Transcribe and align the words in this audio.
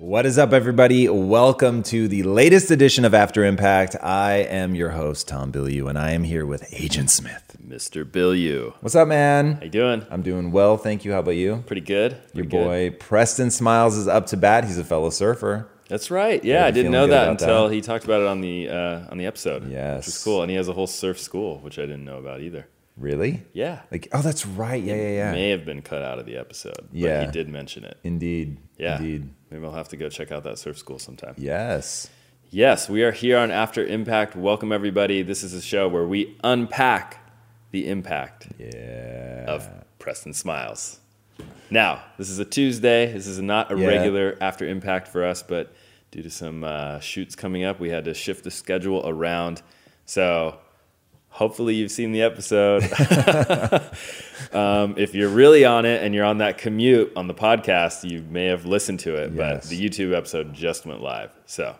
What 0.00 0.26
is 0.26 0.38
up, 0.38 0.52
everybody? 0.52 1.08
Welcome 1.08 1.82
to 1.84 2.06
the 2.06 2.22
latest 2.22 2.70
edition 2.70 3.04
of 3.04 3.14
After 3.14 3.44
Impact. 3.44 3.96
I 4.00 4.34
am 4.48 4.76
your 4.76 4.90
host, 4.90 5.26
Tom 5.26 5.50
Bilyeu, 5.50 5.88
and 5.88 5.98
I 5.98 6.12
am 6.12 6.22
here 6.22 6.46
with 6.46 6.72
Agent 6.72 7.10
Smith. 7.10 7.56
Mr. 7.66 8.04
Bilyeu. 8.04 8.74
What's 8.80 8.94
up, 8.94 9.08
man? 9.08 9.54
How 9.54 9.62
you 9.64 9.70
doing? 9.70 10.06
I'm 10.08 10.22
doing 10.22 10.52
well, 10.52 10.76
thank 10.76 11.04
you. 11.04 11.10
How 11.12 11.18
about 11.18 11.32
you? 11.32 11.64
Pretty 11.66 11.80
good. 11.82 12.12
Your 12.12 12.44
Pretty 12.44 12.48
good. 12.48 12.64
boy 12.64 12.90
Preston 13.00 13.50
Smiles 13.50 13.96
is 13.96 14.06
up 14.06 14.26
to 14.26 14.36
bat. 14.36 14.64
He's 14.64 14.78
a 14.78 14.84
fellow 14.84 15.10
surfer. 15.10 15.68
That's 15.88 16.12
right. 16.12 16.44
Yeah, 16.44 16.60
Yeah, 16.60 16.66
I 16.66 16.70
didn't 16.70 16.92
know 16.92 17.08
that 17.08 17.28
until 17.28 17.66
that? 17.68 17.74
he 17.74 17.80
talked 17.80 18.04
about 18.04 18.20
it 18.20 18.28
on 18.28 18.40
the 18.40 18.68
uh, 18.68 19.00
on 19.10 19.18
the 19.18 19.26
episode. 19.26 19.68
Yes. 19.68 20.06
which 20.06 20.14
is 20.14 20.22
cool. 20.22 20.42
And 20.42 20.50
he 20.50 20.56
has 20.56 20.68
a 20.68 20.74
whole 20.74 20.86
surf 20.86 21.18
school, 21.18 21.58
which 21.58 21.76
I 21.78 21.82
didn't 21.82 22.04
know 22.04 22.18
about 22.18 22.40
either. 22.40 22.68
Really? 22.98 23.42
Yeah, 23.52 23.82
Like, 23.92 24.08
oh, 24.12 24.22
that's 24.22 24.44
right. 24.44 24.82
Yeah, 24.82 24.96
yeah, 24.96 25.08
yeah. 25.10 25.32
may 25.32 25.50
have 25.50 25.64
been 25.64 25.82
cut 25.82 26.02
out 26.02 26.18
of 26.18 26.26
the 26.26 26.36
episode. 26.36 26.74
but 26.76 26.88
Yeah. 26.92 27.24
he 27.26 27.30
did 27.30 27.48
mention 27.48 27.84
it. 27.84 27.96
Indeed. 28.02 28.58
Yeah, 28.76 28.96
Indeed. 28.98 29.28
Maybe 29.50 29.64
I'll 29.64 29.72
have 29.72 29.88
to 29.90 29.96
go 29.96 30.08
check 30.08 30.32
out 30.32 30.42
that 30.44 30.58
surf 30.58 30.76
school 30.78 30.98
sometime. 30.98 31.34
Yes. 31.38 32.10
Yes, 32.50 32.88
we 32.88 33.02
are 33.04 33.12
here 33.12 33.38
on 33.38 33.50
After 33.52 33.84
Impact. 33.84 34.34
Welcome 34.34 34.72
everybody. 34.72 35.22
This 35.22 35.42
is 35.44 35.54
a 35.54 35.62
show 35.62 35.86
where 35.86 36.06
we 36.06 36.36
unpack 36.42 37.24
the 37.70 37.88
impact 37.88 38.48
Yeah. 38.58 39.44
of 39.46 39.68
Preston 40.00 40.32
Smiles. 40.32 40.98
Now, 41.70 42.02
this 42.16 42.30
is 42.30 42.38
a 42.40 42.44
Tuesday. 42.44 43.12
This 43.12 43.26
is 43.28 43.40
not 43.40 43.70
a 43.70 43.78
Yeah. 43.78 43.86
regular 43.86 44.36
After 44.40 44.66
Impact 44.66 45.06
for 45.06 45.24
us, 45.24 45.42
but 45.42 45.72
due 46.10 46.22
to 46.22 46.30
some 46.30 46.64
uh, 46.64 46.98
shoots 47.00 47.36
coming 47.36 47.62
up, 47.62 47.78
we 47.78 47.90
had 47.90 48.06
to 48.06 48.14
shift 48.14 48.42
the 48.44 48.50
schedule 48.50 49.02
around. 49.06 49.62
So, 50.06 50.56
hopefully, 51.38 51.76
you've 51.76 51.92
seen 51.92 52.10
the 52.10 52.22
episode. 52.22 52.82
um, 54.52 54.94
if 54.98 55.14
you're 55.14 55.28
really 55.28 55.64
on 55.64 55.86
it 55.86 56.02
and 56.02 56.12
you're 56.12 56.24
on 56.24 56.38
that 56.38 56.58
commute 56.58 57.12
on 57.14 57.28
the 57.28 57.34
podcast, 57.34 58.08
you 58.08 58.22
may 58.28 58.46
have 58.46 58.66
listened 58.66 58.98
to 59.00 59.14
it, 59.14 59.36
but 59.36 59.62
the 59.62 59.80
YouTube 59.80 60.14
episode 60.16 60.52
just 60.52 60.84
went 60.84 61.00
live. 61.00 61.30
So, 61.46 61.76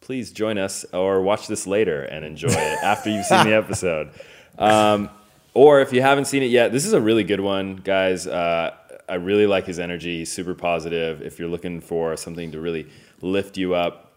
please 0.00 0.32
join 0.32 0.58
us 0.58 0.84
or 0.92 1.22
watch 1.22 1.46
this 1.46 1.68
later 1.68 2.02
and 2.02 2.24
enjoy 2.24 2.48
it 2.48 2.78
after 2.82 3.08
you've 3.08 3.24
seen 3.24 3.44
the 3.44 3.54
episode. 3.64 4.10
Um, 4.58 5.10
or 5.54 5.80
if 5.80 5.92
you 5.92 6.02
haven't 6.02 6.24
seen 6.24 6.42
it 6.42 6.50
yet, 6.50 6.72
this 6.72 6.86
is 6.86 6.92
a 6.92 7.00
really 7.00 7.22
good 7.22 7.40
one, 7.40 7.76
guys. 7.76 8.26
Uh, 8.26 8.74
I 9.08 9.14
really 9.14 9.46
like 9.46 9.66
his 9.66 9.78
energy, 9.78 10.18
He's 10.18 10.32
super 10.32 10.54
positive. 10.54 11.22
If 11.22 11.38
you're 11.38 11.48
looking 11.48 11.80
for 11.80 12.16
something 12.16 12.50
to 12.50 12.60
really 12.60 12.88
lift 13.22 13.56
you 13.56 13.74
up, 13.74 14.12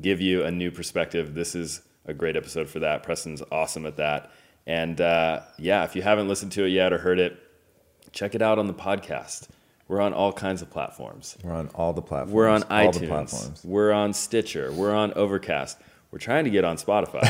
give 0.00 0.20
you 0.20 0.42
a 0.42 0.50
new 0.50 0.72
perspective, 0.72 1.34
this 1.34 1.54
is 1.54 1.82
a 2.06 2.14
great 2.14 2.36
episode 2.36 2.68
for 2.68 2.80
that. 2.80 3.02
Preston's 3.02 3.42
awesome 3.52 3.86
at 3.86 3.96
that. 3.96 4.30
And 4.66 5.00
uh, 5.00 5.40
yeah, 5.58 5.84
if 5.84 5.96
you 5.96 6.02
haven't 6.02 6.28
listened 6.28 6.52
to 6.52 6.64
it 6.64 6.68
yet 6.70 6.92
or 6.92 6.98
heard 6.98 7.18
it, 7.18 7.36
check 8.12 8.34
it 8.34 8.42
out 8.42 8.58
on 8.58 8.66
the 8.66 8.74
podcast. 8.74 9.48
We're 9.88 10.00
on 10.00 10.12
all 10.14 10.32
kinds 10.32 10.62
of 10.62 10.70
platforms. 10.70 11.36
We're 11.42 11.52
on 11.52 11.68
all 11.74 11.92
the 11.92 12.02
platforms. 12.02 12.32
We're 12.32 12.48
on 12.48 12.62
all 12.64 12.68
iTunes. 12.92 13.00
the 13.00 13.06
platforms. 13.08 13.60
We're 13.64 13.92
on 13.92 14.12
Stitcher. 14.12 14.72
We're 14.72 14.94
on 14.94 15.12
Overcast. 15.14 15.78
We're 16.10 16.18
trying 16.18 16.44
to 16.44 16.50
get 16.50 16.64
on 16.64 16.76
Spotify. 16.76 17.22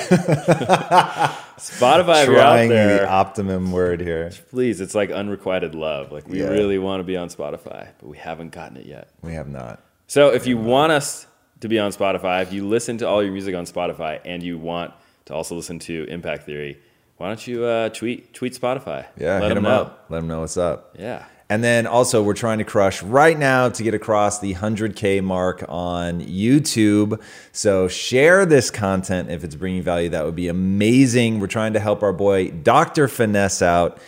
Spotify, 1.58 2.22
if 2.22 2.28
you're 2.28 2.38
out 2.38 2.54
Trying 2.54 2.68
there, 2.68 2.98
the 3.00 3.08
optimum 3.08 3.72
word 3.72 4.00
here. 4.00 4.32
please. 4.50 4.80
It's 4.80 4.94
like 4.94 5.10
unrequited 5.10 5.74
love. 5.74 6.12
Like 6.12 6.28
we 6.28 6.40
Yeah. 6.40 6.48
really 6.48 6.78
want 6.78 7.00
to 7.00 7.04
be 7.04 7.16
on 7.16 7.28
Spotify, 7.28 7.88
but 7.98 8.08
we 8.08 8.16
haven't 8.18 8.50
gotten 8.50 8.76
it 8.76 8.86
yet. 8.86 9.08
We 9.22 9.32
have 9.34 9.48
not. 9.48 9.80
So 10.08 10.30
if 10.30 10.46
you 10.46 10.58
want 10.58 10.92
us 10.92 11.26
to 11.62 11.68
be 11.68 11.78
on 11.78 11.90
Spotify, 11.92 12.42
if 12.42 12.52
you 12.52 12.66
listen 12.66 12.98
to 12.98 13.08
all 13.08 13.22
your 13.22 13.32
music 13.32 13.54
on 13.54 13.64
Spotify, 13.64 14.20
and 14.24 14.42
you 14.42 14.58
want 14.58 14.92
to 15.24 15.34
also 15.34 15.54
listen 15.54 15.78
to 15.80 16.04
Impact 16.08 16.44
Theory, 16.44 16.78
why 17.16 17.28
don't 17.28 17.46
you 17.46 17.64
uh, 17.64 17.88
tweet 17.88 18.34
tweet 18.34 18.52
Spotify? 18.52 19.06
Yeah, 19.16 19.38
let 19.38 19.48
hit 19.48 19.54
them 19.54 19.64
know. 19.64 19.70
up. 19.70 20.06
Let 20.08 20.18
him 20.18 20.28
know 20.28 20.40
what's 20.40 20.56
up. 20.56 20.96
Yeah. 20.98 21.24
And 21.48 21.62
then 21.62 21.86
also, 21.86 22.22
we're 22.22 22.32
trying 22.32 22.58
to 22.58 22.64
crush 22.64 23.02
right 23.02 23.38
now 23.38 23.68
to 23.68 23.82
get 23.82 23.92
across 23.92 24.40
the 24.40 24.54
100K 24.54 25.22
mark 25.22 25.62
on 25.68 26.22
YouTube. 26.22 27.20
So, 27.52 27.88
share 27.88 28.46
this 28.46 28.70
content 28.70 29.30
if 29.30 29.44
it's 29.44 29.54
bringing 29.54 29.82
value. 29.82 30.08
That 30.08 30.24
would 30.24 30.34
be 30.34 30.48
amazing. 30.48 31.40
We're 31.40 31.48
trying 31.48 31.74
to 31.74 31.80
help 31.80 32.02
our 32.02 32.12
boy, 32.12 32.50
Dr. 32.50 33.06
Finesse, 33.06 33.60
out. 33.60 33.98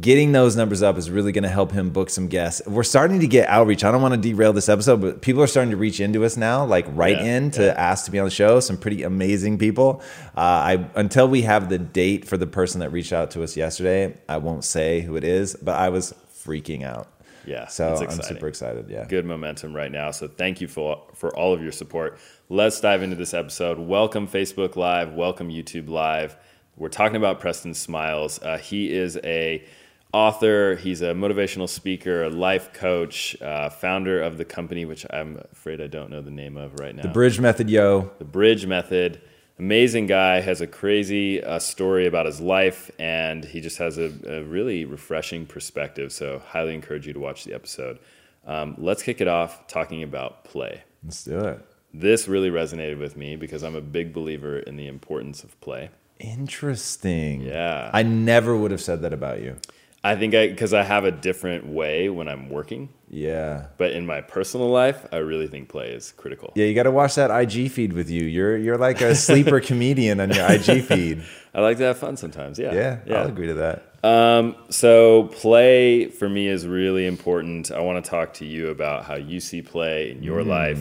Getting 0.00 0.32
those 0.32 0.56
numbers 0.56 0.82
up 0.82 0.96
is 0.96 1.10
really 1.10 1.32
going 1.32 1.42
to 1.42 1.50
help 1.50 1.70
him 1.70 1.90
book 1.90 2.08
some 2.08 2.28
guests. 2.28 2.62
We're 2.66 2.82
starting 2.82 3.20
to 3.20 3.26
get 3.26 3.46
outreach. 3.50 3.84
I 3.84 3.90
don't 3.90 4.00
want 4.00 4.14
to 4.14 4.20
derail 4.20 4.54
this 4.54 4.70
episode, 4.70 5.02
but 5.02 5.20
people 5.20 5.42
are 5.42 5.46
starting 5.46 5.70
to 5.72 5.76
reach 5.76 6.00
into 6.00 6.24
us 6.24 6.38
now, 6.38 6.64
like 6.64 6.86
right 6.88 7.16
Yeah, 7.18 7.36
in 7.36 7.50
to 7.52 7.78
ask 7.78 8.06
to 8.06 8.10
be 8.10 8.18
on 8.18 8.24
the 8.24 8.30
show. 8.30 8.58
Some 8.60 8.78
pretty 8.78 9.02
amazing 9.02 9.58
people. 9.58 10.00
Uh, 10.34 10.40
I 10.40 10.90
until 10.94 11.28
we 11.28 11.42
have 11.42 11.68
the 11.68 11.76
date 11.78 12.26
for 12.26 12.38
the 12.38 12.46
person 12.46 12.80
that 12.80 12.88
reached 12.90 13.12
out 13.12 13.32
to 13.32 13.42
us 13.42 13.54
yesterday, 13.54 14.16
I 14.30 14.38
won't 14.38 14.64
say 14.64 15.02
who 15.02 15.16
it 15.16 15.24
is, 15.24 15.56
but 15.60 15.78
I 15.78 15.90
was 15.90 16.14
freaking 16.42 16.84
out. 16.84 17.08
Yeah, 17.44 17.66
So 17.66 17.92
it's 17.92 18.00
I'm 18.00 18.22
super 18.22 18.48
excited. 18.48 18.88
Yeah. 18.88 19.04
good 19.04 19.26
momentum 19.26 19.76
right 19.76 19.92
now. 19.92 20.10
So 20.12 20.26
thank 20.26 20.62
you 20.62 20.68
for 20.68 21.02
for 21.12 21.36
all 21.36 21.52
of 21.52 21.62
your 21.62 21.72
support. 21.72 22.18
Let's 22.48 22.80
dive 22.80 23.02
into 23.02 23.16
this 23.16 23.34
episode. 23.34 23.78
Welcome 23.78 24.26
Facebook 24.26 24.74
Live. 24.76 25.12
Welcome 25.12 25.50
YouTube 25.50 25.90
Live. 25.90 26.36
We're 26.78 26.88
talking 26.88 27.16
about 27.16 27.40
Preston 27.40 27.74
Smiles. 27.74 28.40
Uh, 28.40 28.56
he 28.56 28.90
is 28.90 29.18
a 29.22 29.62
author. 30.12 30.76
He's 30.76 31.02
a 31.02 31.12
motivational 31.12 31.68
speaker, 31.68 32.24
a 32.24 32.30
life 32.30 32.72
coach, 32.72 33.40
uh, 33.40 33.70
founder 33.70 34.20
of 34.20 34.38
the 34.38 34.44
company, 34.44 34.84
which 34.84 35.06
I'm 35.10 35.42
afraid 35.52 35.80
I 35.80 35.86
don't 35.86 36.10
know 36.10 36.22
the 36.22 36.30
name 36.30 36.56
of 36.56 36.78
right 36.78 36.94
now. 36.94 37.02
The 37.02 37.08
bridge 37.08 37.40
method, 37.40 37.70
yo. 37.70 38.10
The 38.18 38.24
Bridge 38.24 38.66
Method. 38.66 39.20
Amazing 39.58 40.06
guy, 40.06 40.40
has 40.40 40.60
a 40.60 40.66
crazy 40.66 41.42
uh, 41.42 41.58
story 41.58 42.06
about 42.06 42.26
his 42.26 42.40
life, 42.40 42.90
and 42.98 43.44
he 43.44 43.60
just 43.60 43.78
has 43.78 43.98
a, 43.98 44.12
a 44.26 44.42
really 44.42 44.84
refreshing 44.84 45.46
perspective. 45.46 46.10
So, 46.12 46.40
highly 46.40 46.74
encourage 46.74 47.06
you 47.06 47.12
to 47.12 47.20
watch 47.20 47.44
the 47.44 47.54
episode. 47.54 47.98
Um, 48.46 48.74
let's 48.78 49.02
kick 49.02 49.20
it 49.20 49.28
off 49.28 49.66
talking 49.68 50.02
about 50.02 50.44
play. 50.44 50.82
Let's 51.04 51.22
do 51.22 51.38
it. 51.38 51.64
This 51.94 52.26
really 52.26 52.50
resonated 52.50 52.98
with 52.98 53.16
me 53.16 53.36
because 53.36 53.62
I'm 53.62 53.76
a 53.76 53.80
big 53.82 54.12
believer 54.12 54.58
in 54.58 54.76
the 54.76 54.88
importance 54.88 55.44
of 55.44 55.60
play. 55.60 55.90
Interesting. 56.18 57.42
Yeah. 57.42 57.90
I 57.92 58.02
never 58.02 58.56
would 58.56 58.70
have 58.70 58.80
said 58.80 59.02
that 59.02 59.12
about 59.12 59.42
you. 59.42 59.58
I 60.04 60.16
think 60.16 60.34
I, 60.34 60.48
because 60.48 60.74
I 60.74 60.82
have 60.82 61.04
a 61.04 61.12
different 61.12 61.66
way 61.66 62.08
when 62.08 62.26
I'm 62.26 62.48
working, 62.50 62.88
Yeah. 63.08 63.66
but 63.78 63.92
in 63.92 64.04
my 64.04 64.20
personal 64.20 64.68
life, 64.68 65.06
I 65.12 65.18
really 65.18 65.46
think 65.46 65.68
play 65.68 65.90
is 65.92 66.12
critical. 66.16 66.52
Yeah, 66.56 66.66
you 66.66 66.74
got 66.74 66.82
to 66.84 66.90
watch 66.90 67.14
that 67.14 67.30
IG 67.30 67.70
feed 67.70 67.92
with 67.92 68.10
you. 68.10 68.24
You're 68.24 68.56
you're 68.56 68.78
like 68.78 69.00
a 69.00 69.14
sleeper 69.14 69.60
comedian 69.70 70.18
on 70.20 70.30
your 70.32 70.44
IG 70.50 70.82
feed. 70.84 71.22
I 71.54 71.60
like 71.60 71.76
to 71.78 71.84
have 71.84 71.98
fun 71.98 72.16
sometimes. 72.16 72.58
Yeah. 72.58 72.98
Yeah, 73.06 73.20
I'll 73.20 73.28
agree 73.28 73.46
to 73.48 73.54
that. 73.54 73.84
Um, 74.04 74.56
so 74.70 75.24
play 75.28 76.06
for 76.06 76.28
me 76.28 76.48
is 76.48 76.66
really 76.66 77.06
important. 77.06 77.70
I 77.70 77.78
want 77.80 78.04
to 78.04 78.10
talk 78.10 78.34
to 78.34 78.44
you 78.44 78.70
about 78.70 79.04
how 79.04 79.14
you 79.14 79.38
see 79.38 79.62
play 79.62 80.10
in 80.10 80.18
Mm. 80.20 80.24
your 80.24 80.42
life, 80.42 80.80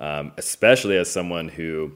um, 0.00 0.32
especially 0.38 0.96
as 0.96 1.08
someone 1.08 1.46
who 1.48 1.92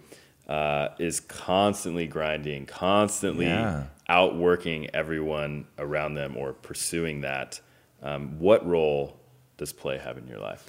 uh, 0.49 0.89
is 1.01 1.19
constantly 1.21 2.07
grinding, 2.07 2.67
constantly 2.67 3.47
Yeah. 3.47 3.85
Outworking 4.11 4.89
everyone 4.93 5.67
around 5.79 6.15
them 6.15 6.37
or 6.37 6.53
pursuing 6.53 7.21
that. 7.21 7.61
Um, 8.03 8.41
what 8.41 8.67
role 8.67 9.17
does 9.57 9.73
play 9.73 9.99
have 9.99 10.19
in 10.19 10.27
your 10.27 10.41
life? 10.41 10.67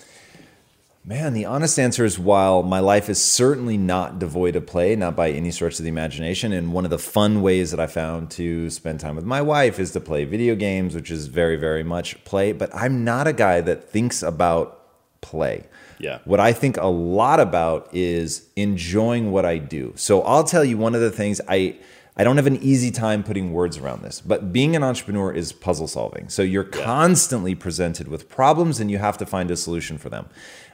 Man, 1.04 1.34
the 1.34 1.46
honest 1.46 1.80
answer 1.80 2.06
is 2.06 2.20
while 2.20 2.62
my 2.62 2.80
life 2.80 3.10
is 3.10 3.20
certainly 3.20 3.76
not 3.76 4.20
devoid 4.20 4.56
of 4.56 4.68
play, 4.68 4.96
not 4.96 5.16
by 5.16 5.32
any 5.32 5.50
stretch 5.50 5.80
of 5.80 5.84
the 5.84 5.90
imagination, 5.90 6.54
and 6.54 6.72
one 6.72 6.86
of 6.86 6.92
the 6.92 7.00
fun 7.00 7.42
ways 7.42 7.72
that 7.72 7.80
I 7.80 7.88
found 7.88 8.30
to 8.32 8.70
spend 8.70 9.00
time 9.00 9.16
with 9.16 9.26
my 9.26 9.42
wife 9.42 9.80
is 9.80 9.92
to 9.94 10.00
play 10.00 10.26
video 10.26 10.54
games, 10.54 10.94
which 10.94 11.10
is 11.10 11.26
very, 11.26 11.56
very 11.56 11.84
much 11.84 12.24
play, 12.24 12.52
but 12.52 12.70
I'm 12.76 13.04
not 13.04 13.26
a 13.26 13.34
guy 13.34 13.62
that 13.62 13.90
thinks 13.90 14.22
about 14.22 14.78
play. 15.22 15.66
Yeah. 15.98 16.20
What 16.26 16.40
I 16.40 16.54
think 16.54 16.78
a 16.78 16.86
lot 16.86 17.40
about 17.40 17.90
is 17.92 18.48
enjoying 18.56 19.32
what 19.32 19.46
I 19.46 19.58
do. 19.58 19.94
So 19.96 20.22
I'll 20.22 20.44
tell 20.44 20.64
you 20.64 20.78
one 20.78 20.94
of 20.94 21.02
the 21.02 21.12
things 21.12 21.42
I 21.48 21.78
I 22.18 22.24
don't 22.24 22.38
have 22.38 22.48
an 22.48 22.62
easy 22.62 22.92
time 22.92 23.24
putting 23.24 23.54
words 23.54 23.78
around 23.78 24.04
this, 24.04 24.20
but 24.22 24.52
being 24.52 24.76
an 24.76 24.84
entrepreneur 24.84 25.32
is 25.32 25.54
puzzle 25.54 25.88
solving. 25.88 26.28
So 26.30 26.42
you're 26.42 26.70
yeah. 26.74 26.84
constantly 26.84 27.56
presented 27.56 28.08
with 28.08 28.28
problems 28.30 28.80
and 28.80 28.92
you 28.92 28.98
have 28.98 29.18
to 29.20 29.26
find 29.26 29.50
a 29.50 29.56
solution 29.56 29.98
for 29.98 30.10
them. 30.10 30.28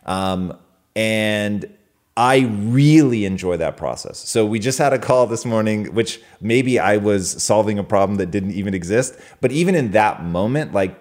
Um, 0.05 0.57
and 0.95 1.71
I 2.17 2.39
really 2.39 3.25
enjoy 3.25 3.57
that 3.57 3.77
process. 3.77 4.17
So 4.17 4.43
we 4.43 4.57
just 4.57 4.79
had 4.79 4.91
a 4.91 4.97
call 4.97 5.27
this 5.27 5.45
morning, 5.45 5.93
which 5.93 6.19
maybe 6.41 6.79
I 6.79 6.97
was 6.97 7.43
solving 7.43 7.77
a 7.77 7.83
problem 7.83 8.17
that 8.17 8.31
didn't 8.31 8.53
even 8.53 8.73
exist. 8.73 9.15
But 9.39 9.51
even 9.51 9.75
in 9.75 9.91
that 9.91 10.23
moment, 10.23 10.73
like 10.73 10.99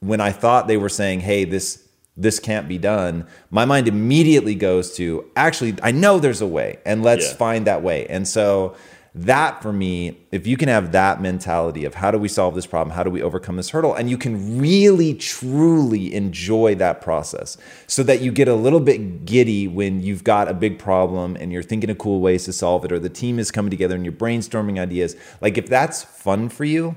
when 0.00 0.20
I 0.20 0.32
thought 0.32 0.66
they 0.66 0.76
were 0.76 0.88
saying, 0.88 1.20
hey, 1.20 1.44
this 1.44 1.84
this 2.18 2.40
can't 2.40 2.66
be 2.66 2.78
done, 2.78 3.26
my 3.50 3.66
mind 3.66 3.86
immediately 3.86 4.54
goes 4.54 4.96
to 4.96 5.30
actually, 5.36 5.74
I 5.82 5.92
know 5.92 6.18
there's 6.18 6.40
a 6.40 6.46
way, 6.46 6.78
and 6.86 7.02
let's 7.02 7.28
yeah. 7.28 7.36
find 7.36 7.66
that 7.66 7.82
way. 7.82 8.06
And 8.06 8.26
so 8.26 8.74
that 9.16 9.62
for 9.62 9.72
me, 9.72 10.18
if 10.30 10.46
you 10.46 10.58
can 10.58 10.68
have 10.68 10.92
that 10.92 11.22
mentality 11.22 11.86
of 11.86 11.94
how 11.94 12.10
do 12.10 12.18
we 12.18 12.28
solve 12.28 12.54
this 12.54 12.66
problem? 12.66 12.94
How 12.94 13.02
do 13.02 13.08
we 13.08 13.22
overcome 13.22 13.56
this 13.56 13.70
hurdle? 13.70 13.94
And 13.94 14.10
you 14.10 14.18
can 14.18 14.60
really, 14.60 15.14
truly 15.14 16.14
enjoy 16.14 16.74
that 16.74 17.00
process 17.00 17.56
so 17.86 18.02
that 18.02 18.20
you 18.20 18.30
get 18.30 18.46
a 18.46 18.54
little 18.54 18.80
bit 18.80 19.24
giddy 19.24 19.66
when 19.68 20.02
you've 20.02 20.22
got 20.22 20.48
a 20.48 20.54
big 20.54 20.78
problem 20.78 21.34
and 21.36 21.50
you're 21.50 21.62
thinking 21.62 21.88
of 21.88 21.96
cool 21.96 22.20
ways 22.20 22.44
to 22.44 22.52
solve 22.52 22.84
it, 22.84 22.92
or 22.92 22.98
the 22.98 23.08
team 23.08 23.38
is 23.38 23.50
coming 23.50 23.70
together 23.70 23.94
and 23.94 24.04
you're 24.04 24.12
brainstorming 24.12 24.78
ideas. 24.78 25.16
Like 25.40 25.56
if 25.56 25.66
that's 25.66 26.02
fun 26.04 26.50
for 26.50 26.66
you, 26.66 26.96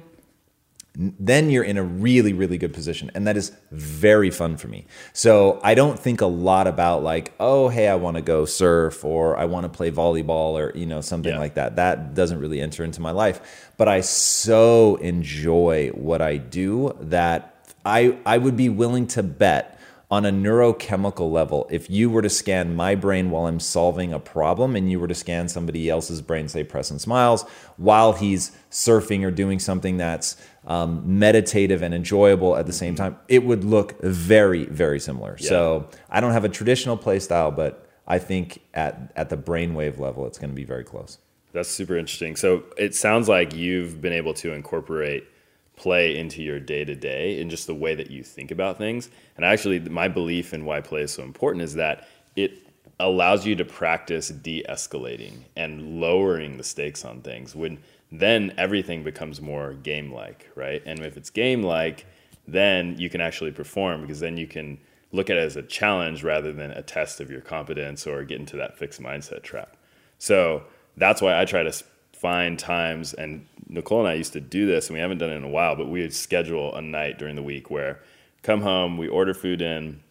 then 0.96 1.50
you're 1.50 1.64
in 1.64 1.78
a 1.78 1.84
really 1.84 2.34
really 2.34 2.58
good 2.58 2.74
position. 2.74 3.12
And 3.14 3.28
that 3.28 3.38
is 3.38 3.52
very 3.72 4.30
fun 4.30 4.58
for 4.58 4.68
me. 4.68 4.86
So 5.14 5.60
i 5.64 5.74
don't 5.74 6.00
think 6.00 6.22
a 6.22 6.26
lot 6.26 6.68
about 6.68 7.04
like 7.04 7.34
oh 7.40 7.70
hey 7.70 7.88
i 7.88 7.96
want 7.96 8.16
to 8.16 8.22
go 8.22 8.46
surf 8.46 9.06
or 9.06 9.38
i 9.38 9.46
want 9.46 9.64
to 9.64 9.70
play 9.70 9.92
volleyball 9.92 10.54
or 10.60 10.78
you 10.78 10.86
know 10.86 11.02
something 11.02 11.34
yeah. 11.34 11.40
like 11.40 11.56
that. 11.56 11.76
That 11.76 12.14
doesn't 12.14 12.40
really 12.40 12.60
enter 12.62 12.84
into 12.84 13.02
my 13.02 13.12
life. 13.12 13.72
But 13.78 13.88
i 13.88 14.02
so 14.02 14.96
enjoy 14.98 15.90
what 15.90 16.22
i 16.22 16.38
do 16.38 16.96
that 17.00 17.56
i 17.86 18.18
i 18.26 18.38
would 18.38 18.58
be 18.58 18.70
willing 18.70 19.08
to 19.08 19.24
bet 19.24 19.79
on 20.12 20.26
a 20.26 20.32
neurochemical 20.32 21.32
level, 21.32 21.68
if 21.70 21.88
you 21.88 22.10
were 22.10 22.24
to 22.24 22.30
scan 22.30 22.76
my 22.76 22.96
brain 22.96 23.30
while 23.30 23.46
I'm 23.46 23.60
solving 23.60 24.12
a 24.12 24.20
problem 24.20 24.76
and 24.76 24.90
you 24.90 25.00
were 25.00 25.08
to 25.08 25.14
scan 25.14 25.48
somebody 25.48 25.88
else's 25.88 26.22
brain, 26.22 26.48
say 26.48 26.64
Preston 26.64 26.98
Smiles, 26.98 27.44
while 27.78 28.14
he's 28.14 28.52
surfing 28.72 29.24
or 29.24 29.30
doing 29.30 29.60
something 29.60 29.98
that's 29.98 30.36
um, 30.66 31.20
meditative 31.20 31.84
and 31.84 31.94
enjoyable 31.94 32.56
at 32.56 32.66
the 32.66 32.74
same 32.74 32.96
time, 32.96 33.18
it 33.28 33.44
would 33.44 33.64
look 33.64 34.02
very, 34.02 34.66
very 34.66 35.00
similar. 35.00 35.38
Yeah. 35.40 35.50
So 35.50 35.90
I 36.10 36.22
don't 36.22 36.32
have 36.32 36.46
a 36.46 36.50
traditional 36.50 36.98
play 36.98 37.20
style, 37.20 37.52
but 37.52 37.88
I 38.08 38.18
think 38.18 38.62
at, 38.74 39.12
at 39.16 39.30
the 39.30 39.38
brainwave 39.38 40.00
level, 40.00 40.26
it's 40.26 40.40
going 40.40 40.50
to 40.50 40.56
be 40.56 40.64
very 40.64 40.84
close. 40.84 41.20
That's 41.54 41.70
super 41.70 41.96
interesting. 41.96 42.36
So 42.36 42.64
it 42.78 42.96
sounds 42.96 43.30
like 43.30 43.54
you've 43.54 44.02
been 44.02 44.14
able 44.14 44.34
to 44.36 44.54
incorporate– 44.54 45.26
play 45.80 46.18
into 46.18 46.44
your 46.44 46.60
day 46.60 46.84
to 46.84 46.94
day 46.94 47.42
and 47.42 47.50
just 47.50 47.66
the 47.66 47.74
way 47.74 47.96
that 47.96 48.12
you 48.12 48.22
think 48.22 48.52
about 48.52 48.78
things. 48.78 49.10
And 49.38 49.46
actually, 49.46 49.80
my 49.80 50.10
belief 50.10 50.54
in 50.54 50.66
why 50.66 50.82
play 50.82 51.02
is 51.02 51.12
so 51.12 51.24
important 51.24 51.64
is 51.64 51.74
that 51.76 52.08
it 52.36 52.52
allows 53.00 53.46
you 53.46 53.56
to 53.56 53.64
practice 53.66 54.28
de 54.28 54.64
escalating 54.70 55.46
and 55.56 56.02
lowering 56.02 56.58
the 56.58 56.64
stakes 56.64 57.06
on 57.06 57.22
things 57.22 57.56
when 57.56 57.80
then 58.12 58.54
everything 58.58 59.04
becomes 59.04 59.40
more 59.40 59.74
game 59.74 60.12
like, 60.12 60.50
right? 60.56 60.84
And 60.86 61.00
if 61.00 61.16
it's 61.16 61.30
game 61.30 61.64
like, 61.64 62.06
then 62.48 62.98
you 62.98 63.10
can 63.10 63.22
actually 63.22 63.52
perform 63.52 64.02
because 64.02 64.20
then 64.20 64.36
you 64.36 64.48
can 64.48 64.80
look 65.12 65.30
at 65.30 65.38
it 65.38 65.44
as 65.44 65.56
a 65.56 65.64
challenge 65.64 66.24
rather 66.24 66.52
than 66.52 66.72
a 66.72 66.82
test 66.82 67.22
of 67.22 67.32
your 67.32 67.42
competence 67.42 68.06
or 68.06 68.24
get 68.24 68.40
into 68.40 68.58
that 68.58 68.78
fixed 68.78 69.02
mindset 69.02 69.44
trap. 69.44 69.78
So 70.18 70.64
that's 70.98 71.22
why 71.22 71.40
I 71.40 71.46
try 71.46 71.64
to 71.64 71.72
find 72.20 72.60
times, 72.60 73.14
and 73.14 73.46
Nicole 73.70 74.00
and 74.00 74.10
I 74.10 74.14
used 74.14 74.34
to 74.34 74.42
do 74.42 74.66
this, 74.66 74.88
and 74.88 74.94
we 74.96 75.00
haven't 75.00 75.20
done 75.20 75.30
it 75.30 75.36
in 75.36 75.44
a 75.44 75.50
while, 75.50 75.76
but 75.76 75.88
we 75.88 76.02
would 76.02 76.14
schedule 76.14 76.76
a 76.76 76.82
night 76.82 77.18
during 77.18 77.36
the 77.36 77.44
week 77.44 77.70
where 77.70 78.00
come 78.44 78.62
home, 78.62 78.98
we 78.98 79.08
order 79.08 79.34
food 79.34 79.62
in, 79.62 80.02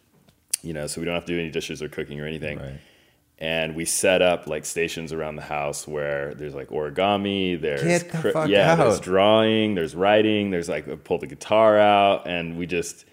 you 0.63 0.73
know, 0.73 0.87
so 0.87 1.01
we 1.01 1.05
don't 1.05 1.15
have 1.15 1.25
to 1.27 1.33
do 1.33 1.39
any 1.39 1.51
dishes 1.51 1.83
or 1.83 1.89
cooking 1.89 2.21
or 2.21 2.27
anything. 2.27 2.59
Right. 2.59 2.81
And 3.41 3.77
we 3.77 3.85
set 3.85 4.21
up 4.21 4.49
like 4.49 4.65
stations 4.65 5.13
around 5.13 5.37
the 5.37 5.43
house 5.43 5.87
where 5.87 6.35
there's 6.35 6.55
like 6.55 6.71
origami, 6.71 7.61
there's 7.61 7.83
the 7.83 8.47
yeah, 8.49 8.73
out. 8.73 8.79
there's 8.79 8.99
drawing, 8.99 9.77
there's 9.77 9.95
writing, 9.95 10.51
there's 10.51 10.69
like 10.69 11.05
pull 11.05 11.19
the 11.19 11.29
guitar 11.29 11.79
out, 11.79 12.27
and 12.27 12.59
we 12.59 12.67
just 12.67 13.05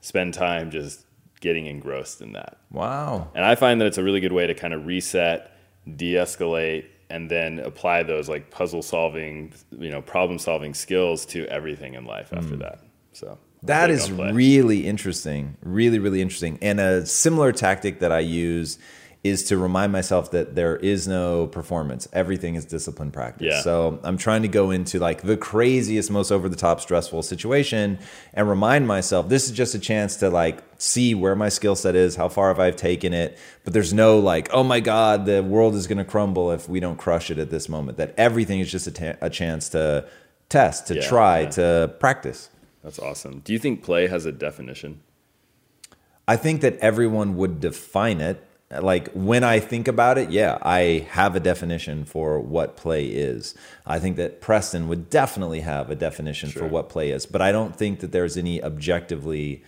spend 0.00 0.32
time 0.32 0.70
just 0.70 1.04
getting 1.40 1.66
engrossed 1.66 2.22
in 2.22 2.32
that. 2.32 2.56
Wow. 2.70 3.28
And 3.34 3.44
I 3.44 3.56
find 3.56 3.80
that 3.80 3.86
it's 3.86 3.98
a 3.98 4.02
really 4.02 4.20
good 4.20 4.32
way 4.32 4.46
to 4.46 4.54
kind 4.54 4.72
of 4.72 4.86
reset, 4.86 5.50
de-escalate, 5.96 6.86
and 7.14 7.30
then 7.30 7.60
apply 7.60 8.02
those 8.02 8.28
like 8.28 8.50
puzzle 8.50 8.82
solving, 8.82 9.52
you 9.78 9.88
know, 9.88 10.02
problem 10.02 10.36
solving 10.36 10.74
skills 10.74 11.24
to 11.24 11.46
everything 11.46 11.94
in 11.94 12.04
life 12.04 12.32
after 12.32 12.56
mm. 12.56 12.58
that. 12.58 12.80
So 13.12 13.38
that 13.62 13.88
is 13.88 14.10
really 14.10 14.84
interesting. 14.84 15.56
Really, 15.62 16.00
really 16.00 16.20
interesting. 16.20 16.58
And 16.60 16.80
a 16.80 17.06
similar 17.06 17.52
tactic 17.52 18.00
that 18.00 18.10
I 18.10 18.18
use 18.18 18.80
is 19.24 19.42
to 19.44 19.56
remind 19.56 19.90
myself 19.90 20.30
that 20.32 20.54
there 20.54 20.76
is 20.76 21.08
no 21.08 21.46
performance. 21.46 22.06
Everything 22.12 22.56
is 22.56 22.66
discipline 22.66 23.10
practice. 23.10 23.46
Yeah. 23.46 23.62
So 23.62 23.98
I'm 24.02 24.18
trying 24.18 24.42
to 24.42 24.48
go 24.48 24.70
into 24.70 24.98
like 24.98 25.22
the 25.22 25.38
craziest, 25.38 26.10
most 26.10 26.30
over 26.30 26.46
the 26.46 26.56
top 26.56 26.78
stressful 26.82 27.22
situation 27.22 27.98
and 28.34 28.46
remind 28.46 28.86
myself 28.86 29.30
this 29.30 29.46
is 29.46 29.52
just 29.52 29.74
a 29.74 29.78
chance 29.78 30.16
to 30.16 30.28
like 30.28 30.62
see 30.76 31.14
where 31.14 31.34
my 31.34 31.48
skill 31.48 31.74
set 31.74 31.96
is, 31.96 32.16
how 32.16 32.28
far 32.28 32.48
have 32.48 32.60
I 32.60 32.70
taken 32.70 33.14
it. 33.14 33.38
But 33.64 33.72
there's 33.72 33.94
no 33.94 34.18
like, 34.18 34.50
oh 34.52 34.62
my 34.62 34.80
God, 34.80 35.24
the 35.24 35.42
world 35.42 35.74
is 35.74 35.86
going 35.86 35.98
to 35.98 36.04
crumble 36.04 36.52
if 36.52 36.68
we 36.68 36.78
don't 36.78 36.98
crush 36.98 37.30
it 37.30 37.38
at 37.38 37.48
this 37.48 37.66
moment. 37.66 37.96
That 37.96 38.12
everything 38.18 38.60
is 38.60 38.70
just 38.70 38.86
a, 38.86 39.30
chance 39.30 39.70
to 39.70 40.06
test, 40.50 40.88
to 40.88 40.96
yeah, 40.96 41.08
try, 41.08 41.40
yeah. 41.40 41.50
to 41.50 41.94
practice. 41.98 42.50
That's 42.82 42.98
awesome. 42.98 43.38
Do 43.38 43.54
you 43.54 43.58
think 43.58 43.82
play 43.82 44.06
has 44.08 44.26
a 44.26 44.32
definition? 44.32 45.00
I 46.28 46.36
think 46.36 46.60
that 46.60 46.76
everyone 46.78 47.36
would 47.36 47.60
define 47.60 48.20
it 48.20 48.46
like 48.82 49.08
when 49.12 49.44
I 49.44 49.60
think 49.60 49.88
about 49.88 50.18
it, 50.18 50.30
yeah, 50.30 50.58
I 50.62 51.06
have 51.10 51.36
a 51.36 51.40
definition 51.40 52.04
for 52.04 52.40
what 52.40 52.76
play 52.76 53.06
is. 53.06 53.54
I 53.86 53.98
think 53.98 54.16
that 54.16 54.40
Preston 54.40 54.88
would 54.88 55.10
definitely 55.10 55.60
have 55.60 55.90
a 55.90 55.94
definition 55.94 56.50
sure. 56.50 56.62
for 56.62 56.68
what 56.68 56.88
play 56.88 57.10
is, 57.10 57.26
but 57.26 57.42
I 57.42 57.52
don't 57.52 57.76
think 57.76 58.00
that 58.00 58.12
there's 58.12 58.36
any 58.36 58.62
objectively 58.62 59.62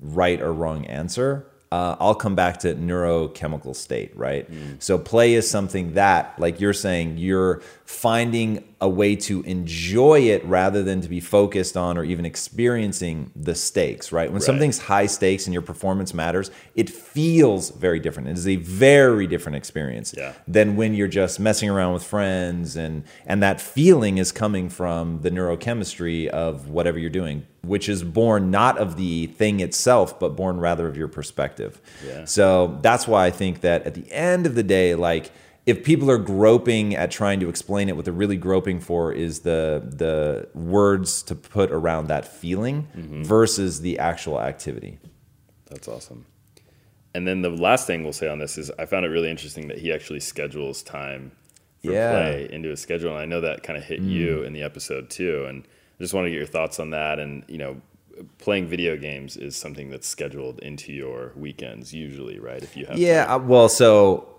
right 0.00 0.40
or 0.40 0.52
wrong 0.52 0.84
answer 0.86 1.46
uh, 1.72 1.96
I'll 1.98 2.14
come 2.14 2.34
back 2.34 2.58
to 2.60 2.74
neurochemical 2.74 3.74
state, 3.74 4.14
right? 4.14 4.50
Mm. 4.50 4.82
So 4.82 4.98
play 4.98 5.32
is 5.32 5.48
something 5.48 5.94
that, 5.94 6.38
like 6.38 6.60
you're 6.60 6.74
saying, 6.74 7.16
you're 7.16 7.62
finding 7.86 8.62
a 8.82 8.88
way 8.88 9.14
to 9.14 9.42
enjoy 9.42 10.18
it 10.18 10.44
rather 10.44 10.82
than 10.82 11.00
to 11.00 11.08
be 11.08 11.20
focused 11.20 11.76
on 11.76 11.96
or 11.96 12.02
even 12.02 12.26
experiencing 12.26 13.30
the 13.36 13.54
stakes, 13.54 14.10
right? 14.10 14.28
When 14.28 14.34
right. 14.34 14.42
something's 14.42 14.78
high 14.78 15.06
stakes 15.06 15.46
and 15.46 15.54
your 15.54 15.62
performance 15.62 16.12
matters, 16.12 16.50
it 16.74 16.90
feels 16.90 17.70
very 17.70 18.00
different. 18.00 18.28
It 18.28 18.36
is 18.36 18.48
a 18.48 18.56
very 18.56 19.28
different 19.28 19.54
experience 19.54 20.12
yeah. 20.16 20.32
than 20.48 20.74
when 20.74 20.94
you're 20.94 21.06
just 21.06 21.38
messing 21.38 21.70
around 21.70 21.92
with 21.92 22.02
friends 22.02 22.74
and 22.76 23.04
and 23.24 23.40
that 23.40 23.60
feeling 23.60 24.18
is 24.18 24.32
coming 24.32 24.68
from 24.68 25.20
the 25.20 25.30
neurochemistry 25.30 26.26
of 26.26 26.68
whatever 26.68 26.98
you're 26.98 27.08
doing 27.08 27.46
which 27.64 27.88
is 27.88 28.02
born 28.02 28.50
not 28.50 28.76
of 28.76 28.96
the 28.96 29.28
thing 29.28 29.60
itself, 29.60 30.18
but 30.18 30.34
born 30.34 30.58
rather 30.58 30.88
of 30.88 30.96
your 30.96 31.06
perspective. 31.06 31.80
Yeah. 32.04 32.24
So 32.24 32.80
that's 32.82 33.06
why 33.06 33.26
I 33.26 33.30
think 33.30 33.60
that 33.60 33.86
at 33.86 33.94
the 33.94 34.10
end 34.10 34.46
of 34.46 34.56
the 34.56 34.64
day, 34.64 34.96
like 34.96 35.30
if 35.64 35.84
people 35.84 36.10
are 36.10 36.18
groping 36.18 36.94
at 36.96 37.10
trying 37.10 37.40
to 37.40 37.48
explain 37.48 37.88
it, 37.88 37.96
what 37.96 38.04
they're 38.04 38.14
really 38.14 38.36
groping 38.36 38.80
for 38.80 39.12
is 39.12 39.40
the 39.40 39.82
the 39.84 40.48
words 40.58 41.22
to 41.24 41.34
put 41.34 41.70
around 41.70 42.08
that 42.08 42.26
feeling 42.26 42.88
mm-hmm. 42.96 43.22
versus 43.22 43.80
the 43.80 43.98
actual 43.98 44.40
activity. 44.40 44.98
That's 45.66 45.88
awesome. 45.88 46.26
And 47.14 47.26
then 47.26 47.42
the 47.42 47.50
last 47.50 47.86
thing 47.86 48.02
we'll 48.02 48.12
say 48.12 48.28
on 48.28 48.38
this 48.38 48.58
is 48.58 48.70
I 48.78 48.86
found 48.86 49.04
it 49.04 49.10
really 49.10 49.30
interesting 49.30 49.68
that 49.68 49.78
he 49.78 49.92
actually 49.92 50.20
schedules 50.20 50.82
time 50.82 51.32
for 51.82 51.92
yeah. 51.92 52.12
play 52.12 52.48
into 52.50 52.70
his 52.70 52.80
schedule. 52.80 53.10
And 53.10 53.18
I 53.18 53.26
know 53.26 53.40
that 53.42 53.62
kind 53.62 53.76
of 53.76 53.84
hit 53.84 54.00
mm. 54.00 54.08
you 54.08 54.42
in 54.42 54.52
the 54.52 54.62
episode 54.62 55.10
too. 55.10 55.44
And 55.48 55.64
I 55.64 56.02
just 56.02 56.14
want 56.14 56.26
to 56.26 56.30
get 56.30 56.36
your 56.36 56.46
thoughts 56.46 56.80
on 56.80 56.90
that. 56.90 57.18
And 57.18 57.44
you 57.48 57.58
know, 57.58 57.80
playing 58.38 58.66
video 58.66 58.96
games 58.96 59.36
is 59.36 59.56
something 59.56 59.90
that's 59.90 60.08
scheduled 60.08 60.58
into 60.60 60.92
your 60.92 61.32
weekends 61.36 61.92
usually, 61.92 62.38
right? 62.38 62.62
If 62.62 62.76
you 62.76 62.86
have 62.86 62.98
yeah, 62.98 63.32
uh, 63.32 63.38
well, 63.38 63.68
so 63.68 64.32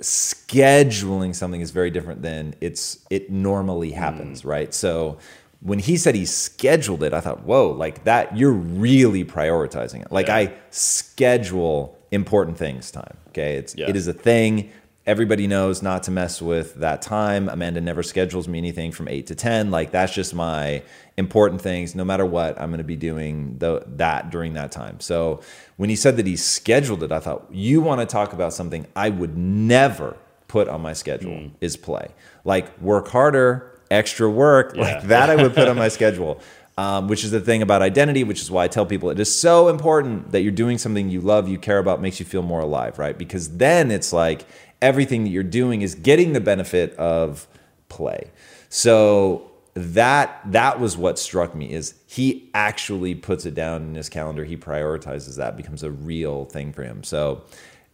scheduling 0.00 1.34
something 1.34 1.60
is 1.60 1.70
very 1.70 1.90
different 1.90 2.22
than 2.22 2.54
it's 2.60 2.98
it 3.10 3.30
normally 3.30 3.92
happens, 3.92 4.42
mm. 4.42 4.46
right? 4.46 4.74
So 4.74 5.18
when 5.60 5.78
he 5.78 5.96
said 5.96 6.14
he 6.14 6.26
scheduled 6.26 7.02
it, 7.02 7.12
I 7.12 7.20
thought, 7.20 7.44
whoa, 7.44 7.70
like 7.70 8.04
that, 8.04 8.36
you're 8.36 8.52
really 8.52 9.24
prioritizing 9.24 10.02
it. 10.02 10.12
Like 10.12 10.28
yeah. 10.28 10.36
I 10.36 10.54
schedule 10.70 11.98
important 12.10 12.58
things 12.58 12.90
time. 12.90 13.16
Okay. 13.28 13.56
It's, 13.56 13.74
yeah. 13.74 13.88
it 13.88 13.96
is 13.96 14.06
a 14.06 14.12
thing 14.12 14.70
everybody 15.06 15.46
knows 15.46 15.82
not 15.82 16.02
to 16.02 16.10
mess 16.10 16.42
with 16.42 16.74
that 16.76 17.00
time. 17.00 17.48
Amanda 17.48 17.80
never 17.80 18.02
schedules 18.02 18.48
me 18.48 18.58
anything 18.58 18.90
from 18.90 19.06
8 19.06 19.28
to 19.28 19.34
10. 19.34 19.70
Like 19.70 19.92
that's 19.92 20.12
just 20.12 20.34
my 20.34 20.82
important 21.16 21.60
things. 21.60 21.94
No 21.94 22.04
matter 22.04 22.26
what, 22.26 22.60
I'm 22.60 22.70
going 22.70 22.78
to 22.78 22.84
be 22.84 22.96
doing 22.96 23.56
the, 23.58 23.84
that 23.86 24.30
during 24.30 24.54
that 24.54 24.72
time. 24.72 24.98
So 25.00 25.40
when 25.76 25.90
he 25.90 25.96
said 25.96 26.16
that 26.16 26.26
he 26.26 26.36
scheduled 26.36 27.04
it, 27.04 27.12
I 27.12 27.20
thought, 27.20 27.46
you 27.50 27.80
want 27.80 28.00
to 28.00 28.06
talk 28.06 28.32
about 28.32 28.52
something 28.52 28.86
I 28.96 29.10
would 29.10 29.36
never 29.36 30.16
put 30.48 30.68
on 30.68 30.80
my 30.80 30.92
schedule 30.92 31.32
mm. 31.32 31.50
is 31.60 31.76
play. 31.76 32.08
Like 32.44 32.80
work 32.80 33.08
harder, 33.08 33.80
extra 33.90 34.28
work, 34.28 34.74
yeah. 34.74 34.82
like 34.82 35.02
that 35.04 35.30
I 35.30 35.36
would 35.36 35.54
put 35.54 35.68
on 35.68 35.76
my 35.76 35.88
schedule. 35.88 36.40
Um, 36.78 37.08
which 37.08 37.24
is 37.24 37.30
the 37.30 37.40
thing 37.40 37.62
about 37.62 37.80
identity, 37.80 38.22
which 38.22 38.42
is 38.42 38.50
why 38.50 38.64
I 38.64 38.68
tell 38.68 38.84
people 38.84 39.08
it 39.08 39.18
is 39.18 39.34
so 39.34 39.68
important 39.68 40.32
that 40.32 40.42
you're 40.42 40.52
doing 40.52 40.76
something 40.76 41.08
you 41.08 41.22
love, 41.22 41.48
you 41.48 41.56
care 41.56 41.78
about, 41.78 42.02
makes 42.02 42.20
you 42.20 42.26
feel 42.26 42.42
more 42.42 42.60
alive, 42.60 42.98
right? 42.98 43.16
Because 43.16 43.56
then 43.56 43.90
it's 43.90 44.12
like 44.12 44.44
everything 44.82 45.24
that 45.24 45.30
you're 45.30 45.42
doing 45.42 45.82
is 45.82 45.94
getting 45.94 46.32
the 46.32 46.40
benefit 46.40 46.94
of 46.96 47.46
play. 47.88 48.30
So 48.68 49.50
that 49.74 50.40
that 50.52 50.80
was 50.80 50.96
what 50.96 51.18
struck 51.18 51.54
me 51.54 51.70
is 51.70 51.94
he 52.06 52.50
actually 52.54 53.14
puts 53.14 53.44
it 53.44 53.54
down 53.54 53.82
in 53.82 53.94
his 53.94 54.08
calendar. 54.08 54.44
He 54.44 54.56
prioritizes 54.56 55.36
that, 55.36 55.56
becomes 55.56 55.82
a 55.82 55.90
real 55.90 56.46
thing 56.46 56.72
for 56.72 56.82
him. 56.82 57.04
So 57.04 57.44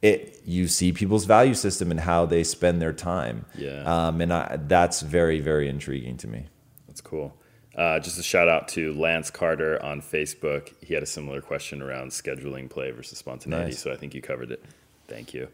it 0.00 0.40
you 0.44 0.68
see 0.68 0.92
people's 0.92 1.24
value 1.24 1.54
system 1.54 1.90
and 1.90 2.00
how 2.00 2.26
they 2.26 2.44
spend 2.44 2.80
their 2.80 2.92
time. 2.92 3.46
Yeah. 3.56 3.82
Um, 3.82 4.20
and 4.20 4.32
I, 4.32 4.58
that's 4.66 5.00
very 5.00 5.40
very 5.40 5.68
intriguing 5.68 6.16
to 6.18 6.28
me. 6.28 6.46
That's 6.86 7.00
cool. 7.00 7.34
Uh, 7.74 7.98
just 7.98 8.18
a 8.18 8.22
shout 8.22 8.48
out 8.48 8.68
to 8.68 8.92
Lance 8.92 9.30
Carter 9.30 9.82
on 9.82 10.02
Facebook. 10.02 10.72
He 10.82 10.92
had 10.94 11.02
a 11.02 11.06
similar 11.06 11.40
question 11.40 11.80
around 11.80 12.10
scheduling 12.10 12.68
play 12.68 12.90
versus 12.90 13.18
spontaneity. 13.18 13.70
Nice. 13.70 13.78
So 13.78 13.90
I 13.90 13.96
think 13.96 14.14
you 14.14 14.20
covered 14.20 14.50
it. 14.50 14.62
Thank 15.08 15.32
you. 15.32 15.48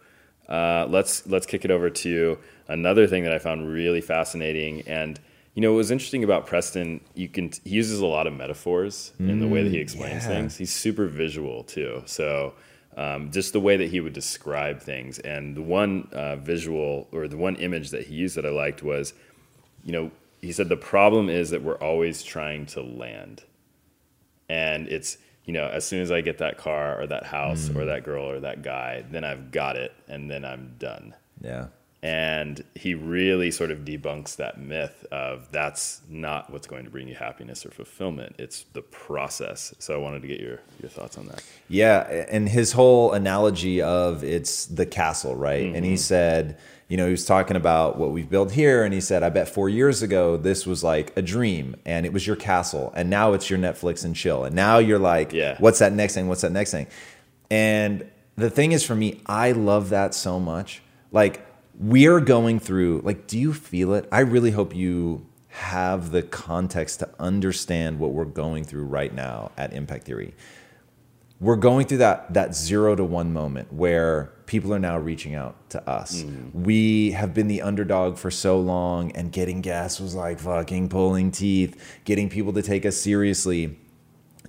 Uh, 0.49 0.87
let's 0.89 1.27
let's 1.27 1.47
kick 1.47 1.65
it 1.65 1.71
over 1.71 1.91
to 1.91 2.39
another 2.69 3.07
thing 3.07 3.25
that 3.25 3.33
I 3.33 3.39
found 3.39 3.71
really 3.71 4.01
fascinating. 4.01 4.83
And 4.87 5.21
you 5.55 5.63
know, 5.63 5.73
what 5.73 5.79
was 5.79 5.91
interesting 5.91 6.25
about 6.25 6.47
Preston, 6.47 7.01
you 7.15 7.29
can 7.29 7.51
he 7.65 7.71
uses 7.71 8.01
a 8.01 8.07
lot 8.07 8.27
of 8.27 8.33
metaphors 8.33 9.13
mm, 9.21 9.29
in 9.29 9.41
the 9.41 9.49
way 9.49 9.63
that 9.63 9.71
he 9.71 9.79
mm, 9.79 9.83
explains 9.83 10.25
yeah. 10.25 10.31
things. 10.31 10.57
He's 10.57 10.73
super 10.73 11.07
visual 11.07 11.65
too. 11.65 12.03
So 12.07 12.55
um, 12.99 13.31
just 13.31 13.53
the 13.53 13.61
way 13.61 13.77
that 13.77 13.91
he 13.91 14.01
would 14.01 14.13
describe 14.13 14.81
things. 14.81 15.21
And 15.21 15.57
the 15.57 15.63
one 15.63 16.09
uh, 16.13 16.37
visual 16.37 17.09
or 17.13 17.29
the 17.29 17.37
one 17.37 17.55
image 17.57 17.91
that 17.91 18.07
he 18.07 18.15
used 18.15 18.37
that 18.37 18.45
I 18.45 18.51
liked 18.51 18.83
was, 18.83 19.15
you 19.85 19.93
know, 19.93 20.11
he 20.41 20.53
said 20.53 20.69
the 20.69 20.77
problem 20.77 21.29
is 21.29 21.51
that 21.51 21.63
we're 21.63 21.79
always 21.79 22.23
trying 22.23 22.67
to 22.67 22.83
land, 22.83 23.43
and 24.49 24.89
it's 24.89 25.19
you 25.49 25.55
know, 25.55 25.67
as 25.67 25.87
soon 25.87 26.03
as 26.03 26.13
I 26.13 26.21
get 26.21 26.37
that 26.39 26.59
car 26.59 27.01
or 27.01 27.07
that 27.07 27.25
house 27.25 27.71
mm. 27.71 27.77
or 27.77 27.87
that 27.87 28.05
girl 28.05 28.31
or 28.31 28.39
that 28.41 28.61
guy, 28.61 29.03
then 29.11 29.25
I've 29.25 29.51
got 29.51 29.77
it 29.77 29.95
and 30.07 30.31
then 30.31 30.45
I'm 30.45 30.75
done. 30.79 31.15
Yeah. 31.41 31.69
And 32.01 32.63
he 32.77 32.95
really 32.95 33.51
sort 33.51 33.73
of 33.73 33.81
debunks 33.81 34.37
that 34.37 34.61
myth 34.61 35.05
of 35.11 35.51
that's 35.51 36.01
not 36.09 36.49
what's 36.53 36.69
going 36.69 36.85
to 36.85 36.91
bring 36.91 37.09
you 37.09 37.17
happiness 37.17 37.67
or 37.67 37.71
fulfillment. 37.71 38.37
It's 38.39 38.67
the 38.73 38.83
process. 38.83 39.75
So 39.81 39.95
I 39.95 39.97
wanted 39.99 40.23
to 40.23 40.29
get 40.29 40.39
your, 40.39 40.61
your 40.81 40.91
thoughts 40.91 41.19
on 41.19 41.27
that. 41.27 41.43
Yeah. 41.69 42.03
And 42.31 42.49
his 42.49 42.71
whole 42.71 43.13
analogy 43.13 43.83
of 43.83 44.23
it's 44.23 44.67
the 44.67 44.87
castle, 44.87 45.35
right? 45.35 45.65
Mm-hmm. 45.65 45.75
And 45.75 45.85
he 45.85 45.95
mm-hmm. 45.95 45.99
said, 45.99 46.59
you 46.87 46.97
know, 46.97 47.05
he 47.05 47.11
was 47.11 47.27
talking 47.27 47.57
about 47.57 47.99
what 47.99 48.13
we've 48.13 48.31
built 48.31 48.53
here, 48.53 48.83
and 48.83 48.95
he 48.95 49.01
said, 49.03 49.23
I 49.23 49.29
bet 49.29 49.49
four 49.49 49.69
years 49.69 50.03
ago 50.03 50.39
this 50.39 50.67
was 50.67 50.83
like 50.83 51.15
a 51.19 51.23
dream, 51.23 51.77
and 51.85 52.07
it 52.07 52.15
was 52.15 52.27
your 52.27 52.37
castle, 52.37 52.95
and 52.97 53.11
now 53.11 53.35
it's 53.35 53.51
your 53.51 53.59
Netflix 53.59 54.07
and 54.07 54.17
chill, 54.17 54.45
and 54.45 54.57
now 54.57 54.79
you're 54.79 54.99
like, 54.99 55.35
yeah. 55.35 55.57
what's 55.59 55.81
that 55.81 55.93
next 55.93 56.15
thing? 56.15 56.29
What's 56.29 56.41
that 56.41 56.53
next 56.53 56.71
thing? 56.71 56.87
And 57.51 58.11
the 58.37 58.49
thing 58.49 58.73
is, 58.73 58.87
for 58.87 58.95
me, 58.95 59.21
I 59.27 59.53
love 59.53 59.91
that 59.91 60.15
so 60.15 60.41
much. 60.41 60.81
Like 61.13 61.45
we're 61.79 62.21
going 62.21 62.61
through, 62.61 63.01
like, 63.05 63.27
do 63.27 63.39
you 63.39 63.55
feel 63.55 63.95
it? 63.95 64.09
I 64.13 64.21
really 64.21 64.51
hope 64.51 64.75
you 64.75 65.27
have 65.49 66.11
the 66.11 66.23
context 66.23 66.99
to 67.01 67.09
understand 67.19 67.99
what 67.99 68.13
we're 68.13 68.25
going 68.25 68.65
through 68.65 68.85
right 68.85 69.13
now 69.13 69.53
at 69.57 69.73
Impact 69.73 70.05
Theory 70.05 70.35
we're 71.41 71.57
going 71.57 71.87
through 71.87 71.99
that 71.99 72.35
that 72.35 72.55
zero 72.55 72.97
to 72.97 73.05
one 73.05 73.33
moment 73.33 73.73
where 73.73 74.33
people 74.47 74.75
are 74.75 74.79
now 74.79 74.99
reaching 74.99 75.35
out 75.35 75.71
to 75.71 75.89
us. 75.89 76.23
Mm. 76.23 76.53
We 76.53 77.13
have 77.13 77.35
been 77.35 77.49
the 77.49 77.63
underdog 77.63 78.17
for 78.17 78.31
so 78.31 78.59
long, 78.59 79.13
and 79.13 79.31
getting 79.31 79.61
guests 79.61 80.01
was 80.01 80.15
like 80.15 80.41
fucking 80.41 80.89
pulling 80.89 81.31
teeth. 81.31 82.01
Getting 82.05 82.29
people 82.29 82.53
to 82.55 82.63
take 82.63 82.85
us 82.85 82.97
seriously, 82.97 83.79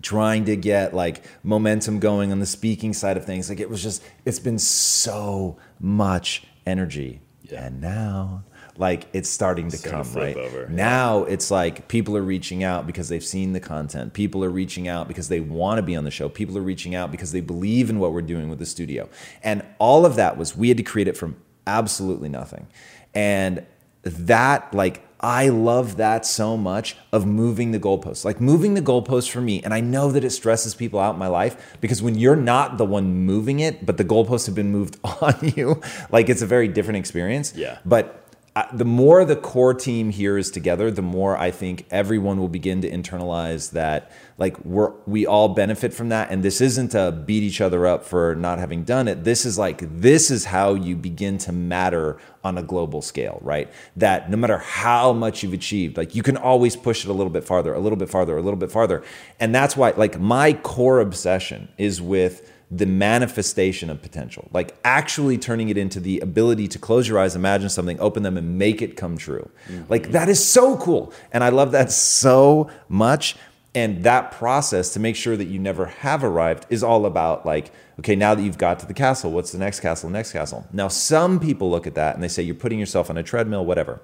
trying 0.02 0.46
to 0.46 0.56
get 0.56 0.94
like 0.94 1.24
momentum 1.44 2.00
going 2.00 2.32
on 2.32 2.40
the 2.40 2.46
speaking 2.46 2.94
side 2.94 3.18
of 3.18 3.26
things. 3.26 3.50
Like 3.50 3.60
it 3.60 3.70
was 3.70 3.84
just, 3.84 4.04
it's 4.26 4.40
been 4.40 4.60
so 4.60 5.58
much 5.80 6.44
energy, 6.66 7.22
yeah. 7.44 7.66
and 7.66 7.82
now 7.82 8.44
like 8.80 9.08
it's 9.12 9.30
starting 9.30 9.70
to 9.70 9.78
starting 9.78 10.04
come 10.04 10.14
to 10.14 10.20
right? 10.20 10.38
over. 10.38 10.70
now 10.70 11.26
it's 11.26 11.52
like 11.52 11.90
people 11.90 12.16
are 12.16 12.22
reaching 12.22 12.64
out 12.64 12.88
because 12.88 13.10
they've 13.10 13.24
seen 13.24 13.52
the 13.52 13.60
content. 13.60 14.14
People 14.14 14.44
are 14.44 14.50
reaching 14.50 14.88
out 14.88 15.08
because 15.08 15.28
they 15.28 15.42
want 15.42 15.78
to 15.78 15.82
be 15.84 15.98
on 15.98 16.06
the 16.06 16.12
show. 16.12 16.30
People 16.30 16.58
are 16.58 16.62
reaching 16.62 16.96
out 16.96 17.12
because 17.12 17.34
they 17.34 17.42
believe 17.42 17.90
in 17.90 18.00
what 18.00 18.14
we're 18.14 18.22
doing 18.22 18.50
with 18.50 18.58
the 18.58 18.66
studio. 18.66 19.10
And 19.44 19.64
all 19.80 20.06
of 20.06 20.16
that 20.16 20.38
was 20.38 20.56
we 20.56 20.70
had 20.70 20.78
to 20.78 20.84
create 20.84 21.10
it 21.10 21.18
from 21.18 21.36
absolutely 21.68 22.30
nothing. 22.30 22.68
And 23.14 23.66
that 24.04 24.74
like 24.74 25.06
I 25.20 25.50
love 25.50 25.98
that 25.98 26.26
so 26.26 26.56
much 26.56 26.96
of 27.12 27.26
moving 27.26 27.72
the 27.72 27.80
goalposts. 27.80 28.24
Like 28.24 28.40
moving 28.40 28.74
the 28.74 28.82
goalposts 28.82 29.30
for 29.30 29.42
me, 29.42 29.62
and 29.64 29.74
I 29.74 29.82
know 29.82 30.12
that 30.12 30.24
it 30.24 30.30
stresses 30.30 30.76
people 30.76 31.00
out 31.00 31.14
in 31.14 31.20
my 31.20 31.28
life 31.28 31.78
because 31.82 32.02
when 32.02 32.18
you're 32.18 32.38
not 32.38 32.78
the 32.78 32.86
one 32.86 33.26
moving 33.26 33.60
it, 33.60 33.86
but 33.86 33.98
the 33.98 34.06
goalposts 34.06 34.46
have 34.46 34.56
been 34.56 34.72
moved 34.72 34.98
on 35.22 35.36
you, 35.42 35.82
like 36.10 36.30
it's 36.30 36.42
a 36.42 36.46
very 36.48 36.68
different 36.68 36.98
experience. 36.98 37.54
Yeah. 37.56 37.80
But 37.86 38.29
the 38.74 38.86
more 38.86 39.26
the 39.26 39.36
core 39.36 39.74
team 39.74 40.10
here 40.10 40.38
is 40.38 40.50
together, 40.50 40.90
the 40.90 41.02
more 41.02 41.38
I 41.38 41.52
think 41.52 41.86
everyone 41.92 42.40
will 42.40 42.50
begin 42.50 42.82
to 42.82 42.90
internalize 42.90 43.72
that 43.72 44.12
like 44.38 44.58
we're 44.66 44.94
we 45.06 45.26
all 45.26 45.50
benefit 45.50 45.94
from 45.94 46.10
that. 46.10 46.32
And 46.32 46.42
this 46.42 46.62
isn't 46.62 46.90
to 46.90 47.12
beat 47.12 47.44
each 47.44 47.62
other 47.62 47.86
up 47.86 48.04
for 48.04 48.36
not 48.36 48.58
having 48.58 48.84
done 48.84 49.08
it. 49.08 49.24
This 49.24 49.46
is 49.46 49.60
like 49.60 49.82
this 50.00 50.32
is 50.32 50.46
how 50.46 50.74
you 50.74 50.96
begin 50.96 51.38
to 51.40 51.52
matter 51.52 52.18
on 52.44 52.58
a 52.58 52.64
global 52.64 53.02
scale, 53.02 53.40
right? 53.42 53.72
That 53.98 54.32
no 54.32 54.38
matter 54.38 54.58
how 54.58 55.14
much 55.14 55.44
you've 55.44 55.54
achieved, 55.54 55.98
like 55.98 56.16
you 56.16 56.24
can 56.24 56.38
always 56.38 56.76
push 56.76 57.06
it 57.06 57.10
a 57.10 57.14
little 57.14 57.32
bit 57.32 57.44
farther, 57.44 57.74
a 57.74 57.80
little 57.80 57.98
bit 57.98 58.10
farther, 58.10 58.38
a 58.38 58.42
little 58.42 58.60
bit 58.60 58.72
farther. 58.72 59.04
And 59.40 59.54
that's 59.54 59.78
why 59.78 59.92
like 59.92 60.20
my 60.20 60.54
core 60.54 61.02
obsession 61.02 61.68
is 61.78 62.02
with 62.02 62.52
the 62.72 62.86
manifestation 62.86 63.90
of 63.90 64.02
potential, 64.02 64.48
like 64.54 64.78
actually 64.84 65.38
turning 65.38 65.70
it 65.70 65.78
into 65.78 66.00
the 66.00 66.20
ability 66.20 66.68
to 66.68 66.78
close 66.78 67.08
your 67.08 67.18
eyes, 67.18 67.36
imagine 67.36 67.70
something, 67.70 68.00
open 68.00 68.22
them, 68.22 68.38
and 68.38 68.60
make 68.60 68.82
it 68.82 68.96
come 68.96 69.18
true. 69.18 69.50
Mm-hmm. 69.68 69.84
Like 69.90 70.12
that 70.12 70.30
is 70.30 70.44
so 70.44 70.78
cool. 70.78 71.12
And 71.32 71.44
I 71.44 71.50
love 71.50 71.72
that 71.72 71.92
so 71.92 72.70
much. 72.88 73.36
And 73.76 74.04
that 74.04 74.32
process 74.32 74.94
to 74.94 75.00
make 75.00 75.16
sure 75.16 75.38
that 75.38 75.46
you 75.46 75.60
never 75.60 75.86
have 75.86 76.24
arrived 76.24 76.66
is 76.70 76.84
all 76.84 77.06
about 77.06 77.46
like, 77.46 77.72
okay, 78.00 78.16
now 78.16 78.34
that 78.36 78.42
you've 78.42 78.58
got 78.58 78.80
to 78.80 78.86
the 78.86 78.94
castle, 78.94 79.32
what's 79.32 79.52
the 79.52 79.60
next 79.60 79.80
castle, 79.80 80.10
next 80.10 80.32
castle? 80.32 80.68
Now, 80.74 80.88
some 80.88 81.40
people 81.40 81.70
look 81.70 81.86
at 81.86 81.96
that 81.96 82.16
and 82.16 82.24
they 82.24 82.28
say 82.28 82.42
you're 82.44 82.56
putting 82.56 82.80
yourself 82.80 83.10
on 83.10 83.18
a 83.18 83.24
treadmill, 83.24 83.66
whatever. 83.66 84.02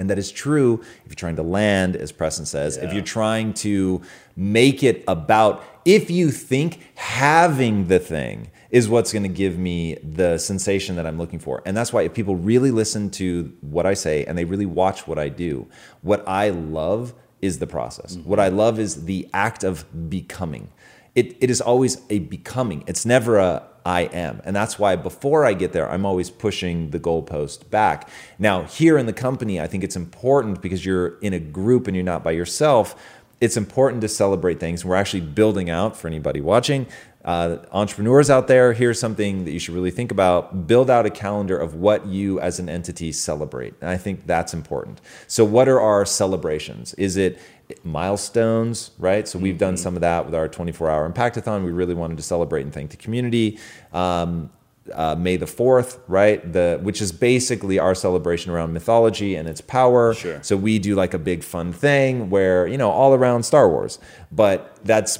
And 0.00 0.08
that 0.08 0.18
is 0.18 0.32
true 0.32 0.80
if 1.04 1.10
you're 1.10 1.14
trying 1.14 1.36
to 1.36 1.42
land, 1.42 1.94
as 1.94 2.10
Preston 2.10 2.46
says, 2.46 2.76
yeah. 2.76 2.86
if 2.86 2.94
you're 2.94 3.02
trying 3.02 3.52
to 3.54 4.00
make 4.34 4.82
it 4.82 5.04
about, 5.06 5.62
if 5.84 6.10
you 6.10 6.30
think 6.30 6.80
having 6.94 7.86
the 7.88 7.98
thing 7.98 8.50
is 8.70 8.88
what's 8.88 9.12
going 9.12 9.24
to 9.24 9.28
give 9.28 9.58
me 9.58 9.96
the 9.96 10.38
sensation 10.38 10.96
that 10.96 11.06
I'm 11.06 11.18
looking 11.18 11.38
for. 11.38 11.62
And 11.66 11.76
that's 11.76 11.92
why 11.92 12.02
if 12.02 12.14
people 12.14 12.34
really 12.34 12.70
listen 12.70 13.10
to 13.12 13.52
what 13.60 13.84
I 13.84 13.94
say 13.94 14.24
and 14.24 14.38
they 14.38 14.44
really 14.44 14.66
watch 14.66 15.06
what 15.06 15.18
I 15.18 15.28
do, 15.28 15.68
what 16.00 16.26
I 16.26 16.48
love 16.48 17.12
is 17.42 17.58
the 17.58 17.66
process. 17.66 18.16
Mm-hmm. 18.16 18.28
What 18.28 18.40
I 18.40 18.48
love 18.48 18.78
is 18.78 19.04
the 19.04 19.28
act 19.34 19.64
of 19.64 19.84
becoming. 20.08 20.70
It, 21.14 21.36
it 21.40 21.50
is 21.50 21.60
always 21.60 21.98
a 22.08 22.20
becoming. 22.20 22.84
It's 22.86 23.04
never 23.04 23.38
a 23.38 23.64
I 23.84 24.02
am. 24.02 24.40
And 24.44 24.54
that's 24.54 24.78
why 24.78 24.96
before 24.96 25.44
I 25.44 25.54
get 25.54 25.72
there, 25.72 25.90
I'm 25.90 26.04
always 26.04 26.30
pushing 26.30 26.90
the 26.90 27.00
goalpost 27.00 27.70
back. 27.70 28.08
Now, 28.38 28.64
here 28.64 28.98
in 28.98 29.06
the 29.06 29.12
company, 29.12 29.60
I 29.60 29.66
think 29.66 29.84
it's 29.84 29.96
important 29.96 30.60
because 30.60 30.84
you're 30.84 31.18
in 31.18 31.32
a 31.32 31.40
group 31.40 31.86
and 31.86 31.96
you're 31.96 32.04
not 32.04 32.22
by 32.22 32.32
yourself. 32.32 33.00
It's 33.40 33.56
important 33.56 34.02
to 34.02 34.08
celebrate 34.08 34.60
things. 34.60 34.84
We're 34.84 34.96
actually 34.96 35.22
building 35.22 35.70
out 35.70 35.96
for 35.96 36.08
anybody 36.08 36.40
watching. 36.40 36.86
Uh, 37.24 37.58
entrepreneurs 37.72 38.30
out 38.30 38.48
there, 38.48 38.72
here's 38.72 38.98
something 38.98 39.44
that 39.44 39.52
you 39.52 39.58
should 39.58 39.74
really 39.74 39.90
think 39.90 40.10
about. 40.10 40.66
Build 40.66 40.90
out 40.90 41.06
a 41.06 41.10
calendar 41.10 41.56
of 41.56 41.74
what 41.74 42.06
you 42.06 42.40
as 42.40 42.58
an 42.58 42.68
entity 42.68 43.12
celebrate. 43.12 43.74
And 43.80 43.90
I 43.90 43.96
think 43.96 44.26
that's 44.26 44.54
important. 44.54 45.00
So, 45.26 45.44
what 45.44 45.68
are 45.68 45.80
our 45.80 46.06
celebrations? 46.06 46.94
Is 46.94 47.16
it 47.18 47.38
milestones, 47.84 48.90
right? 48.98 49.26
So 49.26 49.38
we've 49.38 49.58
done 49.58 49.74
mm-hmm. 49.74 49.82
some 49.82 49.94
of 49.94 50.00
that 50.00 50.24
with 50.24 50.34
our 50.34 50.48
24 50.48 50.90
hour 50.90 51.10
impactathon. 51.10 51.64
We 51.64 51.72
really 51.72 51.94
wanted 51.94 52.16
to 52.16 52.22
celebrate 52.22 52.62
and 52.62 52.72
thank 52.72 52.90
the 52.90 52.96
community. 52.96 53.58
Um, 53.92 54.50
uh, 54.92 55.14
May 55.14 55.36
the 55.36 55.46
4th, 55.46 55.98
right? 56.08 56.52
The 56.52 56.80
which 56.82 57.00
is 57.00 57.12
basically 57.12 57.78
our 57.78 57.94
celebration 57.94 58.50
around 58.50 58.72
mythology 58.72 59.36
and 59.36 59.48
its 59.48 59.60
power. 59.60 60.14
Sure. 60.14 60.42
So 60.42 60.56
we 60.56 60.78
do 60.78 60.94
like 60.94 61.14
a 61.14 61.18
big 61.18 61.44
fun 61.44 61.72
thing 61.72 62.30
where, 62.30 62.66
you 62.66 62.78
know, 62.78 62.90
all 62.90 63.14
around 63.14 63.44
Star 63.44 63.68
Wars. 63.68 63.98
But 64.32 64.78
that's 64.84 65.18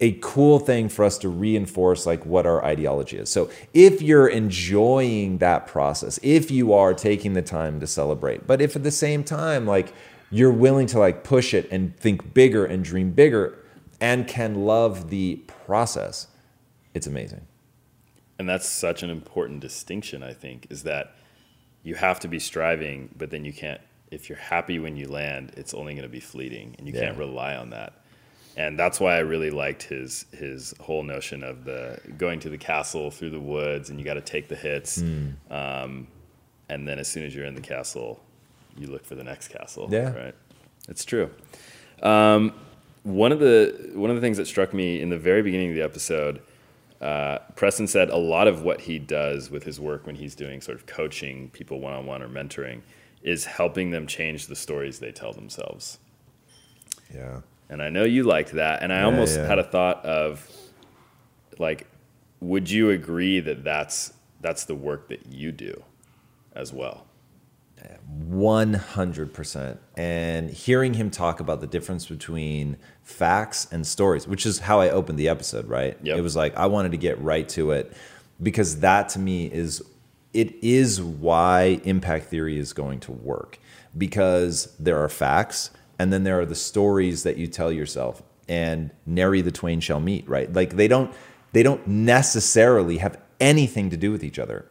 a 0.00 0.12
cool 0.20 0.58
thing 0.58 0.88
for 0.88 1.04
us 1.04 1.18
to 1.18 1.28
reinforce 1.28 2.06
like 2.06 2.24
what 2.24 2.46
our 2.46 2.64
ideology 2.64 3.16
is. 3.16 3.30
So 3.30 3.50
if 3.74 4.00
you're 4.00 4.28
enjoying 4.28 5.38
that 5.38 5.66
process, 5.66 6.20
if 6.22 6.50
you 6.50 6.72
are 6.72 6.94
taking 6.94 7.32
the 7.32 7.42
time 7.42 7.80
to 7.80 7.86
celebrate, 7.86 8.46
but 8.46 8.60
if 8.60 8.76
at 8.76 8.84
the 8.84 8.92
same 8.92 9.24
time 9.24 9.66
like 9.66 9.92
you're 10.30 10.52
willing 10.52 10.86
to 10.88 10.98
like 10.98 11.24
push 11.24 11.54
it 11.54 11.68
and 11.70 11.96
think 11.96 12.34
bigger 12.34 12.64
and 12.64 12.84
dream 12.84 13.12
bigger 13.12 13.58
and 14.00 14.26
can 14.28 14.64
love 14.66 15.10
the 15.10 15.36
process, 15.66 16.28
it's 16.94 17.06
amazing. 17.06 17.46
And 18.38 18.48
that's 18.48 18.68
such 18.68 19.02
an 19.02 19.10
important 19.10 19.60
distinction, 19.60 20.22
I 20.22 20.32
think, 20.32 20.66
is 20.70 20.84
that 20.84 21.14
you 21.82 21.96
have 21.96 22.20
to 22.20 22.28
be 22.28 22.38
striving, 22.38 23.08
but 23.16 23.30
then 23.30 23.44
you 23.44 23.52
can't 23.52 23.80
if 24.10 24.30
you're 24.30 24.38
happy 24.38 24.78
when 24.78 24.96
you 24.96 25.06
land, 25.06 25.52
it's 25.56 25.74
only 25.74 25.92
going 25.92 26.02
to 26.04 26.08
be 26.08 26.20
fleeting 26.20 26.74
and 26.78 26.86
you 26.88 26.94
Yeah. 26.94 27.00
can't 27.06 27.18
rely 27.18 27.54
on 27.56 27.70
that. 27.70 27.92
And 28.56 28.78
that's 28.78 28.98
why 28.98 29.16
I 29.16 29.18
really 29.20 29.50
liked 29.50 29.82
his 29.84 30.24
his 30.32 30.74
whole 30.80 31.02
notion 31.02 31.42
of 31.44 31.64
the 31.64 31.98
going 32.16 32.40
to 32.40 32.48
the 32.48 32.58
castle 32.58 33.10
through 33.10 33.30
the 33.30 33.40
woods 33.40 33.90
and 33.90 33.98
you 33.98 34.04
got 34.04 34.14
to 34.14 34.20
take 34.20 34.48
the 34.48 34.56
hits. 34.56 35.00
Hmm. 35.00 35.28
Um, 35.50 36.06
and 36.68 36.86
then 36.86 36.98
as 36.98 37.08
soon 37.08 37.24
as 37.24 37.34
you're 37.34 37.44
in 37.46 37.54
the 37.54 37.60
castle, 37.60 38.20
you 38.78 38.86
look 38.88 39.04
for 39.04 39.14
the 39.14 39.24
next 39.24 39.48
castle. 39.48 39.88
Yeah. 39.90 40.12
Right. 40.12 40.34
It's 40.88 41.04
true. 41.04 41.30
Um, 42.02 42.52
one 43.02 43.32
of 43.32 43.40
the 43.40 43.90
one 43.94 44.10
of 44.10 44.16
the 44.16 44.22
things 44.22 44.36
that 44.36 44.46
struck 44.46 44.72
me 44.74 45.00
in 45.00 45.08
the 45.10 45.18
very 45.18 45.42
beginning 45.42 45.70
of 45.70 45.74
the 45.76 45.82
episode, 45.82 46.40
uh, 47.00 47.38
Preston 47.56 47.86
said 47.86 48.10
a 48.10 48.16
lot 48.16 48.48
of 48.48 48.62
what 48.62 48.82
he 48.82 48.98
does 48.98 49.50
with 49.50 49.64
his 49.64 49.80
work 49.80 50.06
when 50.06 50.16
he's 50.16 50.34
doing 50.34 50.60
sort 50.60 50.76
of 50.76 50.86
coaching 50.86 51.50
people 51.50 51.80
one 51.80 51.92
on 51.92 52.06
one 52.06 52.22
or 52.22 52.28
mentoring 52.28 52.80
is 53.22 53.44
helping 53.46 53.90
them 53.90 54.06
change 54.06 54.46
the 54.46 54.56
stories 54.56 54.98
they 55.00 55.10
tell 55.12 55.32
themselves. 55.32 55.98
Yeah. 57.12 57.40
And 57.70 57.82
I 57.82 57.90
know 57.90 58.04
you 58.04 58.22
liked 58.22 58.52
that, 58.52 58.82
and 58.82 58.92
I 58.92 58.98
Yeah, 59.00 59.04
almost 59.06 59.36
yeah. 59.36 59.46
had 59.46 59.58
a 59.58 59.64
thought 59.64 60.04
of 60.04 60.48
like, 61.58 61.86
would 62.40 62.70
you 62.70 62.90
agree 62.90 63.40
that 63.40 63.64
that's 63.64 64.12
that's 64.40 64.64
the 64.64 64.74
work 64.74 65.08
that 65.08 65.26
you 65.26 65.50
do 65.52 65.82
as 66.54 66.72
well? 66.72 67.04
100%. 68.28 69.78
And 69.96 70.50
hearing 70.50 70.94
him 70.94 71.10
talk 71.10 71.40
about 71.40 71.60
the 71.60 71.66
difference 71.66 72.06
between 72.06 72.76
facts 73.02 73.66
and 73.70 73.86
stories, 73.86 74.26
which 74.26 74.46
is 74.46 74.60
how 74.60 74.80
I 74.80 74.90
opened 74.90 75.18
the 75.18 75.28
episode, 75.28 75.66
right? 75.66 75.96
Yep. 76.02 76.18
It 76.18 76.20
was 76.20 76.36
like 76.36 76.56
I 76.56 76.66
wanted 76.66 76.92
to 76.92 76.98
get 76.98 77.20
right 77.20 77.48
to 77.50 77.70
it 77.72 77.92
because 78.42 78.80
that 78.80 79.08
to 79.10 79.18
me 79.18 79.46
is 79.46 79.82
it 80.34 80.62
is 80.62 81.00
why 81.00 81.80
impact 81.84 82.26
theory 82.26 82.58
is 82.58 82.72
going 82.72 83.00
to 83.00 83.12
work 83.12 83.58
because 83.96 84.76
there 84.78 85.02
are 85.02 85.08
facts 85.08 85.70
and 85.98 86.12
then 86.12 86.24
there 86.24 86.38
are 86.38 86.46
the 86.46 86.54
stories 86.54 87.22
that 87.22 87.38
you 87.38 87.46
tell 87.46 87.72
yourself 87.72 88.22
and 88.48 88.90
nary 89.04 89.40
the 89.40 89.50
twain 89.50 89.80
shall 89.80 90.00
meet, 90.00 90.28
right? 90.28 90.52
Like 90.52 90.76
they 90.76 90.88
don't 90.88 91.12
they 91.52 91.62
don't 91.62 91.86
necessarily 91.86 92.98
have 92.98 93.20
anything 93.40 93.90
to 93.90 93.96
do 93.96 94.12
with 94.12 94.22
each 94.22 94.38
other. 94.38 94.70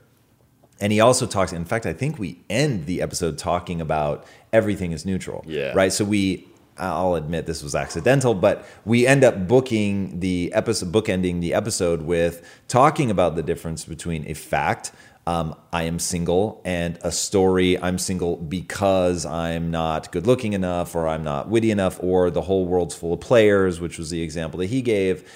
And 0.79 0.93
he 0.93 0.99
also 0.99 1.25
talks, 1.25 1.53
in 1.53 1.65
fact, 1.65 1.85
I 1.85 1.93
think 1.93 2.19
we 2.19 2.39
end 2.49 2.85
the 2.85 3.01
episode 3.01 3.37
talking 3.37 3.81
about 3.81 4.25
everything 4.53 4.91
is 4.91 5.05
neutral. 5.05 5.43
Yeah. 5.47 5.73
Right. 5.73 5.91
So 5.91 6.05
we, 6.05 6.47
I'll 6.77 7.15
admit 7.15 7.47
this 7.47 7.63
was 7.63 7.73
accidental, 7.73 8.35
but 8.35 8.65
we 8.85 9.07
end 9.07 9.23
up 9.23 9.47
booking 9.47 10.19
the 10.19 10.53
episode, 10.53 10.91
bookending 10.91 11.41
the 11.41 11.53
episode 11.55 12.03
with 12.03 12.47
talking 12.67 13.09
about 13.09 13.35
the 13.35 13.43
difference 13.43 13.85
between 13.85 14.27
a 14.27 14.35
fact, 14.35 14.91
um, 15.25 15.55
I 15.73 15.83
am 15.83 15.99
single, 15.99 16.61
and 16.63 16.97
a 17.01 17.11
story, 17.11 17.77
I'm 17.81 17.97
single 17.97 18.37
because 18.37 19.25
I'm 19.25 19.71
not 19.71 20.11
good 20.11 20.25
looking 20.27 20.53
enough, 20.53 20.95
or 20.95 21.07
I'm 21.07 21.23
not 21.23 21.49
witty 21.49 21.71
enough, 21.71 22.01
or 22.01 22.29
the 22.29 22.43
whole 22.43 22.65
world's 22.65 22.95
full 22.95 23.13
of 23.13 23.19
players, 23.19 23.81
which 23.81 23.97
was 23.97 24.09
the 24.09 24.21
example 24.21 24.59
that 24.59 24.67
he 24.67 24.81
gave. 24.81 25.29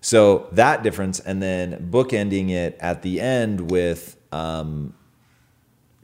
So 0.00 0.48
that 0.52 0.82
difference, 0.82 1.18
and 1.20 1.42
then 1.42 1.90
bookending 1.90 2.50
it 2.50 2.78
at 2.80 3.02
the 3.02 3.20
end 3.20 3.70
with, 3.70 4.16
um, 4.34 4.94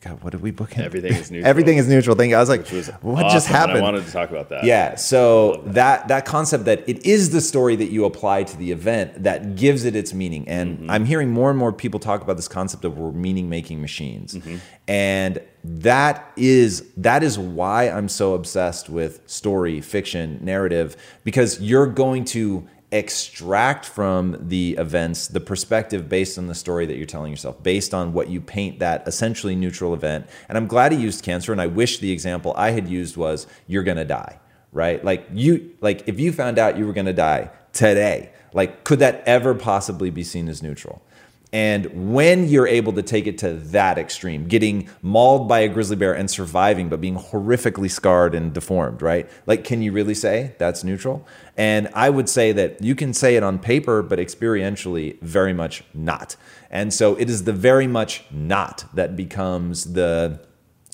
God, 0.00 0.22
what 0.22 0.30
did 0.30 0.40
we 0.40 0.50
book? 0.50 0.78
Everything 0.78 1.12
is 1.12 1.30
neutral. 1.30 1.50
Everything 1.50 1.76
is 1.76 1.86
neutral. 1.86 2.16
Thing 2.16 2.34
I 2.34 2.40
was 2.40 2.48
like, 2.48 2.70
was 2.70 2.88
what 3.02 3.24
awesome, 3.26 3.36
just 3.36 3.48
happened? 3.48 3.78
I 3.78 3.82
wanted 3.82 4.06
to 4.06 4.12
talk 4.12 4.30
about 4.30 4.48
that. 4.48 4.64
Yeah, 4.64 4.94
so 4.94 5.62
that 5.66 6.08
that 6.08 6.24
concept 6.24 6.64
that 6.64 6.88
it 6.88 7.04
is 7.04 7.30
the 7.30 7.40
story 7.42 7.76
that 7.76 7.90
you 7.90 8.06
apply 8.06 8.44
to 8.44 8.56
the 8.56 8.70
event 8.72 9.24
that 9.24 9.56
gives 9.56 9.84
it 9.84 9.94
its 9.94 10.14
meaning. 10.14 10.48
And 10.48 10.70
Mm-hmm. 10.70 10.90
I'm 10.90 11.04
hearing 11.04 11.30
more 11.30 11.50
and 11.50 11.58
more 11.58 11.72
people 11.72 11.98
talk 11.98 12.22
about 12.22 12.36
this 12.36 12.46
concept 12.46 12.84
of 12.84 12.96
we're 12.96 13.10
meaning 13.12 13.48
making 13.48 13.80
machines. 13.80 14.34
Mm-hmm. 14.34 14.56
And 14.86 15.42
that 15.64 16.32
is 16.36 16.88
that 16.96 17.22
is 17.22 17.38
why 17.38 17.90
I'm 17.90 18.08
so 18.08 18.34
obsessed 18.34 18.88
with 18.88 19.20
story, 19.26 19.80
fiction, 19.80 20.38
narrative 20.42 20.96
because 21.24 21.60
you're 21.60 21.86
going 21.86 22.24
to 22.26 22.66
extract 22.92 23.86
from 23.86 24.36
the 24.48 24.72
events 24.78 25.28
the 25.28 25.40
perspective 25.40 26.08
based 26.08 26.38
on 26.38 26.48
the 26.48 26.54
story 26.54 26.86
that 26.86 26.96
you're 26.96 27.06
telling 27.06 27.30
yourself, 27.30 27.62
based 27.62 27.94
on 27.94 28.12
what 28.12 28.28
you 28.28 28.40
paint 28.40 28.80
that 28.80 29.06
essentially 29.06 29.54
neutral 29.54 29.94
event. 29.94 30.26
And 30.48 30.58
I'm 30.58 30.66
glad 30.66 30.92
he 30.92 30.98
used 30.98 31.24
cancer. 31.24 31.52
And 31.52 31.60
I 31.60 31.66
wish 31.66 31.98
the 31.98 32.10
example 32.10 32.52
I 32.56 32.70
had 32.70 32.88
used 32.88 33.16
was 33.16 33.46
you're 33.66 33.84
to 33.96 34.04
die, 34.04 34.40
right? 34.72 35.04
Like 35.04 35.26
you, 35.32 35.76
like 35.80 36.08
if 36.08 36.18
you 36.18 36.32
found 36.32 36.58
out 36.58 36.76
you 36.76 36.86
were 36.86 36.92
to 37.06 37.12
die 37.12 37.50
today, 37.72 38.32
like 38.52 38.82
could 38.82 38.98
that 38.98 39.22
ever 39.26 39.54
possibly 39.54 40.10
be 40.10 40.24
seen 40.24 40.48
as 40.48 40.62
neutral? 40.62 41.02
And 41.52 42.14
when 42.14 42.48
you're 42.48 42.68
able 42.68 42.92
to 42.92 43.02
take 43.02 43.26
it 43.26 43.38
to 43.38 43.54
that 43.54 43.98
extreme, 43.98 44.46
getting 44.46 44.88
mauled 45.02 45.48
by 45.48 45.60
a 45.60 45.68
grizzly 45.68 45.96
bear 45.96 46.14
and 46.14 46.30
surviving, 46.30 46.88
but 46.88 47.00
being 47.00 47.16
horrifically 47.16 47.90
scarred 47.90 48.34
and 48.34 48.52
deformed, 48.52 49.02
right? 49.02 49.28
Like, 49.46 49.64
can 49.64 49.82
you 49.82 49.90
really 49.90 50.14
say 50.14 50.54
that's 50.58 50.84
neutral? 50.84 51.26
And 51.56 51.88
I 51.92 52.08
would 52.08 52.28
say 52.28 52.52
that 52.52 52.82
you 52.82 52.94
can 52.94 53.12
say 53.12 53.34
it 53.34 53.42
on 53.42 53.58
paper, 53.58 54.02
but 54.02 54.20
experientially, 54.20 55.20
very 55.20 55.52
much 55.52 55.82
not. 55.92 56.36
And 56.70 56.94
so 56.94 57.16
it 57.16 57.28
is 57.28 57.44
the 57.44 57.52
very 57.52 57.88
much 57.88 58.24
not 58.30 58.84
that 58.94 59.16
becomes 59.16 59.94
the 59.94 60.40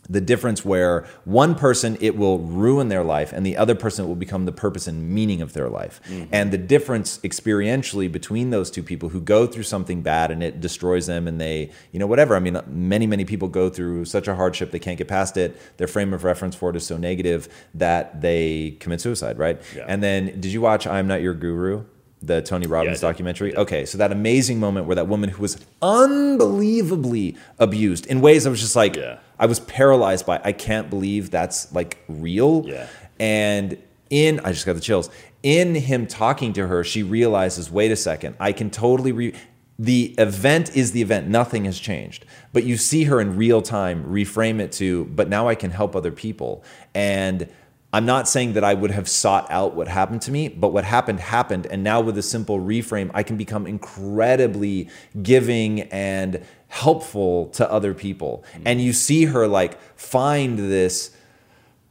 the 0.08 0.20
difference 0.20 0.64
where 0.64 1.04
one 1.24 1.54
person 1.54 1.96
it 2.00 2.16
will 2.16 2.38
ruin 2.38 2.88
their 2.88 3.02
life 3.04 3.32
and 3.32 3.44
the 3.44 3.56
other 3.56 3.74
person 3.74 4.04
it 4.04 4.08
will 4.08 4.14
become 4.14 4.44
the 4.44 4.52
purpose 4.52 4.86
and 4.86 5.08
meaning 5.10 5.42
of 5.42 5.52
their 5.52 5.68
life 5.68 6.00
mm-hmm. 6.08 6.24
and 6.32 6.52
the 6.52 6.58
difference 6.58 7.18
experientially 7.18 8.10
between 8.10 8.50
those 8.50 8.70
two 8.70 8.82
people 8.82 9.08
who 9.08 9.20
go 9.20 9.46
through 9.46 9.62
something 9.62 10.02
bad 10.02 10.30
and 10.30 10.42
it 10.42 10.60
destroys 10.60 11.06
them 11.06 11.26
and 11.26 11.40
they 11.40 11.70
you 11.92 11.98
know 11.98 12.06
whatever 12.06 12.36
i 12.36 12.40
mean 12.40 12.60
many 12.66 13.06
many 13.06 13.24
people 13.24 13.48
go 13.48 13.68
through 13.68 14.04
such 14.04 14.28
a 14.28 14.34
hardship 14.34 14.70
they 14.70 14.78
can't 14.78 14.98
get 14.98 15.08
past 15.08 15.36
it 15.36 15.56
their 15.76 15.88
frame 15.88 16.12
of 16.12 16.24
reference 16.24 16.54
for 16.54 16.70
it 16.70 16.76
is 16.76 16.86
so 16.86 16.96
negative 16.96 17.48
that 17.74 18.20
they 18.20 18.76
commit 18.80 19.00
suicide 19.00 19.38
right 19.38 19.60
Yeah. 19.74 19.84
and 19.88 20.02
then 20.02 20.40
did 20.40 20.52
you 20.52 20.60
watch 20.60 20.86
i'm 20.86 21.06
not 21.06 21.22
your 21.22 21.34
guru 21.34 21.84
the 22.22 22.40
Tony 22.42 22.66
Robbins 22.66 23.00
did. 23.00 23.06
documentary. 23.06 23.54
Okay, 23.56 23.84
so 23.84 23.98
that 23.98 24.10
amazing 24.10 24.58
moment 24.58 24.86
where 24.86 24.96
that 24.96 25.06
woman 25.06 25.28
who 25.28 25.42
was 25.42 25.58
unbelievably 25.82 27.36
abused 27.58 28.06
in 28.06 28.20
ways 28.20 28.46
I 28.46 28.50
was 28.50 28.60
just 28.60 28.74
like, 28.74 28.96
Yeah. 28.96 29.18
I 29.38 29.46
was 29.46 29.60
paralyzed 29.60 30.26
by. 30.26 30.40
I 30.42 30.52
can't 30.52 30.90
believe 30.90 31.30
that's 31.30 31.72
like 31.72 32.02
real. 32.08 32.64
Yeah. 32.66 32.88
And 33.18 33.78
in, 34.10 34.40
I 34.40 34.52
just 34.52 34.66
got 34.66 34.74
the 34.74 34.80
chills. 34.80 35.10
In 35.42 35.74
him 35.74 36.06
talking 36.06 36.52
to 36.54 36.66
her, 36.66 36.84
she 36.84 37.02
realizes, 37.02 37.70
wait 37.70 37.90
a 37.90 37.96
second, 37.96 38.36
I 38.40 38.52
can 38.52 38.70
totally 38.70 39.12
re. 39.12 39.34
The 39.78 40.14
event 40.16 40.74
is 40.74 40.92
the 40.92 41.02
event. 41.02 41.28
Nothing 41.28 41.66
has 41.66 41.78
changed. 41.78 42.24
But 42.54 42.64
you 42.64 42.78
see 42.78 43.04
her 43.04 43.20
in 43.20 43.36
real 43.36 43.60
time 43.60 44.04
reframe 44.04 44.58
it 44.58 44.72
to, 44.72 45.04
but 45.04 45.28
now 45.28 45.48
I 45.48 45.54
can 45.54 45.70
help 45.70 45.94
other 45.94 46.12
people. 46.12 46.64
And 46.94 47.48
I'm 47.92 48.06
not 48.06 48.28
saying 48.28 48.54
that 48.54 48.64
I 48.64 48.74
would 48.74 48.90
have 48.90 49.08
sought 49.08 49.50
out 49.50 49.74
what 49.74 49.88
happened 49.88 50.22
to 50.22 50.30
me, 50.30 50.48
but 50.48 50.72
what 50.72 50.84
happened 50.84 51.20
happened. 51.20 51.66
And 51.66 51.84
now 51.84 52.00
with 52.00 52.18
a 52.18 52.22
simple 52.22 52.58
reframe, 52.58 53.10
I 53.14 53.22
can 53.22 53.36
become 53.36 53.66
incredibly 53.66 54.88
giving 55.22 55.82
and 55.82 56.44
helpful 56.68 57.46
to 57.46 57.70
other 57.70 57.94
people. 57.94 58.44
And 58.64 58.80
you 58.80 58.92
see 58.92 59.24
her 59.24 59.46
like 59.46 59.80
find 59.96 60.58
this 60.58 61.15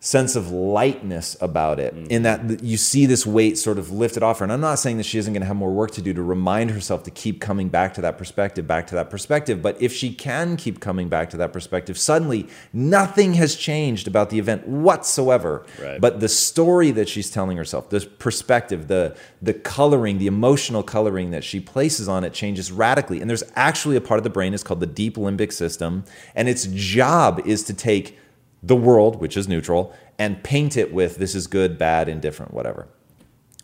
sense 0.05 0.35
of 0.35 0.51
lightness 0.51 1.35
about 1.41 1.79
it 1.79 1.91
in 2.11 2.21
that 2.21 2.63
you 2.63 2.77
see 2.77 3.07
this 3.07 3.25
weight 3.25 3.57
sort 3.57 3.79
of 3.79 3.89
lifted 3.89 4.21
off 4.21 4.37
her. 4.37 4.45
And 4.45 4.53
i'm 4.53 4.61
not 4.61 4.77
saying 4.77 4.97
that 4.97 5.03
she 5.03 5.17
isn't 5.17 5.33
going 5.33 5.41
to 5.41 5.47
have 5.47 5.55
more 5.55 5.71
work 5.71 5.89
to 5.91 6.01
do 6.01 6.13
to 6.13 6.21
remind 6.21 6.69
herself 6.69 7.01
to 7.03 7.11
keep 7.11 7.41
coming 7.41 7.69
back 7.69 7.95
to 7.95 8.01
that 8.01 8.15
perspective 8.15 8.67
back 8.67 8.85
to 8.87 8.95
that 8.95 9.09
perspective. 9.09 9.63
But 9.63 9.81
if 9.81 9.91
she 9.91 10.13
can 10.13 10.57
keep 10.57 10.79
coming 10.79 11.09
back 11.09 11.31
to 11.31 11.37
that 11.37 11.51
perspective 11.51 11.97
suddenly 11.97 12.47
nothing 12.71 13.33
has 13.33 13.55
changed 13.55 14.07
about 14.07 14.29
the 14.29 14.37
event 14.37 14.67
whatsoever. 14.67 15.65
Right. 15.81 15.99
but 15.99 16.19
the 16.19 16.29
story 16.29 16.91
that 16.91 17.09
she's 17.09 17.31
telling 17.31 17.57
herself 17.57 17.89
the 17.89 18.01
perspective 18.01 18.87
the 18.87 19.17
the 19.41 19.55
coloring 19.55 20.19
the 20.19 20.27
emotional 20.27 20.83
coloring 20.83 21.31
that 21.31 21.43
she 21.43 21.59
places 21.59 22.07
on 22.07 22.23
it 22.23 22.31
changes 22.31 22.71
radically. 22.71 23.21
And 23.21 23.29
there's 23.29 23.43
actually 23.55 23.95
a 23.95 24.01
part 24.01 24.19
of 24.19 24.23
the 24.23 24.29
brain 24.29 24.53
is 24.53 24.61
called 24.61 24.81
the 24.81 24.85
deep 24.85 25.15
limbic 25.15 25.51
system. 25.51 26.03
And 26.35 26.47
its 26.47 26.67
job 26.67 27.41
is 27.43 27.63
to 27.63 27.73
take 27.73 28.19
the 28.65 28.75
world, 28.75 29.19
which 29.19 29.37
is 29.37 29.47
neutral, 29.47 29.93
and 30.17 30.43
paint 30.43 30.77
it 30.77 30.93
with 30.93 31.17
this 31.17 31.35
is 31.35 31.47
good, 31.47 31.77
bad, 31.77 32.09
indifferent, 32.09 32.53
whatever. 32.53 32.87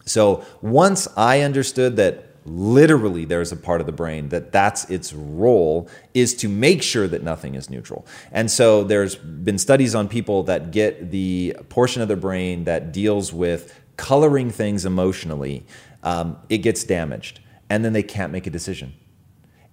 So 0.05 0.45
once 0.61 1.07
I 1.15 1.41
understood 1.41 1.95
that 1.97 2.27
literally 2.45 3.23
there's 3.23 3.51
a 3.51 3.55
part 3.55 3.81
of 3.81 3.85
the 3.85 3.93
brain 3.93 4.29
that 4.29 4.51
that's 4.51 4.89
its 4.89 5.13
role 5.13 5.87
is 6.13 6.33
to 6.33 6.49
make 6.49 6.81
sure 6.81 7.07
that 7.07 7.21
nothing 7.21 7.53
is 7.53 7.69
neutral. 7.69 8.05
And 8.31 8.49
so 8.49 8.83
there's 8.83 9.15
been 9.15 9.59
studies 9.59 9.93
on 9.93 10.07
people 10.07 10.43
that 10.43 10.71
get 10.71 11.11
the 11.11 11.55
portion 11.69 12.01
of 12.01 12.07
their 12.07 12.17
brain 12.17 12.63
that 12.63 12.91
deals 12.91 13.31
with 13.31 13.79
coloring 13.95 14.49
things 14.49 14.85
emotionally 14.85 15.65
um, 16.03 16.37
it 16.49 16.59
gets 16.59 16.83
damaged, 16.83 17.39
and 17.69 17.85
then 17.85 17.93
they 17.93 18.03
can't 18.03 18.31
make 18.31 18.47
a 18.47 18.49
decision. 18.49 18.93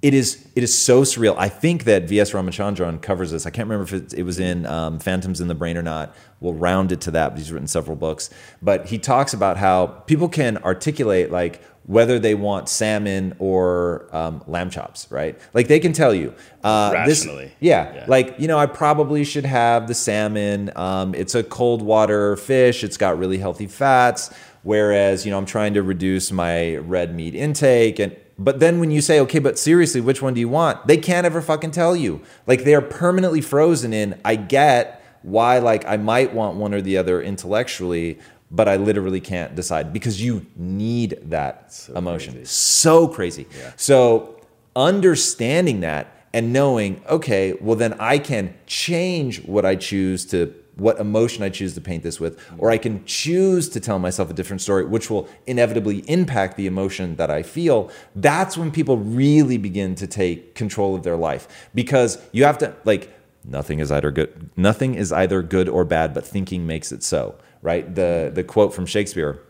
It 0.01 0.15
is 0.15 0.47
it 0.55 0.63
is 0.63 0.77
so 0.77 1.03
surreal. 1.03 1.35
I 1.37 1.49
think 1.49 1.85
that 1.85 2.05
V.S. 2.05 2.33
Ramachandran 2.33 3.03
covers 3.03 3.33
this. 3.33 3.47
I 3.47 3.51
can't 3.51 3.69
remember 3.69 3.97
if 3.97 4.13
it, 4.13 4.19
it 4.19 4.23
was 4.23 4.39
in 4.39 4.65
um, 4.67 5.01
Phantoms 5.01 5.41
in 5.41 5.49
the 5.49 5.55
Brain 5.55 5.77
or 5.77 5.83
not. 5.83 6.15
We'll 6.41 6.55
round 6.55 6.93
it 6.93 7.01
to 7.03 7.11
that. 7.13 7.31
But 7.31 7.39
he's 7.39 7.51
written 7.51 7.67
several 7.67 7.97
books. 7.97 8.31
But 8.63 8.87
he 8.87 8.99
talks 8.99 9.35
about 9.35 9.57
how 9.57 9.87
people 9.87 10.29
can 10.29 10.59
articulate 10.59 11.33
like 11.33 11.63
whether 11.89 12.19
they 12.19 12.35
want 12.35 12.69
salmon 12.69 13.35
or 13.39 14.07
um, 14.13 14.45
lamb 14.47 14.69
chops, 14.69 15.11
right? 15.11 15.39
Like 15.55 15.69
they 15.69 15.81
can 15.81 15.95
tell 15.95 16.13
you. 16.13 16.35
Uh, 16.63 16.91
Rationally. 16.93 17.47
This, 17.47 17.55
yeah, 17.61 17.95
yeah, 17.95 18.05
Like, 18.07 18.35
you 18.39 18.47
know, 18.47 18.59
I 18.59 18.67
probably 18.67 19.25
should 19.25 19.47
have 19.47 19.89
the 19.89 19.95
salmon. 19.95 20.71
Um, 20.77 21.15
it's 21.15 21.35
a 21.35 21.43
cold 21.43 21.81
water 21.81 22.37
fish, 22.37 22.85
it's 22.85 22.99
got 22.99 23.19
really 23.19 23.39
healthy 23.39 23.67
fats. 23.67 24.31
Whereas, 24.65 25.25
you 25.25 25.31
know, 25.31 25.39
I'm 25.39 25.47
trying 25.47 25.73
to 25.75 25.83
reduce 25.83 26.31
my 26.31 26.77
red 26.77 27.15
meat 27.15 27.35
intake. 27.35 27.99
And 27.99 28.15
but 28.39 28.61
then 28.61 28.79
when 28.79 28.91
you 28.91 29.01
say, 29.01 29.19
okay, 29.21 29.41
but 29.41 29.59
seriously, 29.59 30.01
which 30.01 30.23
one 30.23 30.35
do 30.35 30.41
you 30.41 30.49
want? 30.49 30.87
They 30.87 30.97
can't 30.97 31.27
ever 31.27 31.43
fucking 31.43 31.73
tell 31.73 31.97
you. 31.97 32.23
Like 32.47 32.65
they 32.65 32.75
are 32.75 32.83
permanently 32.83 33.41
frozen 33.41 33.93
in. 33.93 34.21
I 34.25 34.37
get 34.37 35.03
why, 35.23 35.59
like, 35.59 35.85
I 35.87 35.97
might 35.97 36.33
want 36.33 36.57
one 36.57 36.73
or 36.73 36.81
the 36.81 36.97
other 36.97 37.21
intellectually, 37.21 38.21
but 38.51 38.69
I 38.69 38.77
literally 38.77 39.21
can't 39.21 39.55
decide 39.55 39.93
because 39.93 40.23
you 40.23 40.47
need 40.57 41.19
that 41.25 41.73
so 41.73 41.95
emotion. 41.95 42.35
Crazy. 42.35 42.47
So 42.47 43.09
crazy. 43.09 43.47
Yeah. 43.59 43.73
So 43.77 44.41
understanding 44.77 45.81
that 45.81 46.15
and 46.33 46.53
knowing, 46.53 47.03
okay, 47.09 47.55
well, 47.61 47.75
then 47.77 47.95
I 47.95 48.19
can 48.19 48.55
change 48.67 49.45
what 49.45 49.65
I 49.65 49.75
choose 49.75 50.25
to 50.27 50.55
what 50.79 50.99
emotion 50.99 51.43
I 51.43 51.49
choose 51.51 51.75
to 51.75 51.81
paint 51.81 52.03
this 52.03 52.19
with, 52.19 52.41
or 52.57 52.71
I 52.71 52.79
can 52.79 53.05
choose 53.05 53.69
to 53.71 53.81
tell 53.81 53.99
myself 53.99 54.31
a 54.31 54.33
different 54.33 54.63
story, 54.63 54.85
which 54.85 55.11
will 55.11 55.29
inevitably 55.47 55.99
impact 56.09 56.57
the 56.57 56.67
emotion 56.67 57.17
that 57.17 57.31
I 57.31 57.43
feel. 57.43 57.91
That's 58.15 58.57
when 58.57 58.71
people 58.71 58.97
really 58.97 59.59
begin 59.59 59.95
to 59.97 60.07
take 60.07 60.55
control 60.55 60.95
of 60.95 61.03
their 61.03 61.17
life 61.17 61.69
because 61.75 62.19
you 62.33 62.45
have 62.45 62.59
to, 62.59 62.75
like, 62.85 63.13
nothing 63.45 63.81
is 63.81 63.91
either 63.91 64.11
good, 64.11 64.51
nothing 64.57 64.95
is 64.95 65.13
either 65.13 65.43
good 65.43 65.69
or 65.69 65.85
bad, 65.85 66.15
but 66.15 66.27
thinking 66.27 66.67
makes 66.67 66.93
it 66.93 67.03
so, 67.03 67.35
right? 67.61 67.95
The, 67.95 68.31
the 68.33 68.45
quote 68.45 68.73
from 68.73 68.87
Shakespeare. 68.87 69.41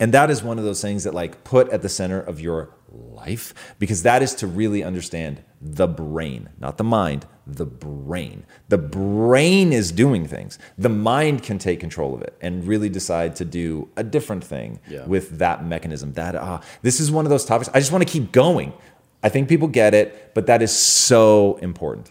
And 0.00 0.12
that 0.14 0.30
is 0.30 0.42
one 0.42 0.58
of 0.58 0.64
those 0.64 0.82
things 0.82 1.04
that, 1.04 1.14
like, 1.14 1.44
put 1.44 1.68
at 1.70 1.82
the 1.82 1.88
center 1.88 2.20
of 2.20 2.40
your 2.40 2.70
life 2.94 3.54
because 3.78 4.02
that 4.02 4.22
is 4.22 4.34
to 4.36 4.46
really 4.46 4.82
understand 4.82 5.42
the 5.60 5.86
brain, 5.86 6.50
not 6.58 6.76
the 6.76 6.84
mind, 6.84 7.26
the 7.46 7.66
brain. 7.66 8.44
The 8.68 8.78
brain 8.78 9.72
is 9.72 9.92
doing 9.92 10.26
things. 10.26 10.58
The 10.78 10.88
mind 10.88 11.42
can 11.42 11.58
take 11.58 11.80
control 11.80 12.14
of 12.14 12.22
it 12.22 12.36
and 12.40 12.66
really 12.66 12.88
decide 12.88 13.36
to 13.36 13.44
do 13.44 13.88
a 13.96 14.02
different 14.02 14.44
thing 14.44 14.80
yeah. 14.88 15.06
with 15.06 15.38
that 15.38 15.64
mechanism. 15.64 16.12
That 16.14 16.36
ah, 16.36 16.60
this 16.82 17.00
is 17.00 17.10
one 17.10 17.24
of 17.26 17.30
those 17.30 17.44
topics. 17.44 17.70
I 17.74 17.80
just 17.80 17.92
want 17.92 18.06
to 18.06 18.10
keep 18.10 18.32
going. 18.32 18.72
I 19.22 19.30
think 19.30 19.48
people 19.48 19.68
get 19.68 19.94
it, 19.94 20.32
but 20.34 20.46
that 20.46 20.60
is 20.60 20.70
so 20.70 21.58
important. 21.62 22.10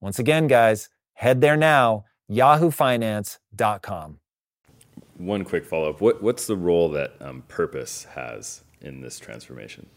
Once 0.00 0.18
again, 0.18 0.46
guys, 0.46 0.88
head 1.14 1.40
there 1.40 1.56
now, 1.56 2.04
yahoofinance.com. 2.30 4.18
One 5.16 5.44
quick 5.44 5.64
follow 5.64 5.90
up. 5.90 6.00
What, 6.00 6.22
what's 6.22 6.46
the 6.46 6.56
role 6.56 6.88
that 6.90 7.14
um, 7.20 7.42
purpose 7.48 8.04
has 8.14 8.62
in 8.80 9.00
this 9.00 9.18
transformation? 9.18 9.88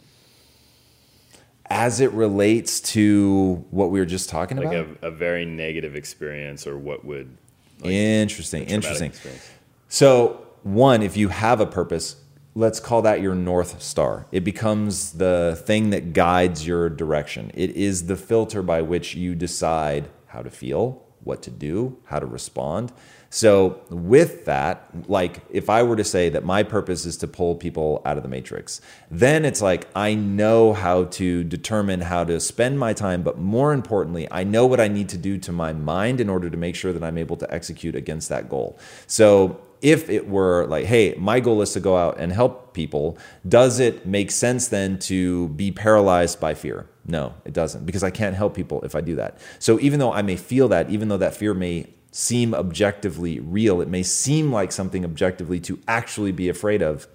As 1.69 2.01
it 2.01 2.11
relates 2.11 2.81
to 2.81 3.63
what 3.69 3.91
we 3.91 3.99
were 3.99 4.05
just 4.05 4.27
talking 4.29 4.57
Like 4.57 4.67
about? 4.67 4.97
a, 5.03 5.07
a 5.07 5.11
very 5.11 5.45
negative 5.45 5.95
experience, 5.95 6.65
or 6.65 6.77
what 6.77 7.05
would 7.05 7.37
interesting, 7.83 8.63
interesting. 8.63 9.11
experience? 9.11 9.49
So, 9.87 10.45
one, 10.63 11.01
if 11.01 11.15
you 11.15 11.29
have 11.29 11.59
a 11.61 11.65
purpose, 11.65 12.15
let's 12.55 12.79
call 12.79 13.01
that 13.03 13.21
your 13.21 13.35
North 13.35 13.81
Star. 13.81 14.27
It 14.31 14.43
becomes 14.43 15.13
the 15.13 15.61
thing 15.65 15.91
that 15.91 16.13
guides 16.13 16.65
your 16.67 16.89
direction. 16.89 17.51
It 17.53 17.71
is 17.71 18.07
the 18.07 18.15
filter 18.15 18.61
by 18.61 18.81
which 18.81 19.15
you 19.15 19.35
decide 19.35 20.09
how 20.27 20.41
to 20.41 20.49
feel, 20.49 21.03
what 21.23 21.41
to 21.43 21.51
do, 21.51 21.97
how 22.05 22.19
to 22.19 22.25
respond. 22.25 22.91
So, 23.33 23.79
with 23.89 24.43
that, 24.45 24.89
like 25.07 25.39
if 25.49 25.69
I 25.69 25.83
were 25.83 25.95
to 25.95 26.03
say 26.03 26.27
that 26.29 26.43
my 26.43 26.63
purpose 26.63 27.05
is 27.05 27.15
to 27.17 27.27
pull 27.29 27.55
people 27.55 28.01
out 28.03 28.17
of 28.17 28.23
the 28.23 28.29
matrix, 28.29 28.81
then 29.09 29.45
it's 29.45 29.61
like 29.61 29.87
I 29.95 30.15
know 30.15 30.73
how 30.73 31.05
to 31.05 31.45
determine 31.45 32.01
how 32.01 32.25
to 32.25 32.41
spend 32.41 32.77
my 32.77 32.91
time, 32.91 33.23
but 33.23 33.37
more 33.37 33.71
importantly, 33.71 34.27
I 34.29 34.43
know 34.43 34.65
what 34.65 34.81
I 34.81 34.89
need 34.89 35.07
to 35.09 35.17
do 35.17 35.37
to 35.37 35.53
my 35.53 35.71
mind 35.71 36.19
in 36.19 36.29
order 36.29 36.49
to 36.49 36.57
make 36.57 36.75
sure 36.75 36.91
that 36.91 37.03
I'm 37.03 37.17
able 37.17 37.37
to 37.37 37.53
execute 37.53 37.95
against 37.95 38.27
that 38.27 38.49
goal. 38.49 38.77
So, 39.07 39.61
if 39.81 40.09
it 40.09 40.27
were 40.27 40.65
like, 40.67 40.85
hey, 40.85 41.15
my 41.17 41.39
goal 41.39 41.61
is 41.61 41.73
to 41.73 41.79
go 41.79 41.97
out 41.97 42.19
and 42.19 42.31
help 42.31 42.73
people, 42.73 43.17
does 43.47 43.79
it 43.79 44.05
make 44.05 44.31
sense 44.31 44.67
then 44.67 44.99
to 44.99 45.49
be 45.49 45.71
paralyzed 45.71 46.39
by 46.39 46.53
fear? 46.53 46.87
No, 47.05 47.33
it 47.45 47.53
doesn't, 47.53 47.85
because 47.85 48.03
I 48.03 48.11
can't 48.11 48.35
help 48.35 48.55
people 48.55 48.81
if 48.83 48.95
I 48.95 49.01
do 49.01 49.15
that. 49.15 49.39
So 49.59 49.79
even 49.79 49.99
though 49.99 50.13
I 50.13 50.21
may 50.21 50.35
feel 50.35 50.67
that, 50.67 50.89
even 50.89 51.07
though 51.07 51.17
that 51.17 51.35
fear 51.35 51.53
may 51.53 51.87
seem 52.11 52.53
objectively 52.53 53.39
real, 53.39 53.81
it 53.81 53.87
may 53.87 54.03
seem 54.03 54.51
like 54.51 54.71
something 54.71 55.03
objectively 55.03 55.59
to 55.61 55.79
actually 55.87 56.31
be 56.31 56.47
afraid 56.47 56.83
of. 56.83 57.07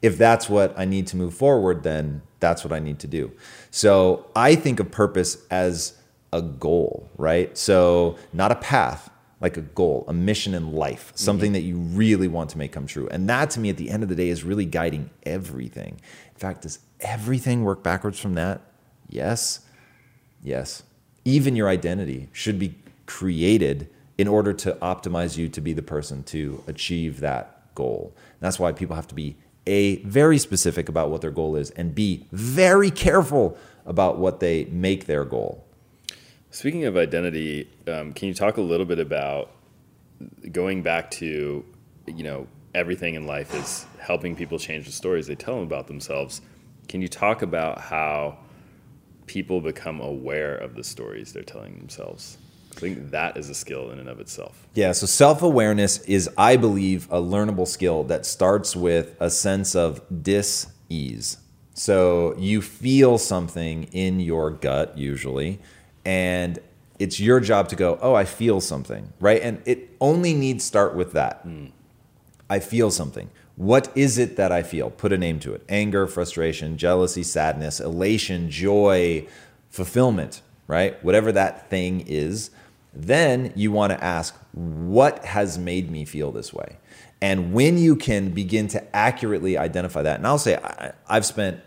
If 0.00 0.18
that's 0.18 0.48
what 0.48 0.76
I 0.76 0.84
need 0.84 1.06
to 1.08 1.16
move 1.16 1.32
forward, 1.32 1.84
then 1.84 2.22
that's 2.40 2.64
what 2.64 2.72
I 2.72 2.80
need 2.80 2.98
to 3.00 3.06
do. 3.06 3.30
So 3.70 4.26
I 4.34 4.56
think 4.56 4.80
of 4.80 4.90
purpose 4.90 5.46
as 5.48 5.96
a 6.32 6.42
goal, 6.42 7.08
right? 7.16 7.56
So 7.56 8.16
not 8.32 8.50
a 8.50 8.56
path, 8.56 9.10
like 9.42 9.56
a 9.56 9.60
goal, 9.60 10.04
a 10.06 10.12
mission 10.12 10.54
in 10.54 10.72
life, 10.72 11.12
something 11.16 11.48
mm-hmm. 11.48 11.54
that 11.54 11.62
you 11.62 11.76
really 11.76 12.28
want 12.28 12.48
to 12.50 12.58
make 12.58 12.72
come 12.72 12.86
true. 12.86 13.08
And 13.10 13.28
that 13.28 13.50
to 13.50 13.60
me 13.60 13.68
at 13.70 13.76
the 13.76 13.90
end 13.90 14.04
of 14.04 14.08
the 14.08 14.14
day 14.14 14.28
is 14.28 14.44
really 14.44 14.64
guiding 14.64 15.10
everything. 15.24 16.00
In 16.28 16.38
fact, 16.38 16.62
does 16.62 16.78
everything 17.00 17.64
work 17.64 17.82
backwards 17.82 18.20
from 18.20 18.34
that? 18.34 18.60
Yes. 19.08 19.60
Yes. 20.44 20.84
Even 21.24 21.56
your 21.56 21.68
identity 21.68 22.28
should 22.32 22.58
be 22.58 22.76
created 23.06 23.90
in 24.16 24.28
order 24.28 24.52
to 24.52 24.72
optimize 24.74 25.36
you 25.36 25.48
to 25.48 25.60
be 25.60 25.72
the 25.72 25.82
person 25.82 26.22
to 26.22 26.62
achieve 26.68 27.18
that 27.20 27.74
goal. 27.74 28.14
That's 28.38 28.60
why 28.60 28.70
people 28.70 28.94
have 28.94 29.08
to 29.08 29.14
be 29.14 29.36
A, 29.66 29.96
very 30.04 30.38
specific 30.38 30.88
about 30.88 31.10
what 31.10 31.20
their 31.20 31.30
goal 31.32 31.56
is, 31.56 31.70
and 31.70 31.94
be 31.94 32.26
very 32.30 32.90
careful 32.92 33.56
about 33.86 34.18
what 34.18 34.38
they 34.38 34.66
make 34.66 35.06
their 35.06 35.24
goal. 35.24 35.64
Speaking 36.52 36.84
of 36.84 36.96
identity, 36.96 37.68
um, 37.88 38.12
can 38.12 38.28
you 38.28 38.34
talk 38.34 38.58
a 38.58 38.60
little 38.60 38.86
bit 38.86 38.98
about 39.00 39.50
going 40.52 40.82
back 40.82 41.10
to, 41.12 41.64
you 42.06 42.22
know, 42.22 42.46
everything 42.74 43.14
in 43.14 43.26
life 43.26 43.54
is 43.54 43.86
helping 43.98 44.34
people 44.34 44.58
change 44.58 44.86
the 44.86 44.92
stories 44.92 45.26
they 45.26 45.34
tell 45.34 45.54
them 45.54 45.64
about 45.64 45.86
themselves. 45.86 46.40
Can 46.88 47.02
you 47.02 47.08
talk 47.08 47.42
about 47.42 47.80
how 47.80 48.38
people 49.26 49.60
become 49.60 50.00
aware 50.00 50.56
of 50.56 50.74
the 50.74 50.84
stories 50.84 51.32
they're 51.32 51.42
telling 51.42 51.78
themselves? 51.78 52.38
I 52.76 52.80
think 52.80 53.10
that 53.10 53.36
is 53.36 53.50
a 53.50 53.54
skill 53.54 53.90
in 53.90 53.98
and 53.98 54.08
of 54.08 54.18
itself. 54.20 54.66
Yeah, 54.74 54.92
so 54.92 55.06
self 55.06 55.42
awareness 55.42 55.98
is, 56.00 56.30
I 56.38 56.56
believe, 56.56 57.06
a 57.10 57.20
learnable 57.20 57.68
skill 57.68 58.04
that 58.04 58.24
starts 58.24 58.74
with 58.74 59.14
a 59.20 59.30
sense 59.30 59.74
of 59.74 60.00
dis 60.22 60.66
ease. 60.88 61.36
So 61.74 62.34
you 62.38 62.62
feel 62.62 63.18
something 63.18 63.84
in 63.84 64.20
your 64.20 64.50
gut, 64.50 64.96
usually, 64.96 65.58
and 66.04 66.58
it's 66.98 67.18
your 67.18 67.40
job 67.40 67.68
to 67.70 67.76
go, 67.76 67.98
Oh, 68.00 68.14
I 68.14 68.24
feel 68.24 68.60
something, 68.60 69.12
right? 69.20 69.40
And 69.42 69.62
it 69.64 69.90
only 70.00 70.34
needs 70.34 70.64
start 70.64 70.94
with 70.94 71.12
that. 71.12 71.46
I 72.48 72.60
feel 72.60 72.90
something. 72.90 73.30
What 73.56 73.90
is 73.94 74.18
it 74.18 74.36
that 74.36 74.50
I 74.50 74.62
feel? 74.62 74.90
Put 74.90 75.12
a 75.12 75.18
name 75.18 75.38
to 75.40 75.52
it 75.52 75.62
anger, 75.68 76.06
frustration, 76.06 76.76
jealousy, 76.76 77.22
sadness, 77.22 77.80
elation, 77.80 78.50
joy, 78.50 79.26
fulfillment, 79.70 80.42
right? 80.66 81.02
Whatever 81.04 81.32
that 81.32 81.68
thing 81.70 82.04
is. 82.06 82.50
Then 82.94 83.52
you 83.56 83.72
want 83.72 83.92
to 83.92 84.04
ask, 84.04 84.36
what 84.52 85.24
has 85.24 85.58
made 85.58 85.90
me 85.90 86.04
feel 86.04 86.30
this 86.30 86.52
way? 86.52 86.76
And 87.22 87.54
when 87.54 87.78
you 87.78 87.96
can 87.96 88.30
begin 88.30 88.68
to 88.68 88.96
accurately 88.96 89.56
identify 89.56 90.02
that, 90.02 90.16
and 90.16 90.26
I'll 90.26 90.38
say 90.38 90.56
I, 90.56 90.92
I've 91.08 91.24
spent 91.24 91.60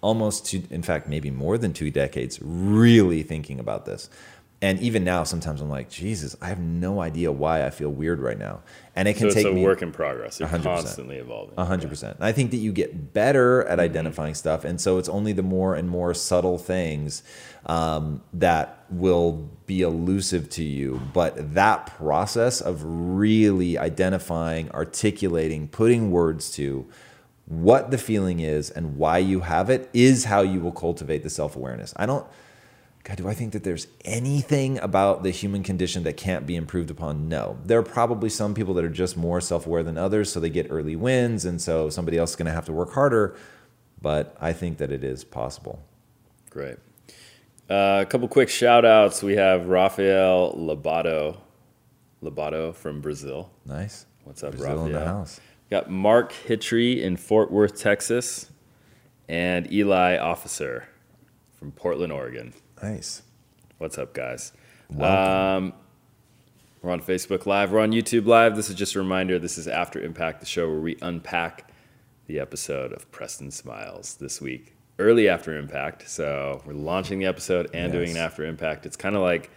almost 0.00 0.46
two, 0.46 0.62
in 0.70 0.82
fact, 0.82 1.08
maybe 1.08 1.30
more 1.30 1.58
than 1.58 1.72
two 1.72 1.90
decades 1.90 2.38
really 2.42 3.22
thinking 3.22 3.58
about 3.60 3.86
this. 3.86 4.08
And 4.62 4.80
even 4.80 5.04
now, 5.04 5.22
sometimes 5.24 5.60
I'm 5.60 5.68
like, 5.68 5.90
Jesus, 5.90 6.34
I 6.40 6.48
have 6.48 6.58
no 6.58 7.02
idea 7.02 7.30
why 7.30 7.66
I 7.66 7.70
feel 7.70 7.90
weird 7.90 8.20
right 8.20 8.38
now. 8.38 8.62
And 8.94 9.06
it 9.06 9.16
So 9.16 9.18
can 9.18 9.26
it's 9.26 9.34
take 9.36 9.46
a 9.46 9.52
me 9.52 9.62
work 9.62 9.82
in 9.82 9.92
progress. 9.92 10.40
You're 10.40 10.48
100%. 10.48 10.62
constantly 10.62 11.16
evolving. 11.16 11.54
a 11.58 11.64
hundred 11.66 11.90
percent. 11.90 12.16
And 12.16 12.24
I 12.24 12.32
think 12.32 12.52
that 12.52 12.56
you 12.56 12.72
get 12.72 13.12
better 13.12 13.64
at 13.64 13.78
identifying 13.78 14.34
stuff, 14.34 14.64
and 14.64 14.80
so 14.80 14.96
it's 14.96 15.10
only 15.10 15.32
the 15.34 15.42
more 15.42 15.74
and 15.74 15.90
more 15.90 16.14
subtle 16.14 16.56
things 16.56 17.22
um, 17.66 18.22
that 18.32 18.84
will 18.88 19.50
be 19.66 19.82
elusive 19.82 20.48
to 20.50 20.64
you. 20.64 21.02
But 21.12 21.52
that 21.52 21.88
process 21.98 22.62
of 22.62 22.82
really 22.82 23.76
identifying, 23.76 24.70
articulating, 24.70 25.68
putting 25.68 26.10
words 26.10 26.50
to 26.52 26.86
what 27.46 27.90
the 27.90 27.98
feeling 27.98 28.40
is 28.40 28.70
and 28.70 28.96
why 28.96 29.18
you 29.18 29.40
have 29.40 29.70
it 29.70 29.88
is 29.92 30.24
how 30.24 30.40
you 30.42 30.60
will 30.60 30.72
cultivate 30.72 31.22
the 31.22 31.30
self 31.30 31.56
awareness. 31.56 31.94
I 31.96 32.06
don't. 32.06 32.26
God, 33.04 33.18
do 33.18 33.28
I 33.28 33.34
think 33.34 33.52
that 33.52 33.62
there's 33.62 33.86
anything 34.04 34.78
about 34.80 35.22
the 35.22 35.30
human 35.30 35.62
condition 35.62 36.02
that 36.02 36.16
can't 36.16 36.44
be 36.44 36.56
improved 36.56 36.90
upon? 36.90 37.28
No. 37.28 37.56
There 37.64 37.78
are 37.78 37.84
probably 37.84 38.28
some 38.28 38.52
people 38.52 38.74
that 38.74 38.84
are 38.84 38.88
just 38.88 39.16
more 39.16 39.40
self 39.40 39.64
aware 39.64 39.84
than 39.84 39.96
others, 39.96 40.32
so 40.32 40.40
they 40.40 40.50
get 40.50 40.66
early 40.70 40.96
wins, 40.96 41.44
and 41.44 41.60
so 41.60 41.88
somebody 41.88 42.18
else 42.18 42.30
is 42.30 42.36
going 42.36 42.46
to 42.46 42.52
have 42.52 42.66
to 42.66 42.72
work 42.72 42.92
harder. 42.92 43.36
But 44.02 44.36
I 44.40 44.52
think 44.52 44.78
that 44.78 44.90
it 44.90 45.04
is 45.04 45.22
possible. 45.22 45.80
Great. 46.50 46.78
Uh, 47.70 48.02
a 48.02 48.06
couple 48.06 48.26
quick 48.26 48.48
shout 48.48 48.84
outs. 48.84 49.22
We 49.22 49.36
have 49.36 49.68
Rafael 49.68 50.54
Labato, 50.54 51.38
Labato 52.22 52.74
from 52.74 53.00
Brazil. 53.00 53.50
Nice. 53.64 54.06
What's 54.24 54.42
up, 54.42 54.56
Brazil 54.56 54.86
in 54.86 54.92
the 54.92 55.04
house. 55.04 55.40
Got 55.68 55.90
Mark 55.90 56.32
Hitry 56.32 57.02
in 57.02 57.16
Fort 57.16 57.50
Worth, 57.50 57.76
Texas, 57.76 58.50
and 59.28 59.70
Eli 59.72 60.16
Officer 60.16 60.88
from 61.58 61.72
Portland, 61.72 62.12
Oregon. 62.12 62.54
Nice. 62.80 63.22
What's 63.78 63.98
up, 63.98 64.14
guys? 64.14 64.52
Um, 65.00 65.72
we're 66.82 66.92
on 66.92 67.00
Facebook 67.00 67.46
Live. 67.46 67.72
We're 67.72 67.80
on 67.80 67.90
YouTube 67.90 68.26
Live. 68.26 68.54
This 68.54 68.70
is 68.70 68.76
just 68.76 68.94
a 68.94 69.00
reminder. 69.00 69.40
This 69.40 69.58
is 69.58 69.66
After 69.66 70.00
Impact, 70.00 70.38
the 70.38 70.46
show 70.46 70.68
where 70.68 70.78
we 70.78 70.96
unpack 71.02 71.72
the 72.28 72.38
episode 72.38 72.92
of 72.92 73.10
Preston 73.10 73.50
Smiles 73.50 74.14
this 74.14 74.40
week. 74.40 74.76
Early 75.00 75.28
After 75.28 75.58
Impact. 75.58 76.08
So 76.08 76.62
we're 76.64 76.74
launching 76.74 77.18
the 77.18 77.26
episode 77.26 77.70
and 77.74 77.90
doing 77.90 78.12
an 78.12 78.18
After 78.18 78.44
Impact. 78.44 78.86
It's 78.86 78.96
kind 78.96 79.16
of 79.16 79.22
like 79.22 79.50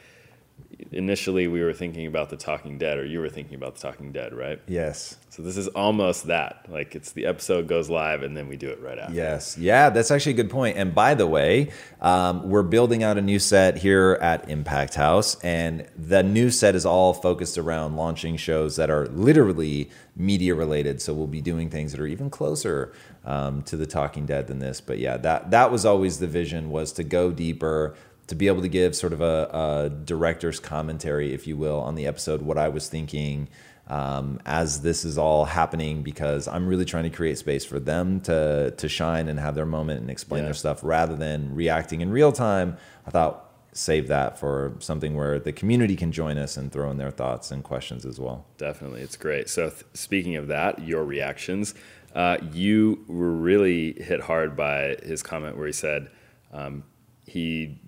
initially 0.91 1.47
we 1.47 1.61
were 1.61 1.73
thinking 1.73 2.07
about 2.07 2.29
The 2.29 2.37
Talking 2.37 2.77
Dead, 2.77 2.97
or 2.97 3.05
you 3.05 3.19
were 3.19 3.29
thinking 3.29 3.55
about 3.55 3.75
The 3.75 3.81
Talking 3.81 4.11
Dead, 4.11 4.33
right? 4.33 4.59
Yes. 4.67 5.17
So 5.29 5.43
this 5.43 5.57
is 5.57 5.67
almost 5.69 6.27
that. 6.27 6.65
Like 6.69 6.95
it's 6.95 7.11
the 7.11 7.25
episode 7.25 7.67
goes 7.67 7.89
live 7.89 8.23
and 8.23 8.35
then 8.35 8.47
we 8.47 8.57
do 8.57 8.69
it 8.69 8.81
right 8.81 8.97
after. 8.97 9.13
Yes. 9.13 9.57
Yeah, 9.57 9.89
that's 9.89 10.11
actually 10.11 10.33
a 10.33 10.35
good 10.35 10.49
point. 10.49 10.77
And 10.77 10.93
by 10.93 11.13
the 11.13 11.27
way, 11.27 11.71
um, 12.01 12.49
we're 12.49 12.63
building 12.63 13.03
out 13.03 13.17
a 13.17 13.21
new 13.21 13.39
set 13.39 13.77
here 13.77 14.17
at 14.21 14.49
Impact 14.49 14.95
House. 14.95 15.39
And 15.41 15.85
the 15.95 16.23
new 16.23 16.49
set 16.49 16.75
is 16.75 16.85
all 16.85 17.13
focused 17.13 17.57
around 17.57 17.95
launching 17.95 18.37
shows 18.37 18.75
that 18.77 18.89
are 18.89 19.07
literally 19.07 19.89
media 20.15 20.55
related. 20.55 21.01
So 21.01 21.13
we'll 21.13 21.27
be 21.27 21.41
doing 21.41 21.69
things 21.69 21.91
that 21.91 22.01
are 22.01 22.07
even 22.07 22.29
closer 22.29 22.93
um, 23.23 23.61
to 23.63 23.77
the 23.77 23.85
Talking 23.85 24.25
Dead 24.25 24.47
than 24.47 24.59
this. 24.59 24.81
But 24.81 24.97
yeah, 24.97 25.17
that, 25.17 25.51
that 25.51 25.71
was 25.71 25.85
always 25.85 26.19
the 26.19 26.27
vision 26.27 26.69
was 26.69 26.91
to 26.93 27.03
go 27.03 27.31
deeper, 27.31 27.95
to 28.29 28.35
be 28.35 28.47
able 28.47 28.61
to 28.61 28.67
give 28.69 28.95
sort 28.95 29.13
of 29.13 29.21
a, 29.21 29.49
a 29.53 29.89
director's 29.89 30.59
commentary, 30.59 31.33
if 31.33 31.45
you 31.47 31.57
will, 31.57 31.79
on 31.79 31.95
the 31.95 32.07
episode, 32.07 32.41
what 32.41 32.57
I 32.57 32.69
was 32.69 32.87
thinking 32.89 33.47
um, 33.87 34.39
as 34.45 34.81
this 34.81 35.03
is 35.03 35.17
all 35.17 35.45
happening, 35.45 36.03
because 36.03 36.47
I'm 36.47 36.67
really 36.67 36.85
trying 36.85 37.05
to 37.05 37.09
create 37.09 37.37
space 37.39 37.65
for 37.65 37.79
them 37.79 38.21
to 38.21 38.71
to 38.77 38.87
shine 38.87 39.27
and 39.27 39.39
have 39.39 39.55
their 39.55 39.65
moment 39.65 40.01
and 40.01 40.09
explain 40.11 40.41
Yeah. 40.41 40.45
their 40.49 40.53
stuff 40.53 40.79
rather 40.83 41.15
than 41.15 41.55
reacting 41.55 42.01
in 42.01 42.11
real 42.11 42.31
time. 42.31 42.77
I 43.07 43.09
thought 43.09 43.45
save 43.73 44.07
that 44.07 44.37
for 44.39 44.73
something 44.79 45.15
where 45.15 45.39
the 45.39 45.51
community 45.53 45.95
can 45.95 46.11
join 46.11 46.37
us 46.37 46.57
and 46.57 46.71
throw 46.71 46.89
in 46.91 46.97
their 46.97 47.11
thoughts 47.11 47.49
and 47.51 47.63
questions 47.63 48.05
as 48.05 48.19
well. 48.19 48.45
Definitely, 48.57 49.01
it's 49.01 49.15
great. 49.17 49.47
So, 49.49 49.69
th- 49.69 49.83
speaking 49.93 50.35
of 50.35 50.47
that, 50.47 50.79
your 50.87 51.03
reactions, 51.03 51.73
uh, 52.15 52.37
you 52.51 53.03
were 53.07 53.31
really 53.31 53.93
hit 53.93 54.21
hard 54.21 54.55
by 54.55 54.97
his 55.03 55.21
comment 55.23 55.55
where 55.57 55.67
he 55.67 55.73
said 55.73 56.09
um, 56.51 56.83
he 57.25 57.79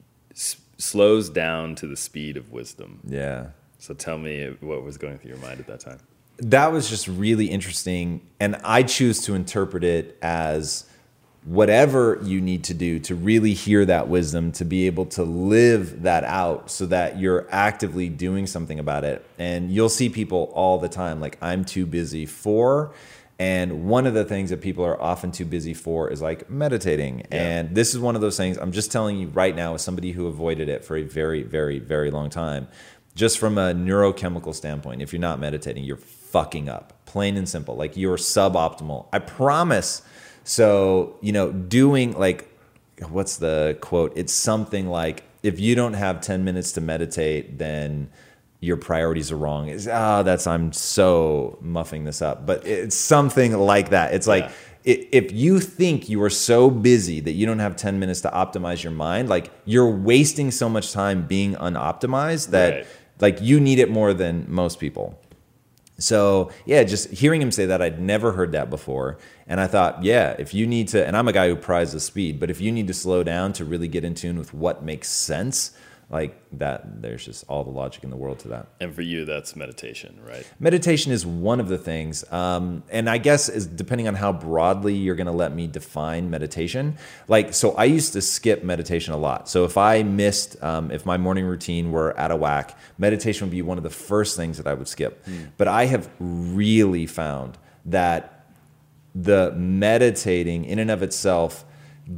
slows 0.81 1.29
down 1.29 1.75
to 1.75 1.87
the 1.87 1.95
speed 1.97 2.37
of 2.37 2.51
wisdom. 2.51 2.99
Yeah. 3.05 3.47
So, 3.79 3.93
tell 3.93 4.17
me 4.17 4.55
what 4.59 4.83
was 4.83 4.97
going 4.97 5.17
through 5.17 5.29
your 5.31 5.39
mind 5.39 5.59
at 5.59 5.67
that 5.67 5.79
time. 5.79 5.99
that 6.37 6.71
was 6.71 6.89
just 6.89 7.07
really 7.07 7.45
interesting 7.47 8.21
and 8.39 8.55
i 8.63 8.81
choose 8.81 9.21
to 9.25 9.35
interpret 9.35 9.83
it 9.83 10.17
as 10.23 10.85
whatever 11.45 12.19
you 12.23 12.39
need 12.41 12.63
to 12.63 12.73
do 12.73 12.99
to 12.99 13.13
really 13.15 13.53
hear 13.53 13.85
that 13.85 14.07
wisdom 14.07 14.51
to 14.51 14.63
be 14.65 14.85
able 14.87 15.05
to 15.05 15.23
live 15.23 16.01
that 16.03 16.23
out 16.23 16.71
so 16.71 16.85
that 16.85 17.19
you're 17.19 17.47
actively 17.51 18.09
doing 18.09 18.47
something 18.47 18.79
about 18.79 19.03
it 19.03 19.23
and 19.37 19.71
you'll 19.71 19.89
see 19.89 20.09
people 20.09 20.51
all 20.55 20.79
the 20.79 20.89
time 20.89 21.19
like 21.19 21.37
i'm 21.41 21.63
too 21.65 21.85
busy 21.85 22.25
for 22.25 22.91
and 23.41 23.86
one 23.88 24.06
of 24.06 24.13
the 24.13 24.23
things 24.23 24.51
that 24.51 24.62
people 24.62 24.86
are 24.86 25.01
often 25.01 25.32
too 25.32 25.45
busy 25.45 25.73
for 25.73 26.10
is 26.10 26.21
like 26.21 26.49
meditating 26.49 27.23
and 27.32 27.73
this 27.73 27.93
is 27.93 27.99
one 27.99 28.15
of 28.15 28.21
those 28.21 28.38
things 28.38 28.58
i'm 28.58 28.71
just 28.71 28.91
telling 28.91 29.17
you 29.17 29.27
right 29.30 29.56
now 29.56 29.73
as 29.73 29.82
somebody 29.82 30.12
who 30.12 30.27
avoided 30.27 30.69
it 30.69 30.86
for 30.86 30.95
a 30.97 31.04
very 31.04 31.43
very 31.43 31.80
very 31.80 32.12
long 32.12 32.30
time 32.30 32.67
just 33.15 33.39
from 33.39 33.58
a 33.58 33.73
neurochemical 33.73 34.56
standpoint, 34.56 35.01
if 35.01 35.12
you're 35.12 35.19
not 35.19 35.39
meditating, 35.39 35.84
you're 35.84 35.97
fucking 35.97 36.69
up. 36.69 37.06
Plain 37.06 37.38
and 37.38 37.47
simple. 37.47 37.75
Like 37.75 37.97
you're 37.97 38.17
suboptimal. 38.17 39.08
I 39.12 39.19
promise. 39.19 40.01
So, 40.43 41.17
you 41.21 41.32
know, 41.32 41.51
doing 41.51 42.13
like, 42.13 42.47
what's 43.10 43.38
the 43.38 43.77
quote? 43.82 44.13
It's 44.15 44.34
something 44.34 44.88
like, 44.88 45.23
if 45.43 45.60
you 45.60 45.75
don't 45.75 45.93
have 45.93 46.21
10 46.21 46.43
minutes 46.43 46.71
to 46.73 46.82
meditate, 46.82 47.58
then 47.58 48.10
your 48.62 48.78
priorities 48.78 49.32
are 49.32 49.36
wrong. 49.38 49.67
Is 49.67 49.88
ah, 49.88 50.24
that's 50.24 50.47
I'm 50.47 50.71
so 50.71 51.58
muffing 51.62 52.06
this 52.06 52.21
up, 52.21 52.45
but 52.45 52.65
it's 52.65 52.95
something 52.95 53.58
like 53.58 53.89
that. 53.89 54.13
It's 54.13 54.28
like 54.28 54.45
Yeah. 54.45 54.52
if 55.12 55.32
you 55.32 55.60
think 55.60 56.08
you 56.10 56.21
are 56.24 56.30
so 56.30 56.69
busy 56.69 57.19
that 57.21 57.32
you 57.34 57.45
don't 57.47 57.60
have 57.60 57.76
10 57.76 58.00
minutes 58.00 58.21
to 58.21 58.30
optimize 58.30 58.84
your 58.84 58.93
mind, 58.93 59.28
like 59.30 59.50
you're 59.65 59.89
wasting 59.89 60.52
so 60.52 60.69
much 60.69 60.93
time 60.93 61.26
being 61.28 61.56
unoptimized 61.56 62.52
that 62.52 62.74
Right. 62.74 62.86
like 63.19 63.41
you 63.41 63.60
need 63.60 63.80
it 63.80 63.89
more 63.89 64.13
than 64.13 64.45
most 64.47 64.80
people. 64.80 65.19
So 65.97 66.52
yeah, 66.65 66.84
just 66.84 67.10
hearing 67.10 67.41
him 67.41 67.52
say 67.52 67.65
that, 67.65 67.82
I'd 67.82 68.00
never 68.02 68.32
heard 68.34 68.52
that 68.54 68.69
before. 68.69 69.17
And 69.47 69.60
I 69.60 69.65
thought, 69.67 70.04
yeah, 70.04 70.36
if 70.39 70.54
you 70.54 70.65
need 70.67 70.88
to, 70.89 71.06
and 71.06 71.15
I'm 71.17 71.28
a 71.28 71.34
guy 71.34 71.47
who 71.47 71.56
prizes 71.56 72.04
speed, 72.04 72.39
but 72.39 72.50
if 72.52 72.62
you 72.62 72.71
need 72.71 72.88
to 72.88 72.93
slow 72.93 73.24
down 73.24 73.54
to 73.54 73.65
really 73.65 73.88
get 73.88 74.04
in 74.04 74.13
tune 74.15 74.38
with 74.38 74.54
what 74.54 74.84
makes 74.84 75.10
sense, 75.10 75.71
like 76.12 76.38
that, 76.60 77.02
there's 77.02 77.26
just 77.26 77.45
all 77.47 77.63
the 77.63 77.71
logic 77.71 78.04
in 78.04 78.10
the 78.10 78.17
world 78.17 78.39
to 78.39 78.50
that. 78.50 78.67
And 78.82 78.93
for 78.93 79.02
you, 79.02 79.24
that's 79.24 79.56
meditation, 79.56 80.19
right? 80.28 80.45
Meditation 80.60 81.12
is 81.12 81.26
one 81.26 81.60
of 81.62 81.69
the 81.69 81.78
things, 81.78 82.30
um, 82.32 82.84
and 82.89 83.10
I 83.10 83.17
guess 83.17 83.47
is 83.47 83.65
depending 83.65 84.08
on 84.08 84.15
how 84.15 84.34
broadly 84.34 84.93
you're 84.93 85.15
going 85.15 85.28
to 85.28 85.34
let 85.34 85.56
me 85.56 85.67
define 85.67 86.30
meditation. 86.30 86.97
Like, 87.30 87.54
so 87.54 87.71
I 87.76 87.86
used 87.86 88.13
to 88.13 88.21
skip 88.21 88.63
meditation 88.63 89.13
a 89.13 89.17
lot. 89.17 89.47
So 89.47 89.63
if 89.63 89.78
I 89.78 90.04
missed, 90.04 90.62
um, 90.62 90.91
if 90.91 91.06
my 91.06 91.17
morning 91.17 91.45
routine 91.45 91.91
were 91.91 92.17
out 92.19 92.32
of 92.32 92.39
whack, 92.39 92.78
meditation 92.97 93.47
would 93.47 93.52
be 93.52 93.62
one 93.62 93.78
of 93.78 93.84
the 93.84 93.89
first 93.89 94.36
things 94.36 94.58
that 94.58 94.67
I 94.67 94.74
would 94.74 94.89
skip. 94.89 95.26
But 95.58 95.69
I 95.69 95.86
have 95.86 96.10
really 96.19 97.06
found 97.06 97.58
that 97.86 98.45
the 99.15 99.52
meditating 99.54 100.65
in 100.65 100.80
and 100.80 100.91
of 100.91 101.04
itself 101.04 101.65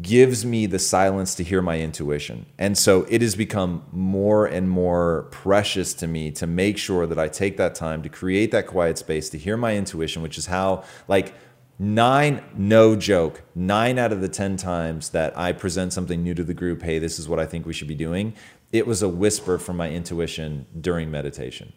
gives 0.01 0.45
me 0.45 0.65
the 0.65 0.79
silence 0.79 1.35
to 1.35 1.43
hear 1.43 1.61
my 1.61 1.79
intuition. 1.79 2.45
And 2.57 2.77
so 2.77 3.05
it 3.09 3.21
has 3.21 3.35
become 3.35 3.85
more 3.91 4.45
and 4.45 4.69
more 4.69 5.27
precious 5.31 5.93
to 5.95 6.07
me 6.07 6.31
to 6.31 6.47
make 6.47 6.77
sure 6.77 7.05
that 7.05 7.19
I 7.19 7.27
take 7.27 7.57
that 7.57 7.75
time 7.75 8.01
to 8.03 8.09
create 8.09 8.51
that 8.51 8.67
quiet 8.67 8.97
space 8.97 9.29
to 9.29 9.37
hear 9.37 9.57
my 9.57 9.75
intuition, 9.75 10.21
which 10.21 10.37
is 10.37 10.45
how, 10.45 10.83
like, 11.07 11.33
nine, 11.77 12.43
no 12.55 12.95
joke, 12.95 13.41
nine 13.55 13.99
out 13.99 14.11
of 14.11 14.21
the 14.21 14.29
10 14.29 14.57
times 14.57 15.09
that 15.09 15.37
I 15.37 15.51
present 15.51 15.91
something 15.93 16.23
new 16.23 16.33
to 16.33 16.43
the 16.43 16.53
group, 16.53 16.81
hey, 16.81 16.99
this 16.99 17.19
is 17.19 17.27
what 17.27 17.39
I 17.39 17.45
think 17.45 17.65
we 17.65 17.73
should 17.73 17.87
be 17.87 17.95
doing, 17.95 18.33
it 18.71 18.87
was 18.87 19.01
a 19.01 19.09
whisper 19.09 19.57
from 19.57 19.77
my 19.77 19.89
intuition 19.89 20.65
during 20.79 21.11
meditation. 21.11 21.73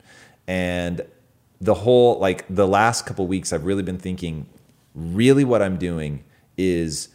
And 0.46 1.02
the 1.60 1.74
whole, 1.74 2.18
like, 2.18 2.46
the 2.48 2.68
last 2.68 3.04
couple 3.04 3.26
weeks, 3.26 3.52
I've 3.52 3.64
really 3.64 3.82
been 3.82 3.98
thinking, 3.98 4.46
really 4.94 5.44
what 5.44 5.60
I'm 5.60 5.76
doing 5.76 6.24
is 6.56 7.08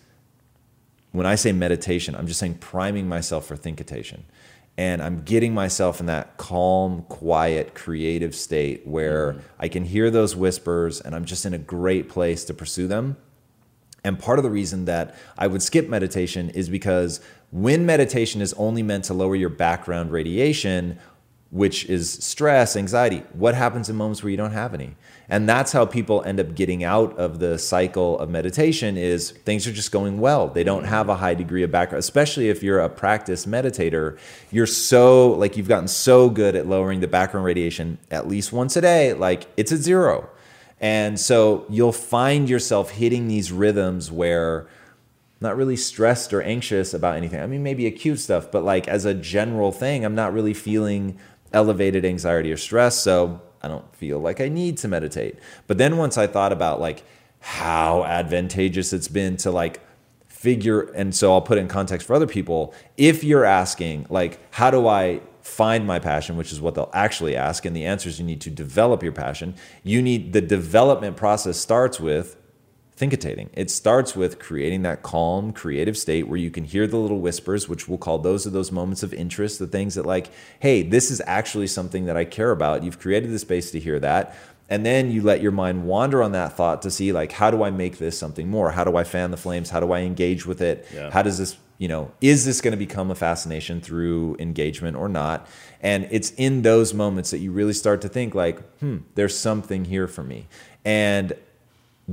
when 1.11 1.25
I 1.25 1.35
say 1.35 1.51
meditation, 1.51 2.15
I'm 2.15 2.27
just 2.27 2.39
saying 2.39 2.55
priming 2.55 3.07
myself 3.07 3.45
for 3.45 3.57
thinkitation. 3.57 4.21
And 4.77 5.01
I'm 5.01 5.23
getting 5.23 5.53
myself 5.53 5.99
in 5.99 6.05
that 6.05 6.37
calm, 6.37 7.03
quiet, 7.03 7.75
creative 7.75 8.33
state 8.33 8.87
where 8.87 9.33
mm-hmm. 9.33 9.39
I 9.59 9.67
can 9.67 9.85
hear 9.85 10.09
those 10.09 10.35
whispers 10.35 11.01
and 11.01 11.13
I'm 11.13 11.25
just 11.25 11.45
in 11.45 11.53
a 11.53 11.57
great 11.57 12.09
place 12.09 12.45
to 12.45 12.53
pursue 12.53 12.87
them. 12.87 13.17
And 14.03 14.17
part 14.17 14.39
of 14.39 14.43
the 14.43 14.49
reason 14.49 14.85
that 14.85 15.15
I 15.37 15.47
would 15.47 15.61
skip 15.61 15.87
meditation 15.87 16.49
is 16.51 16.69
because 16.69 17.19
when 17.51 17.85
meditation 17.85 18.41
is 18.41 18.53
only 18.53 18.81
meant 18.81 19.03
to 19.05 19.13
lower 19.13 19.35
your 19.35 19.49
background 19.49 20.11
radiation, 20.11 20.97
which 21.51 21.85
is 21.85 22.11
stress, 22.11 22.75
anxiety, 22.75 23.23
what 23.33 23.53
happens 23.53 23.89
in 23.89 23.95
moments 23.95 24.23
where 24.23 24.31
you 24.31 24.37
don't 24.37 24.53
have 24.53 24.73
any? 24.73 24.95
And 25.31 25.47
that's 25.47 25.71
how 25.71 25.85
people 25.85 26.21
end 26.25 26.41
up 26.41 26.55
getting 26.55 26.83
out 26.83 27.17
of 27.17 27.39
the 27.39 27.57
cycle 27.57 28.19
of 28.19 28.29
meditation 28.29 28.97
is 28.97 29.31
things 29.31 29.65
are 29.65 29.71
just 29.71 29.93
going 29.93 30.19
well. 30.19 30.49
They 30.49 30.65
don't 30.65 30.83
have 30.83 31.07
a 31.07 31.15
high 31.15 31.35
degree 31.35 31.63
of 31.63 31.71
background, 31.71 32.01
especially 32.01 32.49
if 32.49 32.61
you're 32.61 32.81
a 32.81 32.89
practice 32.89 33.45
meditator. 33.45 34.19
You're 34.51 34.67
so 34.67 35.31
like 35.31 35.55
you've 35.55 35.69
gotten 35.69 35.87
so 35.87 36.29
good 36.29 36.57
at 36.57 36.67
lowering 36.67 36.99
the 36.99 37.07
background 37.07 37.45
radiation 37.45 37.97
at 38.11 38.27
least 38.27 38.51
once 38.51 38.75
a 38.75 38.81
day, 38.81 39.13
like 39.13 39.47
it's 39.55 39.71
at 39.71 39.79
zero. 39.79 40.29
And 40.81 41.17
so 41.17 41.65
you'll 41.69 41.93
find 41.93 42.49
yourself 42.49 42.89
hitting 42.89 43.29
these 43.29 43.53
rhythms 43.53 44.11
where 44.11 44.67
not 45.39 45.55
really 45.55 45.77
stressed 45.77 46.33
or 46.33 46.41
anxious 46.41 46.93
about 46.93 47.15
anything. 47.15 47.39
I 47.39 47.47
mean, 47.47 47.63
maybe 47.63 47.87
acute 47.87 48.19
stuff, 48.19 48.51
but 48.51 48.65
like 48.65 48.89
as 48.89 49.05
a 49.05 49.13
general 49.13 49.71
thing, 49.71 50.03
I'm 50.03 50.15
not 50.15 50.33
really 50.33 50.53
feeling 50.53 51.17
elevated 51.53 52.03
anxiety 52.03 52.51
or 52.51 52.57
stress. 52.57 52.97
So 52.99 53.41
I 53.63 53.67
don't 53.67 53.95
feel 53.95 54.19
like 54.19 54.41
I 54.41 54.49
need 54.49 54.77
to 54.77 54.87
meditate. 54.87 55.37
But 55.67 55.77
then 55.77 55.97
once 55.97 56.17
I 56.17 56.27
thought 56.27 56.51
about 56.51 56.79
like 56.79 57.03
how 57.39 58.03
advantageous 58.03 58.93
it's 58.93 59.07
been 59.07 59.37
to 59.37 59.51
like 59.51 59.81
figure, 60.27 60.81
and 60.93 61.13
so 61.13 61.33
I'll 61.33 61.41
put 61.41 61.57
it 61.57 61.61
in 61.61 61.67
context 61.67 62.07
for 62.07 62.15
other 62.15 62.27
people. 62.27 62.73
If 62.97 63.23
you're 63.23 63.45
asking, 63.45 64.07
like, 64.09 64.39
how 64.51 64.71
do 64.71 64.87
I 64.87 65.21
find 65.43 65.85
my 65.85 65.99
passion, 65.99 66.37
which 66.37 66.51
is 66.51 66.61
what 66.61 66.75
they'll 66.75 66.89
actually 66.93 67.35
ask, 67.35 67.65
and 67.65 67.75
the 67.75 67.85
answer 67.85 68.09
is 68.09 68.19
you 68.19 68.25
need 68.25 68.41
to 68.41 68.49
develop 68.49 69.03
your 69.03 69.11
passion. 69.11 69.55
You 69.83 70.01
need 70.01 70.33
the 70.33 70.41
development 70.41 71.17
process 71.17 71.57
starts 71.57 71.99
with 71.99 72.37
thinkitating. 73.01 73.49
It 73.53 73.71
starts 73.71 74.15
with 74.15 74.37
creating 74.37 74.83
that 74.83 75.01
calm, 75.01 75.53
creative 75.53 75.97
state 75.97 76.27
where 76.27 76.37
you 76.37 76.51
can 76.51 76.65
hear 76.65 76.85
the 76.85 76.97
little 76.97 77.19
whispers, 77.19 77.67
which 77.67 77.87
we'll 77.87 77.97
call 77.97 78.19
those 78.19 78.45
are 78.45 78.51
those 78.51 78.71
moments 78.71 79.01
of 79.01 79.11
interest, 79.11 79.57
the 79.57 79.65
things 79.65 79.95
that 79.95 80.05
like, 80.05 80.29
hey, 80.59 80.83
this 80.83 81.09
is 81.09 81.19
actually 81.25 81.65
something 81.65 82.05
that 82.05 82.15
I 82.15 82.25
care 82.25 82.51
about. 82.51 82.83
You've 82.83 82.99
created 82.99 83.31
the 83.31 83.39
space 83.39 83.71
to 83.71 83.79
hear 83.79 83.99
that. 84.01 84.35
And 84.69 84.85
then 84.85 85.09
you 85.09 85.23
let 85.23 85.41
your 85.41 85.51
mind 85.51 85.85
wander 85.85 86.21
on 86.21 86.33
that 86.33 86.55
thought 86.55 86.83
to 86.83 86.91
see 86.91 87.11
like, 87.11 87.31
how 87.31 87.49
do 87.49 87.63
I 87.63 87.71
make 87.71 87.97
this 87.97 88.19
something 88.19 88.47
more? 88.47 88.69
How 88.69 88.83
do 88.83 88.95
I 88.95 89.03
fan 89.03 89.31
the 89.31 89.37
flames? 89.37 89.71
How 89.71 89.79
do 89.79 89.91
I 89.91 90.01
engage 90.01 90.45
with 90.45 90.61
it? 90.61 90.85
Yeah. 90.93 91.09
How 91.09 91.23
does 91.23 91.39
this, 91.39 91.57
you 91.79 91.87
know, 91.87 92.11
is 92.21 92.45
this 92.45 92.61
going 92.61 92.73
to 92.73 92.77
become 92.77 93.09
a 93.09 93.15
fascination 93.15 93.81
through 93.81 94.35
engagement 94.37 94.95
or 94.95 95.09
not? 95.09 95.47
And 95.79 96.07
it's 96.11 96.33
in 96.33 96.61
those 96.61 96.93
moments 96.93 97.31
that 97.31 97.39
you 97.39 97.51
really 97.51 97.73
start 97.73 98.01
to 98.01 98.09
think 98.09 98.35
like, 98.35 98.61
hmm, 98.77 98.97
there's 99.15 99.35
something 99.35 99.85
here 99.85 100.07
for 100.07 100.23
me. 100.23 100.47
And 100.85 101.33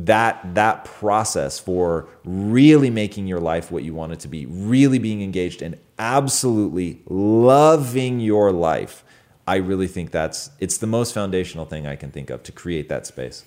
that 0.05 0.55
that 0.55 0.85
process 0.85 1.59
for 1.59 2.09
really 2.25 2.91
making 2.91 3.27
your 3.27 3.41
life 3.41 3.71
what 3.71 3.83
you 3.83 3.95
want 3.95 4.13
it 4.13 4.21
to 4.21 4.29
be, 4.29 4.47
really 4.47 4.99
being 4.99 5.23
engaged 5.23 5.63
and 5.63 5.79
absolutely 5.99 7.03
loving 7.09 8.21
your 8.21 8.53
life. 8.53 9.05
I 9.47 9.57
really 9.57 9.87
think 9.87 10.11
that's 10.11 10.51
it's 10.61 10.79
the 10.79 10.87
most 10.87 11.15
foundational 11.15 11.65
thing 11.65 11.87
I 11.87 11.97
can 11.97 12.11
think 12.11 12.31
of 12.31 12.43
to 12.45 12.53
create 12.53 12.89
that 12.91 13.07
space. 13.07 13.45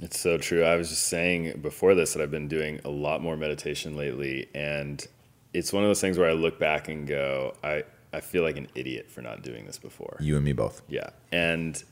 It's 0.00 0.18
so 0.18 0.38
true. 0.38 0.64
I 0.64 0.76
was 0.76 0.88
just 0.88 1.08
saying 1.08 1.60
before 1.60 1.94
this 1.94 2.14
that 2.14 2.22
I've 2.22 2.30
been 2.30 2.48
doing 2.48 2.80
a 2.84 2.88
lot 2.88 3.20
more 3.22 3.36
meditation 3.36 3.96
lately, 3.96 4.48
and 4.54 5.06
it's 5.52 5.72
one 5.72 5.82
of 5.82 5.88
those 5.88 6.00
things 6.00 6.18
where 6.18 6.28
I 6.28 6.32
look 6.32 6.58
back 6.58 6.88
and 6.88 7.06
go, 7.06 7.54
I, 7.62 7.84
I 8.12 8.20
feel 8.20 8.42
like 8.42 8.56
an 8.56 8.68
idiot 8.74 9.10
for 9.10 9.20
not 9.20 9.42
doing 9.42 9.66
this 9.66 9.78
before. 9.78 10.16
You 10.20 10.36
and 10.36 10.44
me 10.44 10.52
both. 10.52 10.82
Yeah. 10.88 11.10
And 11.30 11.82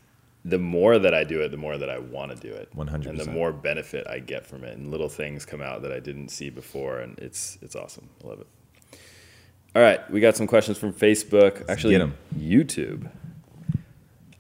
the 0.45 0.59
more 0.59 0.99
that 0.99 1.13
I 1.15 1.25
do 1.25 1.41
it, 1.43 1.51
the 1.51 1.57
more 1.57 1.77
that 1.77 1.91
I 1.91 1.99
want 1.99 2.33
to 2.33 2.37
do 2.49 2.55
it. 2.55 2.75
100%. 2.75 3.07
And 3.07 3.19
the 3.19 3.31
more 3.31 3.53
benefit 3.53 4.07
I 4.09 4.19
get 4.21 4.47
from 4.47 4.65
it. 4.65 4.77
And 4.77 4.91
little 4.91 5.09
things 5.09 5.45
come 5.45 5.61
out 5.61 5.83
that 5.83 5.93
I 5.93 6.01
didn't 6.01 6.29
see 6.31 6.51
before. 6.51 6.99
And 6.99 7.19
it's, 7.19 7.59
it's 7.61 7.77
awesome. 7.77 8.09
I 8.25 8.29
love 8.29 8.41
it. 8.41 8.47
All 9.77 9.83
right, 9.83 10.11
we 10.11 10.19
got 10.21 10.37
some 10.37 10.49
questions 10.49 10.79
from 10.79 10.93
Facebook. 10.93 11.65
Actually, 11.69 11.93
get 11.95 12.01
'em. 12.01 12.15
YouTube. 12.37 13.09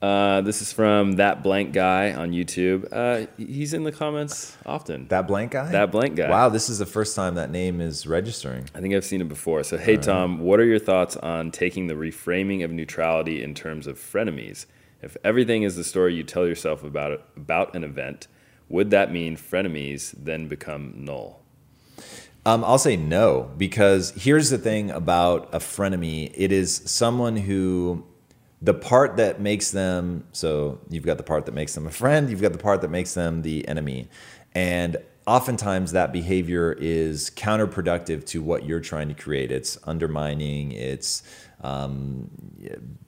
Uh, 0.03 0.41
this 0.41 0.63
is 0.63 0.73
from 0.73 1.13
that 1.13 1.43
blank 1.43 1.73
guy 1.73 2.13
on 2.15 2.33
YouTube. 2.33 2.89
Uh, 2.91 3.27
he's 3.37 3.75
in 3.75 3.85
the 3.85 3.93
comments 3.93 4.57
often. 4.65 5.07
That 5.09 5.29
blank 5.29 5.53
guy? 5.53 5.71
That 5.71 5.93
blank 5.93 6.17
guy. 6.17 6.31
Wow, 6.31 6.49
this 6.49 6.71
is 6.71 6.79
the 6.79 6.87
first 6.87 7.15
time 7.15 7.35
that 7.35 7.51
name 7.51 7.81
is 7.83 8.07
registering. 8.07 8.69
I 8.75 8.81
think 8.81 8.95
I've 8.95 9.05
seen 9.05 9.21
it 9.21 9.29
before. 9.29 9.63
So, 9.63 9.77
hey, 9.77 9.99
Tom, 9.99 10.41
what 10.41 10.59
are 10.59 10.65
your 10.65 10.79
thoughts 10.79 11.17
on 11.19 11.51
taking 11.51 11.87
the 11.87 11.95
reframing 11.95 12.65
of 12.65 12.71
neutrality 12.71 13.43
in 13.43 13.55
terms 13.55 13.87
of 13.87 13.99
frenemies? 13.99 14.65
If 15.03 15.17
everything 15.25 15.63
is 15.63 15.77
the 15.77 15.85
story 15.85 16.15
you 16.15 16.23
tell 16.23 16.47
yourself 16.47 16.85
about 16.85 17.13
it, 17.13 17.25
about 17.37 17.75
an 17.75 17.85
event, 17.85 18.27
would 18.69 18.91
that 18.91 19.13
mean 19.13 19.37
frenemies 19.37 20.15
then 20.17 20.47
become 20.47 20.93
null? 20.97 21.43
Um, 22.47 22.65
I'll 22.65 22.79
say 22.79 22.97
no 22.97 23.51
because 23.57 24.13
here's 24.13 24.51
the 24.51 24.59
thing 24.59 24.91
about 24.91 25.49
a 25.53 25.59
frenemy: 25.59 26.33
it 26.35 26.53
is 26.53 26.83
someone 26.87 27.37
who 27.37 28.07
the 28.63 28.75
part 28.75 29.17
that 29.17 29.41
makes 29.41 29.71
them 29.71 30.25
so 30.33 30.81
you've 30.91 31.05
got 31.05 31.17
the 31.17 31.23
part 31.23 31.47
that 31.47 31.53
makes 31.53 31.75
them 31.75 31.87
a 31.87 31.91
friend, 31.91 32.31
you've 32.31 32.43
got 32.43 32.53
the 32.53 32.59
part 32.59 32.81
that 32.83 32.91
makes 32.91 33.15
them 33.15 33.43
the 33.43 33.67
enemy, 33.69 34.09
and 34.55 34.97
oftentimes 35.27 35.93
that 35.93 36.13
behavior 36.13 36.73
is 36.79 37.31
counterproductive 37.31 38.25
to 38.27 38.43
what 38.43 38.65
you're 38.65 38.81
trying 38.81 39.09
to 39.09 39.15
create. 39.15 39.51
It's 39.53 39.79
undermining. 39.85 40.73
It's 40.73 41.23
um, 41.63 42.31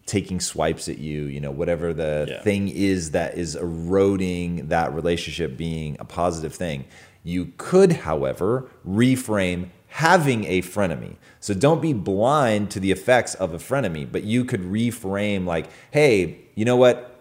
taking 0.07 0.41
swipes 0.41 0.89
at 0.89 0.99
you. 0.99 1.25
You 1.25 1.41
know, 1.41 1.51
whatever 1.51 1.93
the 1.95 2.27
Yeah. 2.29 2.43
thing 2.43 2.69
is 2.69 3.13
that 3.13 3.37
is 3.37 3.57
eroding 3.57 4.69
that 4.69 4.93
relationship 4.95 5.57
being 5.57 5.97
a 6.01 6.05
positive 6.05 6.55
thing. 6.55 6.85
You 7.25 7.53
could, 7.57 7.93
however, 7.93 8.69
reframe 8.87 9.69
having 9.89 10.45
a 10.45 10.63
frenemy. 10.63 11.17
So 11.39 11.55
don't 11.55 11.83
be 11.83 11.93
blind 11.93 12.71
to 12.73 12.81
the 12.81 12.91
effects 12.91 13.35
of 13.35 13.53
a 13.53 13.59
frenemy, 13.59 14.11
but 14.11 14.25
you 14.25 14.45
could 14.45 14.63
reframe 14.63 15.45
like, 15.47 15.67
hey, 15.91 16.39
you 16.55 16.65
know 16.65 16.77
what? 16.77 17.12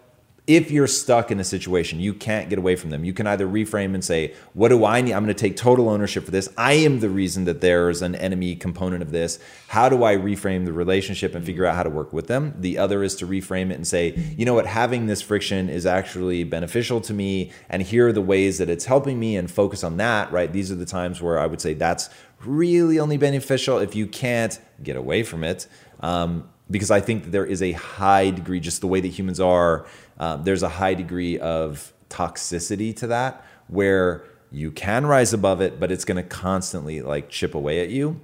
If 0.48 0.72
you're 0.72 0.88
stuck 0.88 1.30
in 1.30 1.38
a 1.38 1.44
situation, 1.44 2.00
you 2.00 2.12
can't 2.12 2.50
get 2.50 2.58
away 2.58 2.74
from 2.74 2.90
them. 2.90 3.04
You 3.04 3.12
can 3.12 3.28
either 3.28 3.46
reframe 3.46 3.94
and 3.94 4.04
say, 4.04 4.34
What 4.54 4.70
do 4.70 4.84
I 4.84 5.00
need? 5.00 5.12
I'm 5.12 5.22
going 5.22 5.32
to 5.32 5.40
take 5.40 5.56
total 5.56 5.88
ownership 5.88 6.24
for 6.24 6.32
this. 6.32 6.48
I 6.58 6.72
am 6.72 6.98
the 6.98 7.08
reason 7.08 7.44
that 7.44 7.60
there's 7.60 8.02
an 8.02 8.16
enemy 8.16 8.56
component 8.56 9.02
of 9.02 9.12
this. 9.12 9.38
How 9.68 9.88
do 9.88 10.02
I 10.02 10.16
reframe 10.16 10.64
the 10.64 10.72
relationship 10.72 11.36
and 11.36 11.46
figure 11.46 11.64
out 11.64 11.76
how 11.76 11.84
to 11.84 11.90
work 11.90 12.12
with 12.12 12.26
them? 12.26 12.54
The 12.58 12.76
other 12.76 13.04
is 13.04 13.14
to 13.16 13.26
reframe 13.26 13.70
it 13.70 13.74
and 13.74 13.86
say, 13.86 14.14
You 14.36 14.44
know 14.44 14.54
what? 14.54 14.66
Having 14.66 15.06
this 15.06 15.22
friction 15.22 15.68
is 15.68 15.86
actually 15.86 16.42
beneficial 16.42 17.00
to 17.02 17.14
me. 17.14 17.52
And 17.68 17.80
here 17.80 18.08
are 18.08 18.12
the 18.12 18.20
ways 18.20 18.58
that 18.58 18.68
it's 18.68 18.86
helping 18.86 19.20
me 19.20 19.36
and 19.36 19.48
focus 19.48 19.84
on 19.84 19.96
that, 19.98 20.32
right? 20.32 20.52
These 20.52 20.72
are 20.72 20.76
the 20.76 20.86
times 20.86 21.22
where 21.22 21.38
I 21.38 21.46
would 21.46 21.60
say 21.60 21.74
that's 21.74 22.10
really 22.44 22.98
only 22.98 23.16
beneficial 23.16 23.78
if 23.78 23.94
you 23.94 24.08
can't 24.08 24.58
get 24.82 24.96
away 24.96 25.22
from 25.22 25.44
it. 25.44 25.68
Um, 26.00 26.48
because 26.72 26.90
I 26.90 27.00
think 27.00 27.24
that 27.24 27.30
there 27.30 27.44
is 27.44 27.62
a 27.62 27.72
high 27.72 28.30
degree, 28.30 28.58
just 28.58 28.80
the 28.80 28.86
way 28.86 29.00
that 29.00 29.08
humans 29.08 29.38
are, 29.38 29.86
um, 30.18 30.44
there's 30.44 30.62
a 30.62 30.68
high 30.68 30.94
degree 30.94 31.38
of 31.38 31.92
toxicity 32.08 32.94
to 32.96 33.06
that 33.08 33.44
where 33.68 34.24
you 34.50 34.70
can 34.70 35.06
rise 35.06 35.32
above 35.32 35.60
it, 35.60 35.80
but 35.80 35.90
it's 35.90 36.04
going 36.04 36.16
to 36.16 36.22
constantly 36.22 37.00
like 37.00 37.28
chip 37.28 37.54
away 37.54 37.80
at 37.80 37.88
you. 37.88 38.20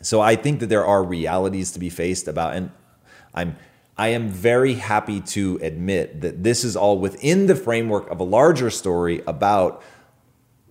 So 0.00 0.20
I 0.20 0.36
think 0.36 0.60
that 0.60 0.68
there 0.68 0.84
are 0.84 1.02
realities 1.02 1.72
to 1.72 1.80
be 1.80 1.90
faced 1.90 2.28
about, 2.28 2.54
and 2.54 2.70
I'm 3.34 3.56
I 3.98 4.08
am 4.08 4.28
very 4.28 4.74
happy 4.74 5.20
to 5.20 5.58
admit 5.60 6.20
that 6.20 6.44
this 6.44 6.62
is 6.62 6.76
all 6.76 7.00
within 7.00 7.46
the 7.46 7.56
framework 7.56 8.08
of 8.10 8.20
a 8.20 8.24
larger 8.24 8.70
story 8.70 9.22
about 9.26 9.82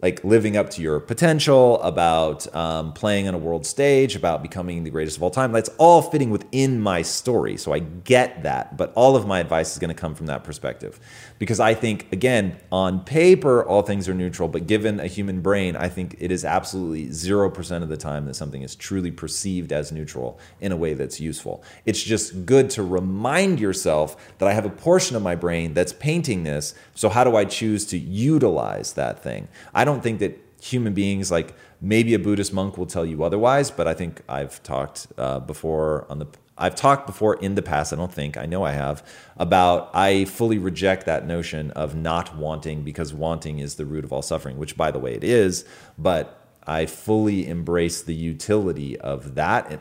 like 0.02 0.24
living 0.24 0.56
up 0.56 0.70
to 0.72 0.82
your 0.82 1.00
potential, 1.00 1.82
about 1.82 2.54
um, 2.56 2.94
playing 2.94 3.28
on 3.28 3.34
a 3.34 3.38
world 3.38 3.66
stage, 3.66 4.16
about 4.16 4.44
becoming 4.44 4.84
the 4.84 4.92
greatest 4.92 5.18
of 5.18 5.24
all 5.24 5.32
time. 5.32 5.52
That's 5.52 5.70
all 5.80 6.04
fitting 6.04 6.30
within 6.30 6.80
my 6.80 7.02
story. 7.02 7.58
So 7.58 7.74
I 7.74 7.80
get 7.80 8.44
that. 8.44 8.78
But 8.78 8.94
all 8.96 9.16
of 9.16 9.26
my 9.26 9.40
advice 9.40 9.72
is 9.72 9.80
going 9.80 9.90
to 9.90 10.00
come 10.00 10.14
from 10.14 10.28
that 10.28 10.44
perspective. 10.44 11.00
Because 11.40 11.60
I 11.60 11.74
think, 11.74 12.12
again, 12.12 12.58
on 12.72 13.04
paper, 13.04 13.64
all 13.64 13.82
things 13.82 14.10
are 14.10 14.14
neutral. 14.14 14.48
But 14.48 14.68
given 14.68 15.00
a 15.00 15.08
human 15.08 15.42
brain, 15.42 15.76
I 15.76 15.90
think 15.90 16.16
it 16.20 16.32
is 16.32 16.44
absolutely 16.44 17.08
0% 17.08 17.84
of 17.84 17.90
the 17.90 17.98
time 17.98 18.26
that 18.26 18.36
something 18.36 18.62
is 18.62 18.76
truly 18.76 19.12
perceived 19.12 19.72
as 19.72 19.92
neutral 19.92 20.40
in 20.60 20.72
a 20.72 20.78
way 20.78 20.94
that's 20.94 21.20
useful. 21.20 21.64
It's 21.86 22.02
just 22.02 22.46
good 22.46 22.70
to 22.72 22.84
remind 22.84 23.60
yourself 23.60 24.16
that 24.40 24.48
I 24.48 24.54
have 24.54 24.66
a 24.66 24.70
portion 24.70 25.16
of 25.16 25.22
my 25.22 25.36
brain 25.36 25.74
that's 25.74 25.94
painting 25.94 26.44
this. 26.44 26.74
So 26.96 27.10
how 27.10 27.24
do 27.24 27.36
I 27.36 27.46
choose 27.46 27.86
to 27.88 27.98
utilize 27.98 28.94
that 28.94 29.22
thing? 29.22 29.48
I 29.74 29.86
don't 29.86 30.02
think 30.02 30.20
that 30.20 30.40
human 30.62 30.94
beings 30.94 31.32
like 31.32 31.54
maybe 31.82 32.14
a 32.14 32.20
Buddhist 32.20 32.54
monk 32.54 32.78
will 32.78 32.86
tell 32.86 33.06
you 33.06 33.24
otherwise, 33.24 33.72
but 33.72 33.88
I 33.88 33.94
think 33.94 34.22
I've 34.28 34.62
talked 34.64 35.08
uh, 35.18 35.40
before 35.40 36.06
on 36.10 36.20
the 36.20 36.28
I've 36.58 36.76
talked 36.76 37.06
before 37.06 37.36
in 37.36 37.56
the 37.56 37.62
past, 37.62 37.94
I 37.94 37.96
don't 37.96 38.12
think, 38.12 38.38
I 38.38 38.46
know 38.46 38.64
I 38.64 38.72
have, 38.72 39.06
about 39.38 39.92
I 39.94 40.26
fully 40.26 40.58
reject 40.58 41.06
that 41.06 41.28
notion 41.28 41.72
of 41.72 41.96
not 41.96 42.36
wanting 42.36 42.84
because 42.84 43.14
wanting 43.14 43.60
is 43.60 43.76
the 43.76 43.86
root 43.86 44.04
of 44.04 44.12
all 44.12 44.22
suffering, 44.22 44.58
which 44.58 44.76
by 44.76 44.92
the 44.92 45.00
way 45.00 45.14
it 45.14 45.24
is, 45.24 45.66
but 45.98 46.48
I 46.66 46.86
fully 46.86 47.48
embrace 47.48 48.02
the 48.02 48.16
utility 48.16 49.00
of 49.00 49.36
that 49.36 49.72
and 49.72 49.80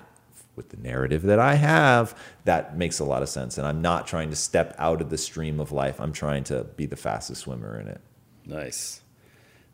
with 0.57 0.71
the 0.71 0.77
narrative 0.79 1.23
that 1.23 1.39
I 1.39 1.55
have, 1.55 2.19
that 2.45 2.77
makes 2.77 2.99
a 2.99 3.05
lot 3.05 3.23
of 3.23 3.29
sense. 3.29 3.59
And 3.59 3.67
I'm 3.67 3.83
not 3.83 4.07
trying 4.07 4.31
to 4.31 4.37
step 4.37 4.75
out 4.79 5.01
of 5.01 5.11
the 5.11 5.19
stream 5.19 5.61
of 5.61 5.71
life. 5.71 6.01
I'm 6.01 6.13
trying 6.13 6.45
to 6.45 6.65
be 6.65 6.87
the 6.87 6.97
fastest 6.97 7.43
swimmer 7.43 7.79
in 7.79 7.89
it. 7.89 8.01
Nice. 8.47 9.03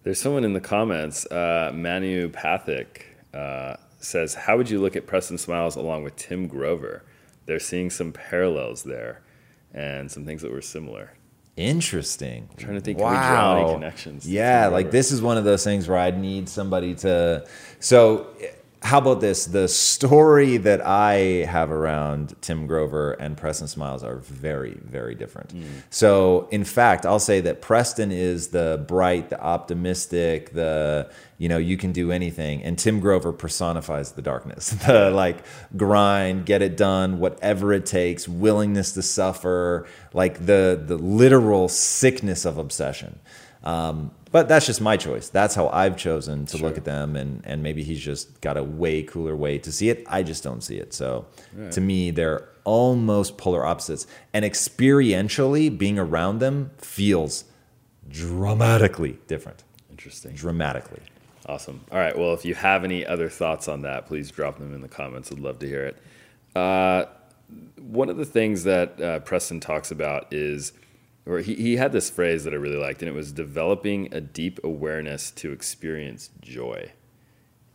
There's 0.02 0.20
someone 0.20 0.44
in 0.44 0.52
the 0.52 0.60
comments, 0.60 1.24
uh, 1.26 1.70
Manu 1.72 2.28
Pathic, 2.30 3.02
uh, 3.32 3.76
says, 4.04 4.34
How 4.34 4.56
would 4.56 4.70
you 4.70 4.80
look 4.80 4.96
at 4.96 5.06
Preston 5.06 5.38
Smiles 5.38 5.76
along 5.76 6.04
with 6.04 6.16
Tim 6.16 6.46
Grover? 6.46 7.04
They're 7.46 7.58
seeing 7.58 7.90
some 7.90 8.12
parallels 8.12 8.82
there 8.84 9.22
and 9.72 10.10
some 10.10 10.24
things 10.24 10.42
that 10.42 10.52
were 10.52 10.60
similar. 10.62 11.12
Interesting. 11.56 12.48
trying 12.56 12.74
to 12.74 12.80
think 12.80 12.98
if 12.98 13.04
we 13.04 13.10
draw 13.10 13.56
any 13.62 13.74
connections 13.74 14.28
Yeah, 14.28 14.68
like 14.68 14.90
this 14.90 15.12
is 15.12 15.20
one 15.20 15.36
of 15.36 15.44
those 15.44 15.62
things 15.62 15.86
where 15.86 15.98
I'd 15.98 16.18
need 16.18 16.48
somebody 16.48 16.94
to. 16.96 17.46
So, 17.78 18.28
how 18.82 18.98
about 18.98 19.20
this? 19.20 19.46
The 19.46 19.68
story 19.68 20.56
that 20.56 20.84
I 20.84 21.44
have 21.46 21.70
around 21.70 22.34
Tim 22.40 22.66
Grover 22.66 23.12
and 23.12 23.36
Preston 23.36 23.68
Smiles 23.68 24.02
are 24.02 24.16
very, 24.16 24.78
very 24.82 25.14
different. 25.14 25.52
Hmm. 25.52 25.62
So, 25.90 26.48
in 26.50 26.64
fact, 26.64 27.06
I'll 27.06 27.20
say 27.20 27.40
that 27.42 27.62
Preston 27.62 28.10
is 28.10 28.48
the 28.48 28.84
bright, 28.88 29.30
the 29.30 29.40
optimistic, 29.40 30.52
the 30.52 31.10
you 31.38 31.48
know 31.48 31.58
you 31.58 31.76
can 31.76 31.92
do 31.92 32.10
anything, 32.10 32.62
and 32.62 32.78
Tim 32.78 33.00
Grover 33.00 33.32
personifies 33.32 34.12
the 34.12 34.22
darkness, 34.22 34.70
the 34.86 35.10
like 35.10 35.38
grind, 35.76 36.46
get 36.46 36.60
it 36.60 36.76
done, 36.76 37.18
whatever 37.20 37.72
it 37.72 37.86
takes, 37.86 38.26
willingness 38.26 38.92
to 38.92 39.02
suffer, 39.02 39.86
like 40.12 40.46
the 40.46 40.82
the 40.84 40.96
literal 40.96 41.68
sickness 41.68 42.44
of 42.44 42.58
obsession. 42.58 43.20
Um, 43.64 44.10
but 44.32 44.48
that's 44.48 44.66
just 44.66 44.80
my 44.80 44.96
choice. 44.96 45.28
That's 45.28 45.54
how 45.54 45.68
I've 45.68 45.96
chosen 45.96 46.46
to 46.46 46.56
look 46.56 46.76
at 46.76 46.84
them, 46.84 47.14
and 47.14 47.42
and 47.44 47.62
maybe 47.62 47.82
he's 47.84 48.00
just 48.00 48.40
got 48.40 48.56
a 48.56 48.62
way 48.64 49.02
cooler 49.02 49.36
way 49.36 49.58
to 49.58 49.70
see 49.70 49.90
it. 49.90 50.04
I 50.08 50.22
just 50.22 50.42
don't 50.42 50.62
see 50.62 50.78
it. 50.78 50.92
So 50.92 51.26
to 51.70 51.80
me, 51.80 52.10
they're 52.10 52.48
almost 52.64 53.38
polar 53.38 53.64
opposites, 53.64 54.06
and 54.32 54.44
experientially, 54.44 55.76
being 55.76 55.98
around 55.98 56.38
them 56.38 56.70
feels 56.78 57.44
dramatically 58.08 59.18
different. 59.26 59.64
Interesting. 59.90 60.32
Dramatically. 60.34 61.00
Awesome. 61.46 61.84
All 61.90 61.98
right. 61.98 62.16
Well, 62.16 62.34
if 62.34 62.44
you 62.44 62.54
have 62.54 62.84
any 62.84 63.04
other 63.04 63.28
thoughts 63.28 63.68
on 63.68 63.82
that, 63.82 64.06
please 64.06 64.30
drop 64.30 64.58
them 64.58 64.74
in 64.74 64.80
the 64.80 64.88
comments. 64.88 65.30
I'd 65.32 65.40
love 65.40 65.58
to 65.60 65.66
hear 65.66 65.84
it. 65.86 65.96
Uh, 66.56 67.06
one 67.78 68.08
of 68.08 68.16
the 68.16 68.24
things 68.24 68.64
that 68.64 69.00
uh, 69.00 69.18
Preston 69.20 69.60
talks 69.60 69.90
about 69.90 70.32
is, 70.32 70.72
or 71.26 71.38
he, 71.38 71.54
he 71.54 71.76
had 71.76 71.92
this 71.92 72.10
phrase 72.10 72.44
that 72.44 72.52
I 72.52 72.56
really 72.56 72.76
liked, 72.76 73.02
and 73.02 73.08
it 73.08 73.14
was 73.14 73.32
developing 73.32 74.12
a 74.12 74.20
deep 74.20 74.60
awareness 74.64 75.30
to 75.32 75.52
experience 75.52 76.30
joy. 76.40 76.92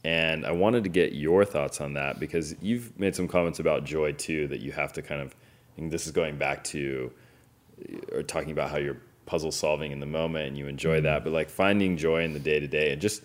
And 0.04 0.46
I 0.46 0.52
wanted 0.52 0.84
to 0.84 0.90
get 0.90 1.14
your 1.14 1.44
thoughts 1.44 1.82
on 1.82 1.94
that 1.94 2.20
because 2.20 2.56
you've 2.62 2.98
made 3.00 3.16
some 3.16 3.28
comments 3.28 3.60
about 3.60 3.84
joy 3.84 4.14
too, 4.14 4.48
that 4.48 4.62
you 4.62 4.72
have 4.72 4.94
to 4.94 5.02
kind 5.02 5.22
of, 5.22 5.36
and 5.76 5.92
this 5.92 6.06
is 6.06 6.12
going 6.12 6.38
back 6.38 6.64
to, 6.66 7.12
or 8.12 8.24
talking 8.24 8.52
about 8.52 8.70
how 8.70 8.78
you're 8.78 8.98
puzzle 9.28 9.52
solving 9.52 9.92
in 9.92 10.00
the 10.00 10.06
moment 10.06 10.48
and 10.48 10.58
you 10.58 10.68
enjoy 10.68 10.96
mm-hmm. 10.96 11.06
that, 11.06 11.24
but 11.24 11.32
like 11.34 11.50
finding 11.50 11.98
joy 11.98 12.24
in 12.24 12.34
the 12.34 12.40
day 12.40 12.60
to 12.60 12.68
day 12.68 12.92
and 12.92 13.02
just 13.02 13.22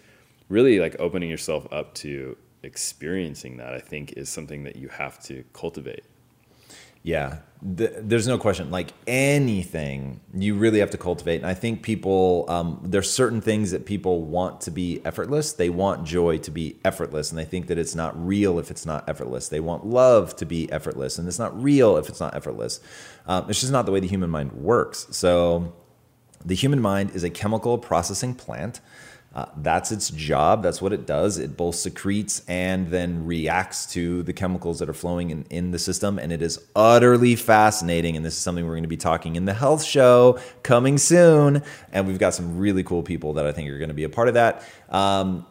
really 0.51 0.79
like 0.79 0.97
opening 0.99 1.31
yourself 1.31 1.67
up 1.73 1.95
to 1.95 2.37
experiencing 2.63 3.57
that, 3.57 3.73
I 3.73 3.79
think 3.79 4.13
is 4.13 4.29
something 4.29 4.65
that 4.65 4.77
you 4.77 4.89
have 4.89 5.23
to 5.25 5.45
cultivate. 5.55 6.05
Yeah, 7.03 7.39
th- 7.77 7.93
there's 7.99 8.29
no 8.29 8.39
question. 8.39 8.71
Like 8.71 8.93
anything, 9.07 10.21
you 10.33 10.55
really 10.55 10.79
have 10.79 10.91
to 10.91 10.99
cultivate. 10.99 11.37
And 11.37 11.47
I 11.47 11.55
think 11.55 11.83
people, 11.83 12.45
um, 12.49 12.81
there's 12.85 13.11
certain 13.11 13.41
things 13.41 13.73
that 13.73 13.87
people 13.87 14.23
want 14.23 14.61
to 14.63 14.71
be 14.71 15.01
effortless. 15.05 15.53
They 15.53 15.69
want 15.69 16.07
joy 16.07 16.39
to 16.39 16.51
be 16.51 16.77
effortless, 16.85 17.31
and 17.31 17.39
they 17.39 17.45
think 17.45 17.67
that 17.67 17.79
it's 17.79 17.95
not 17.95 18.15
real 18.25 18.59
if 18.59 18.71
it's 18.71 18.87
not 18.87 19.09
effortless. 19.09 19.49
They 19.49 19.61
want 19.61 19.85
love 19.85 20.37
to 20.37 20.47
be 20.47 20.71
effortless, 20.71 21.19
and 21.19 21.27
it's 21.27 21.39
not 21.39 21.61
real 21.61 21.97
if 21.97 22.09
it's 22.09 22.21
not 22.21 22.37
effortless. 22.37 22.81
Um, 23.27 23.51
it's 23.51 23.61
just 23.61 23.73
not 23.73 23.87
the 23.87 23.93
way 23.93 24.01
the 24.01 24.09
human 24.09 24.31
mind 24.31 24.53
works. 24.53 25.09
So, 25.11 25.73
the 26.45 26.55
human 26.55 26.81
mind 26.81 27.13
is 27.15 27.23
a 27.23 27.31
chemical 27.31 27.79
processing 27.79 28.35
plant. 28.35 28.81
Uh, 29.35 29.47
that's 29.57 29.91
its 29.91 30.11
job. 30.11 30.63
That's 30.63 30.83
what 30.83 30.93
it 30.93 31.07
does. 31.07 31.39
It 31.39 31.57
both 31.57 31.77
secretes 31.77 32.43
and 32.49 32.89
then 32.89 33.25
reacts 33.25 33.87
to 33.93 34.23
the 34.25 34.33
chemicals 34.35 34.79
that 34.81 34.91
are 34.91 34.95
flowing 34.95 35.31
in, 35.31 35.47
in 35.49 35.71
the 35.71 35.79
system. 35.79 36.19
And 36.19 36.31
it 36.31 36.43
is 36.43 36.61
utterly 36.77 37.35
fascinating. 37.35 38.15
And 38.15 38.27
this 38.27 38.35
is 38.35 38.41
something 38.41 38.67
we're 38.67 38.75
going 38.75 38.83
to 38.83 38.89
be 38.89 38.99
talking 38.99 39.37
in 39.37 39.47
the 39.47 39.55
health 39.55 39.83
show 39.83 40.39
coming 40.63 40.99
soon. 40.99 41.63
And 41.93 42.07
we've 42.07 42.19
got 42.19 42.35
some 42.35 42.59
really 42.59 42.85
cool 42.85 43.03
people 43.03 43.33
that 43.35 43.47
I 43.47 43.53
think 43.53 43.71
are 43.71 43.79
going 43.79 43.89
to 43.89 43.95
be 43.95 44.05
a 44.05 44.11
part 44.11 44.29
of 44.29 44.35
that. 44.35 44.65
Um, 44.91 45.47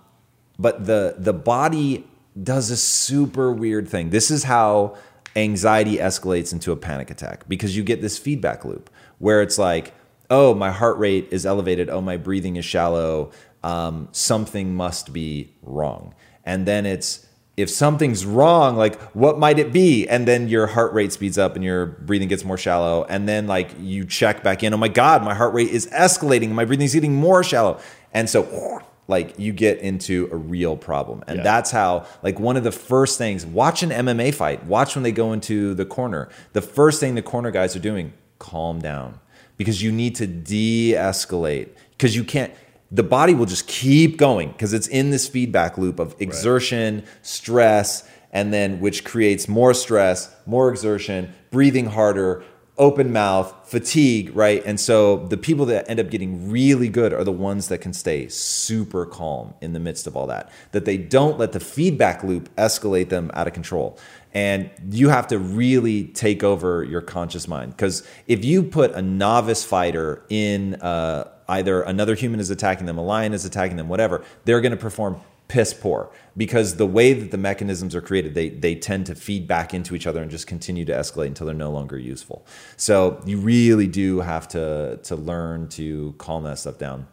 but 0.60 0.86
the 0.86 1.16
the 1.18 1.34
body 1.34 2.08
does 2.42 2.70
a 2.70 2.78
super 2.78 3.52
weird 3.52 3.90
thing. 3.90 4.12
This 4.12 4.30
is 4.30 4.44
how 4.44 4.96
anxiety 5.36 5.98
escalates 5.98 6.54
into 6.54 6.72
a 6.72 6.76
panic 6.76 7.10
attack 7.10 7.48
because 7.48 7.76
you 7.76 7.84
get 7.84 8.02
this 8.02 8.18
feedback 8.18 8.64
loop 8.64 8.90
where 9.18 9.42
it's 9.42 9.58
like, 9.58 9.94
oh, 10.30 10.54
my 10.54 10.72
heart 10.72 10.98
rate 10.98 11.28
is 11.32 11.46
elevated. 11.46 11.90
Oh, 11.90 12.02
my 12.02 12.18
breathing 12.18 12.58
is 12.58 12.66
shallow. 12.66 13.32
Um, 13.64 14.10
something 14.12 14.76
must 14.76 15.14
be 15.14 15.54
wrong. 15.62 16.16
And 16.46 16.66
then 16.66 16.86
it's, 16.86 17.28
if 17.58 17.70
something's 17.70 18.26
wrong, 18.26 18.76
like 18.76 19.00
what 19.14 19.38
might 19.38 19.60
it 19.60 19.72
be? 19.72 20.08
And 20.08 20.28
then 20.28 20.48
your 20.48 20.68
heart 20.68 20.94
rate 20.94 21.12
speeds 21.12 21.38
up 21.38 21.56
and 21.56 21.64
your 21.64 21.86
breathing 21.86 22.28
gets 22.28 22.44
more 22.44 22.58
shallow. 22.58 23.06
And 23.06 23.28
then 23.28 23.46
like 23.48 23.70
you 23.80 24.06
check 24.06 24.44
back 24.44 24.64
in, 24.64 24.74
oh 24.74 24.78
my 24.78 24.88
God, 24.88 25.24
my 25.24 25.36
heart 25.36 25.54
rate 25.54 25.70
is 25.70 25.88
escalating. 25.88 26.50
My 26.50 26.66
breathing 26.66 26.86
is 26.86 26.94
getting 26.94 27.14
more 27.14 27.44
shallow. 27.44 27.80
And 28.14 28.30
so 28.30 28.82
like 29.12 29.38
you 29.38 29.52
get 29.52 29.80
into 29.80 30.30
a 30.32 30.36
real 30.36 30.76
problem. 30.76 31.24
And 31.28 31.38
yeah. 31.38 31.44
that's 31.44 31.70
how, 31.70 32.06
like, 32.24 32.40
one 32.40 32.58
of 32.58 32.64
the 32.64 32.72
first 32.72 33.18
things, 33.18 33.46
watch 33.46 33.84
an 33.84 33.90
MMA 33.90 34.34
fight, 34.34 34.66
watch 34.66 34.96
when 34.96 35.04
they 35.04 35.12
go 35.12 35.34
into 35.34 35.74
the 35.76 35.86
corner. 35.86 36.30
The 36.54 36.62
first 36.62 37.00
thing 37.00 37.14
the 37.14 37.22
corner 37.22 37.52
guys 37.52 37.76
are 37.76 37.80
doing, 37.80 38.14
calm 38.40 38.80
down 38.80 39.20
because 39.58 39.84
you 39.84 39.92
need 39.92 40.16
to 40.16 40.26
de 40.26 40.94
escalate 40.94 41.70
because 41.92 42.16
you 42.16 42.24
can't, 42.24 42.52
the 42.92 43.04
body 43.04 43.34
will 43.34 43.46
just 43.46 43.68
keep 43.68 44.18
going 44.18 44.52
because 44.52 44.74
it's 44.74 44.88
in 44.88 45.12
this 45.12 45.28
feedback 45.28 45.78
loop 45.78 46.00
of 46.00 46.16
exertion, 46.20 46.98
right. 46.98 47.08
stress, 47.22 48.08
and 48.32 48.54
then 48.54 48.80
which 48.80 49.04
creates 49.04 49.48
more 49.48 49.74
stress, 49.74 50.34
more 50.46 50.70
exertion, 50.70 51.34
breathing 51.52 51.86
harder, 51.86 52.44
open 52.78 53.14
mouth, 53.14 53.54
fatigue, 53.70 54.36
right? 54.36 54.64
And 54.66 54.80
so 54.80 55.28
the 55.28 55.38
people 55.38 55.66
that 55.68 55.90
end 55.90 56.00
up 56.00 56.10
getting 56.10 56.50
really 56.50 56.90
good 56.90 57.14
are 57.14 57.24
the 57.24 57.32
ones 57.32 57.68
that 57.68 57.78
can 57.78 57.94
stay 57.94 58.28
super 58.28 59.06
calm 59.06 59.54
in 59.62 59.74
the 59.74 59.80
midst 59.80 60.08
of 60.08 60.18
all 60.18 60.28
that, 60.28 60.52
that 60.72 60.86
they 60.86 60.98
don't 60.98 61.38
let 61.38 61.52
the 61.52 61.60
feedback 61.60 62.24
loop 62.24 62.54
escalate 62.56 63.10
them 63.10 63.30
out 63.34 63.48
of 63.48 63.54
control. 63.54 64.00
And 64.34 64.72
you 64.90 65.10
have 65.10 65.28
to 65.28 65.38
really 65.38 66.06
take 66.06 66.44
over 66.44 66.84
your 66.84 67.02
conscious 67.02 67.48
mind. 67.48 67.72
Because 67.72 68.08
if 68.28 68.44
you 68.46 68.64
put 68.64 68.92
a 68.92 69.02
novice 69.02 69.64
fighter 69.64 70.24
in 70.30 70.76
uh, 70.76 71.30
either 71.48 71.82
another 71.82 72.16
human 72.16 72.40
is 72.40 72.50
attacking 72.50 72.86
them, 72.86 72.98
a 72.98 73.04
lion 73.04 73.34
is 73.34 73.46
attacking 73.46 73.78
them, 73.78 73.88
whatever, 73.88 74.24
they're 74.46 74.62
going 74.62 74.72
to 74.72 74.78
perform 74.78 75.20
piss 75.48 75.74
poor 75.74 76.10
because 76.38 76.78
the 76.78 76.86
way 76.86 77.12
that 77.12 77.30
the 77.30 77.38
mechanisms 77.38 77.94
are 77.94 78.02
created, 78.02 78.34
they, 78.34 78.50
they 78.50 78.74
tend 78.74 79.06
to 79.06 79.14
feed 79.14 79.48
back 79.48 79.74
into 79.74 79.96
each 79.96 80.08
other 80.08 80.22
and 80.22 80.32
just 80.32 80.48
continue 80.48 80.86
to 80.86 80.94
escalate 80.94 81.28
until 81.28 81.46
they're 81.46 81.54
no 81.54 81.72
longer 81.72 82.00
useful. 82.00 82.46
So 82.78 83.22
you 83.26 83.38
really 83.38 83.88
do 83.88 84.22
have 84.22 84.48
to, 84.50 85.00
to 85.04 85.16
learn 85.18 85.68
to 85.70 86.16
calm 86.18 86.44
that 86.44 86.58
stuff 86.58 86.78
down. 86.78 87.06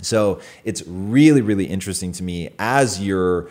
So 0.00 0.40
it's 0.64 0.82
really, 0.86 1.42
really 1.42 1.66
interesting 1.66 2.12
to 2.12 2.22
me 2.22 2.50
as 2.58 3.00
you're 3.00 3.50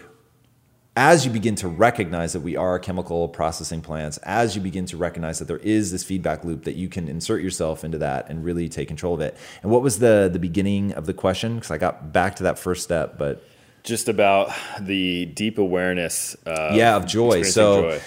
as 0.95 1.25
you 1.25 1.31
begin 1.31 1.55
to 1.55 1.67
recognize 1.67 2.33
that 2.33 2.39
we 2.39 2.55
are 2.55 2.79
chemical 2.79 3.27
processing 3.27 3.81
plants, 3.81 4.17
as 4.19 4.55
you 4.55 4.61
begin 4.61 4.85
to 4.85 4.97
recognize 4.97 5.39
that 5.39 5.45
there 5.45 5.57
is 5.57 5.91
this 5.91 6.03
feedback 6.03 6.45
loop 6.45 6.63
that 6.63 6.75
you 6.75 6.87
can 6.87 7.09
insert 7.09 7.41
yourself 7.41 7.83
into 7.83 7.97
that 7.97 8.29
and 8.29 8.45
really 8.45 8.69
take 8.69 8.87
control 8.87 9.13
of 9.13 9.21
it. 9.21 9.35
And 9.61 9.71
what 9.71 9.81
was 9.81 9.99
the 9.99 10.29
the 10.31 10.39
beginning 10.39 10.93
of 10.93 11.05
the 11.05 11.13
question? 11.13 11.55
Because 11.55 11.71
I 11.71 11.77
got 11.77 12.13
back 12.13 12.37
to 12.37 12.43
that 12.43 12.57
first 12.57 12.83
step, 12.83 13.17
but 13.17 13.43
just 13.83 14.07
about 14.07 14.51
the 14.79 15.25
deep 15.25 15.57
awareness. 15.57 16.35
Of 16.45 16.75
yeah, 16.75 16.95
of 16.95 17.05
joy. 17.05 17.43
So. 17.43 17.81
Joy. 17.81 18.01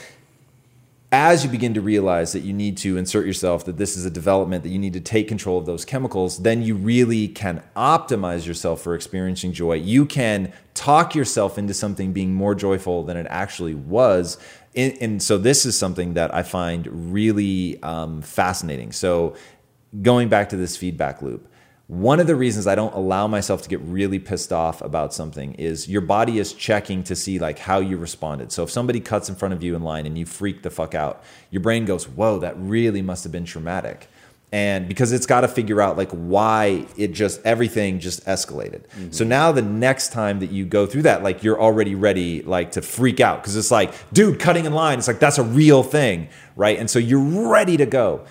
As 1.11 1.43
you 1.43 1.49
begin 1.49 1.73
to 1.73 1.81
realize 1.81 2.35
that 2.35 2.41
you 2.41 2.53
need 2.53 2.77
to 2.79 2.99
insert 2.99 3.25
yourself, 3.25 3.65
that 3.65 3.79
this 3.79 3.97
is 3.97 4.05
a 4.05 4.11
development, 4.11 4.63
that 4.63 4.69
you 4.69 4.79
need 4.79 4.93
to 4.93 5.01
take 5.01 5.27
control 5.27 5.57
of 5.57 5.65
those 5.65 5.87
chemicals, 5.87 6.39
then 6.43 6.61
you 6.61 6.75
really 6.75 7.29
can 7.29 7.63
optimize 7.75 8.47
yourself 8.47 8.83
for 8.83 8.95
experiencing 8.95 9.55
joy. 9.55 9.75
You 9.75 10.05
can 10.05 10.53
talk 10.75 11.15
yourself 11.15 11.57
into 11.57 11.73
something 11.73 12.13
being 12.13 12.35
more 12.35 12.55
joyful 12.55 13.05
than 13.05 13.17
it 13.17 13.27
actually 13.31 13.75
was. 13.75 14.37
And, 14.77 15.23
so, 15.23 15.39
this 15.39 15.65
is 15.65 15.79
something 15.79 16.13
that 16.15 16.35
I 16.35 16.43
find 16.43 17.13
really 17.13 17.83
um, 17.83 18.21
fascinating. 18.21 18.93
So, 18.93 19.35
going 20.03 20.29
back 20.29 20.51
to 20.51 20.57
this 20.57 20.77
feedback 20.77 21.23
loop, 21.23 21.48
one 21.89 22.21
of 22.21 22.27
the 22.27 22.37
reasons 22.37 22.67
I 22.67 22.75
don't 22.75 22.95
allow 22.95 23.27
myself 23.27 23.63
to 23.63 23.69
get 23.69 23.81
really 23.81 24.19
pissed 24.19 24.53
off 24.53 24.83
about 24.83 25.15
something 25.15 25.55
is 25.55 25.89
your 25.89 26.03
body 26.03 26.39
is 26.39 26.53
checking 26.53 27.03
to 27.05 27.17
see 27.17 27.39
like 27.39 27.59
how 27.59 27.79
you 27.79 27.97
responded. 27.97 28.53
So 28.53 28.63
if 28.63 28.71
somebody 28.71 29.01
cuts 29.01 29.31
in 29.31 29.35
front 29.35 29.55
of 29.55 29.63
you 29.63 29.75
in 29.75 29.83
line 29.83 30.05
and 30.05 30.17
you 30.19 30.27
freak 30.27 30.63
the 30.63 30.69
fuck 30.69 30.95
out, 30.95 31.25
your 31.51 31.63
brain 31.63 31.87
goes, 31.87 32.07
"Whoa, 32.07 32.41
that 32.41 32.55
really 32.59 33.01
must 33.01 33.25
have 33.25 33.33
been 33.33 33.47
traumatic." 33.47 34.09
And 34.53 34.87
because 34.87 35.13
it's 35.13 35.25
got 35.25 35.43
to 35.43 35.49
figure 35.49 35.81
out 35.81 35.97
like 35.97 36.11
why 36.11 36.87
it 36.99 37.13
just 37.13 37.41
everything 37.47 38.01
just 38.01 38.25
escalated. 38.27 38.87
Mm-hmm. 38.89 39.13
So 39.13 39.25
now 39.25 39.51
the 39.51 39.63
next 39.63 40.13
time 40.13 40.41
that 40.41 40.51
you 40.51 40.67
go 40.67 40.85
through 40.85 41.03
that, 41.03 41.23
like 41.23 41.43
you're 41.43 41.61
already 41.61 41.95
ready 41.95 42.43
like 42.43 42.73
to 42.73 42.83
freak 42.83 43.19
out 43.19 43.41
because 43.43 43.57
it's 43.57 43.71
like, 43.71 43.95
dude, 44.13 44.39
cutting 44.41 44.67
in 44.67 44.75
line, 44.75 44.99
it's 44.99 45.09
like 45.09 45.21
that's 45.21 45.39
a 45.39 45.43
real 45.43 45.83
thing, 45.83 46.29
right? 46.55 46.79
And 46.79 46.91
so 46.91 46.99
you're 46.99 47.49
ready 47.51 47.79
to 47.79 47.87
go. 47.87 48.27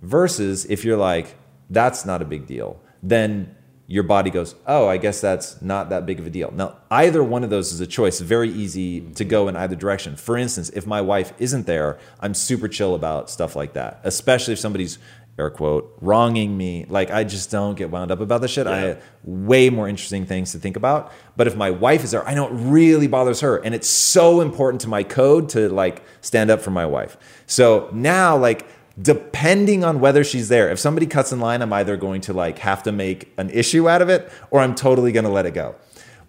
Versus 0.00 0.64
if 0.66 0.84
you're 0.84 0.96
like, 0.96 1.34
that's 1.68 2.06
not 2.06 2.22
a 2.22 2.24
big 2.24 2.46
deal 2.46 2.80
then 3.02 3.56
your 3.86 4.04
body 4.04 4.30
goes, 4.30 4.54
oh, 4.68 4.86
I 4.86 4.98
guess 4.98 5.20
that's 5.20 5.60
not 5.60 5.90
that 5.90 6.06
big 6.06 6.20
of 6.20 6.26
a 6.26 6.30
deal. 6.30 6.52
Now, 6.52 6.76
either 6.92 7.24
one 7.24 7.42
of 7.42 7.50
those 7.50 7.72
is 7.72 7.80
a 7.80 7.88
choice. 7.88 8.20
very 8.20 8.48
easy 8.48 9.00
to 9.00 9.24
go 9.24 9.48
in 9.48 9.56
either 9.56 9.74
direction. 9.74 10.14
For 10.14 10.36
instance, 10.36 10.70
if 10.70 10.86
my 10.86 11.00
wife 11.00 11.32
isn't 11.40 11.66
there, 11.66 11.98
I'm 12.20 12.32
super 12.32 12.68
chill 12.68 12.94
about 12.94 13.30
stuff 13.30 13.56
like 13.56 13.72
that, 13.72 14.00
especially 14.04 14.52
if 14.52 14.60
somebody's 14.60 14.98
air 15.40 15.50
quote 15.50 15.96
wronging 16.00 16.56
me. 16.56 16.86
Like 16.88 17.10
I 17.10 17.24
just 17.24 17.50
don't 17.50 17.74
get 17.74 17.90
wound 17.90 18.12
up 18.12 18.20
about 18.20 18.42
this 18.42 18.52
shit. 18.52 18.66
Yeah. 18.66 18.72
I 18.72 18.78
have 18.78 19.02
way 19.24 19.70
more 19.70 19.88
interesting 19.88 20.26
things 20.26 20.52
to 20.52 20.58
think 20.58 20.76
about. 20.76 21.12
But 21.36 21.46
if 21.46 21.56
my 21.56 21.70
wife 21.70 22.04
is 22.04 22.12
there, 22.12 22.26
I 22.26 22.34
know 22.34 22.46
it 22.46 22.52
really 22.52 23.08
bothers 23.08 23.40
her, 23.40 23.56
and 23.56 23.74
it's 23.74 23.88
so 23.88 24.40
important 24.40 24.82
to 24.82 24.88
my 24.88 25.02
code 25.02 25.48
to 25.50 25.68
like 25.68 26.04
stand 26.20 26.50
up 26.50 26.60
for 26.60 26.70
my 26.70 26.86
wife. 26.86 27.16
So 27.46 27.88
now, 27.92 28.36
like 28.36 28.66
depending 29.00 29.84
on 29.84 30.00
whether 30.00 30.24
she's 30.24 30.48
there. 30.48 30.70
If 30.70 30.78
somebody 30.78 31.06
cuts 31.06 31.32
in 31.32 31.40
line, 31.40 31.62
I'm 31.62 31.72
either 31.72 31.96
going 31.96 32.20
to 32.22 32.32
like 32.32 32.58
have 32.58 32.82
to 32.84 32.92
make 32.92 33.32
an 33.36 33.50
issue 33.50 33.88
out 33.88 34.02
of 34.02 34.08
it 34.08 34.30
or 34.50 34.60
I'm 34.60 34.74
totally 34.74 35.12
going 35.12 35.24
to 35.24 35.30
let 35.30 35.46
it 35.46 35.54
go. 35.54 35.76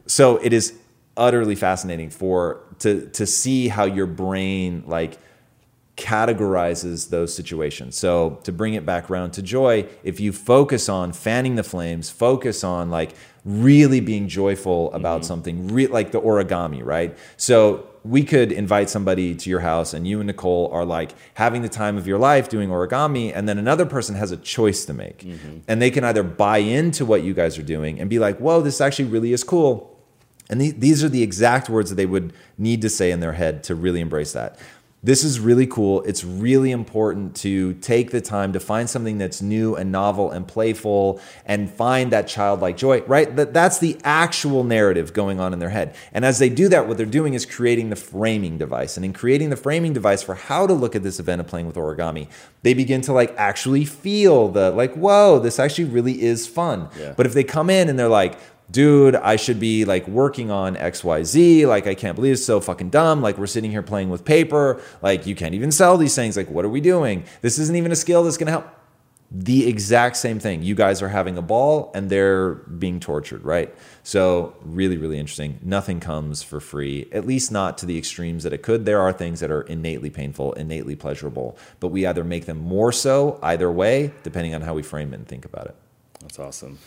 So 0.06 0.38
it 0.38 0.54
is 0.54 0.74
utterly 1.18 1.56
fascinating 1.56 2.10
for 2.10 2.62
to 2.80 3.08
to 3.10 3.26
see 3.26 3.68
how 3.68 3.86
your 3.86 4.08
brain 4.08 4.84
like 4.88 5.18
categorizes 5.98 7.10
those 7.10 7.36
situations. 7.36 7.98
So 7.98 8.40
to 8.44 8.52
bring 8.52 8.74
it 8.74 8.86
back 8.86 9.12
around 9.12 9.32
to 9.32 9.42
joy, 9.42 9.88
if 10.04 10.20
you 10.20 10.32
focus 10.32 10.90
on 10.90 11.14
fanning 11.14 11.56
the 11.56 11.64
flames, 11.64 12.10
focus 12.10 12.64
on 12.64 12.90
like 12.90 13.12
really 13.46 14.00
being 14.00 14.28
joyful 14.28 14.92
about 14.94 15.22
mm-hmm. 15.22 15.28
something, 15.28 15.68
re- 15.68 15.88
like 15.88 16.12
the 16.12 16.20
origami, 16.20 16.84
right? 16.84 17.16
So 17.38 17.88
we 18.04 18.24
could 18.24 18.52
invite 18.52 18.90
somebody 18.90 19.36
to 19.36 19.50
your 19.50 19.60
house 19.60 19.94
and 19.94 20.08
you 20.08 20.20
and 20.20 20.28
Nicole 20.28 20.70
are 20.72 20.86
like 20.86 21.12
having 21.36 21.62
the 21.62 21.70
time 21.70 21.98
of 21.98 22.08
your 22.08 22.18
life 22.18 22.50
doing 22.50 22.70
origami, 22.70 23.32
and 23.36 23.48
then 23.48 23.58
another 23.58 23.86
person 23.86 24.16
has 24.16 24.32
a 24.32 24.38
choice 24.38 24.86
to 24.86 24.94
make. 24.94 25.20
Mm-hmm. 25.20 25.60
And 25.68 25.82
they 25.82 25.92
can 25.92 26.04
either 26.04 26.24
buy 26.24 26.58
into 26.58 27.06
what 27.06 27.24
you 27.24 27.34
guys 27.34 27.58
are 27.58 27.64
doing 27.64 28.00
and 28.00 28.10
be 28.10 28.20
like, 28.20 28.38
whoa, 28.40 28.62
this 28.62 28.82
actually 28.82 29.06
really 29.06 29.34
is 29.34 29.44
cool. 29.44 29.88
And 30.50 30.60
these 30.60 31.04
are 31.04 31.10
the 31.10 31.24
exact 31.24 31.70
words 31.70 31.90
that 31.92 31.96
they 31.96 32.06
would 32.06 32.34
need 32.58 32.82
to 32.82 32.90
say 32.90 33.12
in 33.12 33.22
their 33.22 33.34
head 33.34 33.64
to 33.66 33.76
really 33.76 34.02
embrace 34.02 34.34
that 34.34 34.60
this 35.04 35.24
is 35.24 35.40
really 35.40 35.66
cool. 35.66 36.04
It's 36.04 36.24
really 36.24 36.70
important 36.70 37.36
to 37.38 37.74
take 37.76 38.12
the 38.12 38.22
time 38.22 38.54
to 38.54 38.60
find 38.60 38.88
something 38.88 39.18
that's 39.18 39.42
new 39.42 39.76
and 39.76 39.92
novel 39.92 40.30
and 40.30 40.48
playful 40.48 41.20
and 41.44 41.72
find 41.72 42.12
that 42.12 42.28
childlike 42.28 42.78
joy, 42.78 43.02
right? 43.02 43.36
That 43.36 43.52
that's 43.52 43.80
the 43.80 43.98
actual 44.04 44.64
narrative 44.64 45.12
going 45.12 45.40
on 45.40 45.54
in 45.54 45.60
their 45.60 45.70
head. 45.70 45.96
And 46.14 46.24
as 46.24 46.38
they 46.38 46.50
do 46.50 46.70
that, 46.70 46.88
what 46.88 46.98
they're 46.98 47.08
doing 47.08 47.34
is 47.34 47.48
creating 47.48 47.90
the 47.90 47.96
framing 47.96 48.60
device. 48.60 48.96
And 48.96 49.04
in 49.04 49.12
creating 49.12 49.50
the 49.50 49.56
framing 49.56 49.94
device 49.94 50.22
for 50.22 50.36
how 50.36 50.68
to 50.68 50.74
look 50.74 50.96
at 50.96 51.02
this 51.02 51.20
event 51.20 51.42
of 51.42 51.48
playing 51.48 51.66
with 51.66 51.78
origami, 51.78 52.28
they 52.62 52.76
begin 52.76 53.02
to 53.02 53.14
like 53.14 53.34
actually 53.38 53.86
feel 53.86 54.50
the 54.50 54.70
like, 54.70 54.94
whoa, 54.94 55.40
this 55.40 55.58
actually 55.58 55.86
really 55.86 56.22
is 56.22 56.46
fun. 56.46 56.90
Yeah. 57.00 57.16
But 57.18 57.26
if 57.26 57.34
they 57.34 57.44
come 57.44 57.72
in 57.72 57.90
and 57.90 57.98
they're 57.98 58.08
like, 58.08 58.38
dude, 58.72 59.16
I 59.16 59.36
should 59.36 59.60
be 59.60 59.86
like 59.86 60.08
working 60.08 60.50
on 60.50 60.76
XYZ. 60.76 61.68
Like, 61.68 61.88
I 61.88 61.96
can't 61.96 62.16
believe 62.16 62.34
it's 62.34 62.46
so 62.46 62.60
fucking 62.60 62.90
dumb. 62.90 63.22
Like, 63.22 63.38
we're 63.38 63.48
sitting 63.48 63.72
here 63.72 63.84
playing 63.84 64.10
with 64.10 64.26
paper. 64.26 64.82
Like, 65.02 65.26
you 65.26 65.36
can't 65.36 65.54
even 65.54 65.72
sell 65.72 65.98
these 65.98 66.16
things. 66.16 66.38
Like, 66.38 66.50
what 66.50 66.66
are 66.66 66.70
we 66.70 66.82
doing? 66.82 67.26
This 67.42 67.60
isn't 67.60 67.76
even 67.76 67.92
a 67.92 67.96
skill 67.96 68.24
that's 68.24 68.38
gonna 68.38 68.52
help. 68.52 68.68
The 69.34 69.70
exact 69.70 70.18
same 70.18 70.40
thing. 70.40 70.62
You 70.62 70.76
guys 70.76 71.02
are 71.02 71.08
having 71.08 71.38
a 71.38 71.42
ball 71.42 71.90
and 71.96 72.10
they're 72.10 72.56
being 72.56 73.00
tortured, 73.00 73.46
right? 73.46 73.74
So, 74.04 74.56
really, 74.62 74.98
really 74.98 75.18
interesting. 75.18 75.58
Nothing 75.62 76.02
comes 76.02 76.44
for 76.44 76.60
free, 76.60 77.08
at 77.14 77.26
least 77.26 77.50
not 77.50 77.78
to 77.78 77.86
the 77.86 77.98
extremes 77.98 78.44
that 78.44 78.52
it 78.52 78.62
could. 78.62 78.84
There 78.84 79.00
are 79.00 79.14
things 79.14 79.40
that 79.40 79.50
are 79.50 79.62
innately 79.62 80.10
painful, 80.10 80.52
innately 80.54 80.98
pleasurable, 80.98 81.58
but 81.80 81.90
we 81.90 82.06
either 82.06 82.26
make 82.26 82.46
them 82.46 82.58
more 82.58 82.92
so 82.92 83.40
either 83.42 83.72
way, 83.72 84.12
depending 84.24 84.54
on 84.54 84.62
how 84.62 84.74
we 84.74 84.84
frame 84.84 85.14
it 85.14 85.18
and 85.18 85.28
think 85.28 85.46
about 85.46 85.68
it. 85.68 85.76
That's 86.20 86.38
awesome. 86.38 86.78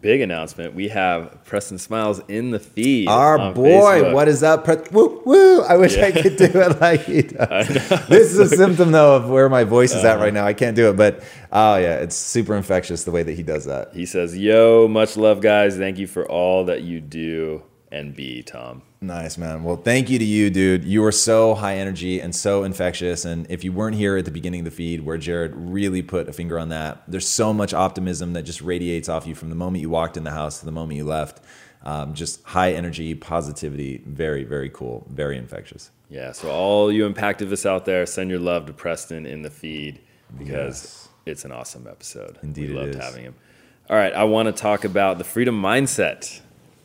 Big 0.00 0.20
announcement. 0.20 0.74
We 0.74 0.88
have 0.88 1.44
Preston 1.44 1.78
Smiles 1.78 2.20
in 2.28 2.50
the 2.50 2.58
feed. 2.58 3.08
Our 3.08 3.52
boy, 3.52 4.02
Facebook. 4.02 4.12
what 4.12 4.28
is 4.28 4.42
up? 4.42 4.64
Pre- 4.64 4.76
woo, 4.90 5.22
woo. 5.24 5.62
I 5.62 5.76
wish 5.76 5.96
I 5.98 6.10
could 6.10 6.36
do 6.36 6.44
it 6.44 6.80
like 6.80 7.04
he 7.04 7.22
does. 7.22 7.68
This 8.08 8.32
is 8.32 8.38
a 8.38 8.48
symptom, 8.48 8.92
though, 8.92 9.16
of 9.16 9.28
where 9.28 9.48
my 9.48 9.64
voice 9.64 9.94
is 9.94 10.04
at 10.04 10.16
uh-huh. 10.16 10.24
right 10.24 10.34
now. 10.34 10.46
I 10.46 10.54
can't 10.54 10.76
do 10.76 10.88
it, 10.88 10.96
but 10.96 11.22
oh, 11.52 11.76
yeah, 11.76 11.96
it's 11.98 12.16
super 12.16 12.56
infectious 12.56 13.04
the 13.04 13.10
way 13.10 13.22
that 13.22 13.32
he 13.32 13.42
does 13.42 13.66
that. 13.66 13.94
He 13.94 14.06
says, 14.06 14.36
Yo, 14.36 14.88
much 14.88 15.16
love, 15.16 15.40
guys. 15.40 15.76
Thank 15.76 15.98
you 15.98 16.06
for 16.06 16.26
all 16.28 16.64
that 16.64 16.82
you 16.82 17.00
do 17.00 17.62
and 17.94 18.14
be, 18.14 18.42
Tom. 18.42 18.82
Nice, 19.00 19.38
man. 19.38 19.62
Well, 19.64 19.76
thank 19.76 20.10
you 20.10 20.18
to 20.18 20.24
you, 20.24 20.50
dude. 20.50 20.84
You 20.84 21.04
are 21.04 21.12
so 21.12 21.54
high 21.54 21.76
energy 21.76 22.20
and 22.20 22.34
so 22.34 22.64
infectious. 22.64 23.24
And 23.24 23.46
if 23.50 23.62
you 23.62 23.72
weren't 23.72 23.96
here 23.96 24.16
at 24.16 24.24
the 24.24 24.30
beginning 24.30 24.60
of 24.60 24.64
the 24.64 24.70
feed 24.70 25.02
where 25.04 25.16
Jared 25.18 25.52
really 25.54 26.02
put 26.02 26.28
a 26.28 26.32
finger 26.32 26.58
on 26.58 26.70
that, 26.70 27.02
there's 27.06 27.28
so 27.28 27.52
much 27.52 27.72
optimism 27.72 28.32
that 28.32 28.42
just 28.42 28.60
radiates 28.62 29.08
off 29.08 29.26
you 29.26 29.34
from 29.34 29.50
the 29.50 29.54
moment 29.56 29.82
you 29.82 29.90
walked 29.90 30.16
in 30.16 30.24
the 30.24 30.30
house 30.32 30.60
to 30.60 30.66
the 30.66 30.72
moment 30.72 30.96
you 30.96 31.04
left. 31.04 31.40
Um, 31.84 32.14
just 32.14 32.42
high 32.44 32.72
energy, 32.72 33.14
positivity. 33.14 34.02
Very, 34.06 34.42
very 34.44 34.70
cool. 34.70 35.06
Very 35.10 35.36
infectious. 35.36 35.90
Yeah, 36.08 36.32
so 36.32 36.50
all 36.50 36.90
you 36.90 37.08
impactivists 37.08 37.66
out 37.66 37.84
there, 37.84 38.06
send 38.06 38.30
your 38.30 38.38
love 38.38 38.66
to 38.66 38.72
Preston 38.72 39.26
in 39.26 39.42
the 39.42 39.50
feed 39.50 40.00
because 40.38 40.82
Yes. 40.82 41.08
it's 41.26 41.44
an 41.44 41.52
awesome 41.52 41.86
episode. 41.86 42.38
Indeed 42.42 42.70
we 42.70 42.74
loved 42.76 42.90
is. 42.90 42.96
having 42.96 43.24
him. 43.24 43.34
All 43.90 43.96
right, 43.96 44.14
I 44.14 44.24
want 44.24 44.46
to 44.46 44.52
talk 44.52 44.84
about 44.84 45.18
the 45.18 45.24
freedom 45.24 45.60
mindset. 45.60 46.40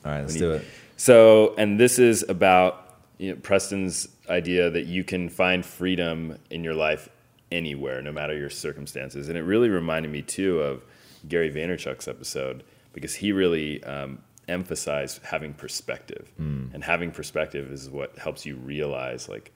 All 0.05 0.11
right, 0.11 0.21
let's 0.21 0.35
do 0.35 0.51
it. 0.51 0.65
So, 0.99 1.55
and 1.57 1.79
this 1.79 1.97
is 1.97 2.25
about 2.27 2.97
you 3.19 3.29
know, 3.31 3.39
Preston's 3.41 4.09
idea 4.29 4.69
that 4.69 4.85
you 4.85 5.05
can 5.05 5.29
find 5.29 5.65
freedom 5.65 6.37
in 6.49 6.61
your 6.61 6.73
life 6.73 7.07
anywhere, 7.53 8.01
no 8.01 8.11
matter 8.11 8.37
your 8.37 8.49
circumstances. 8.49 9.29
And 9.29 9.37
it 9.37 9.43
really 9.43 9.69
reminded 9.69 10.11
me 10.11 10.21
too 10.21 10.59
of 10.59 10.83
Gary 11.25 11.49
Vaynerchuk's 11.49 12.09
episode 12.09 12.63
because 12.91 13.15
he 13.15 13.31
really 13.31 13.81
um, 13.85 14.19
emphasized 14.49 15.21
having 15.23 15.53
perspective, 15.53 16.33
Hmm. 16.35 16.65
and 16.73 16.83
having 16.83 17.11
perspective 17.11 17.71
is 17.71 17.89
what 17.89 18.17
helps 18.17 18.45
you 18.45 18.57
realize 18.57 19.29
like 19.29 19.53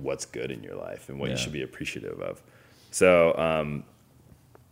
what's 0.00 0.24
good 0.24 0.52
in 0.52 0.62
your 0.62 0.76
life 0.76 1.08
and 1.08 1.18
what 1.18 1.30
you 1.30 1.36
should 1.36 1.52
be 1.52 1.62
appreciative 1.62 2.20
of. 2.20 2.40
So, 2.92 3.36
um, 3.36 3.82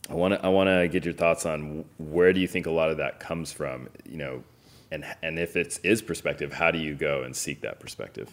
I 0.09 0.15
want 0.15 0.35
to 0.35 0.45
I 0.45 0.49
want 0.49 0.69
to 0.69 0.87
get 0.87 1.05
your 1.05 1.15
thoughts 1.15 1.45
on 1.45 1.85
where 1.99 2.33
do 2.33 2.39
you 2.39 2.47
think 2.47 2.67
a 2.67 2.71
lot 2.71 2.91
of 2.91 2.99
that 2.99 3.19
comes 3.19 3.53
from, 3.53 3.89
you 4.09 4.17
know, 4.17 4.45
and 4.93 5.05
and 5.23 5.39
if 5.39 5.57
it's 5.57 5.79
is 5.79 6.03
perspective, 6.03 6.53
how 6.53 6.71
do 6.71 6.79
you 6.79 6.95
go 6.95 7.23
and 7.23 7.35
seek 7.35 7.63
that 7.63 7.81
perspective? 7.81 8.31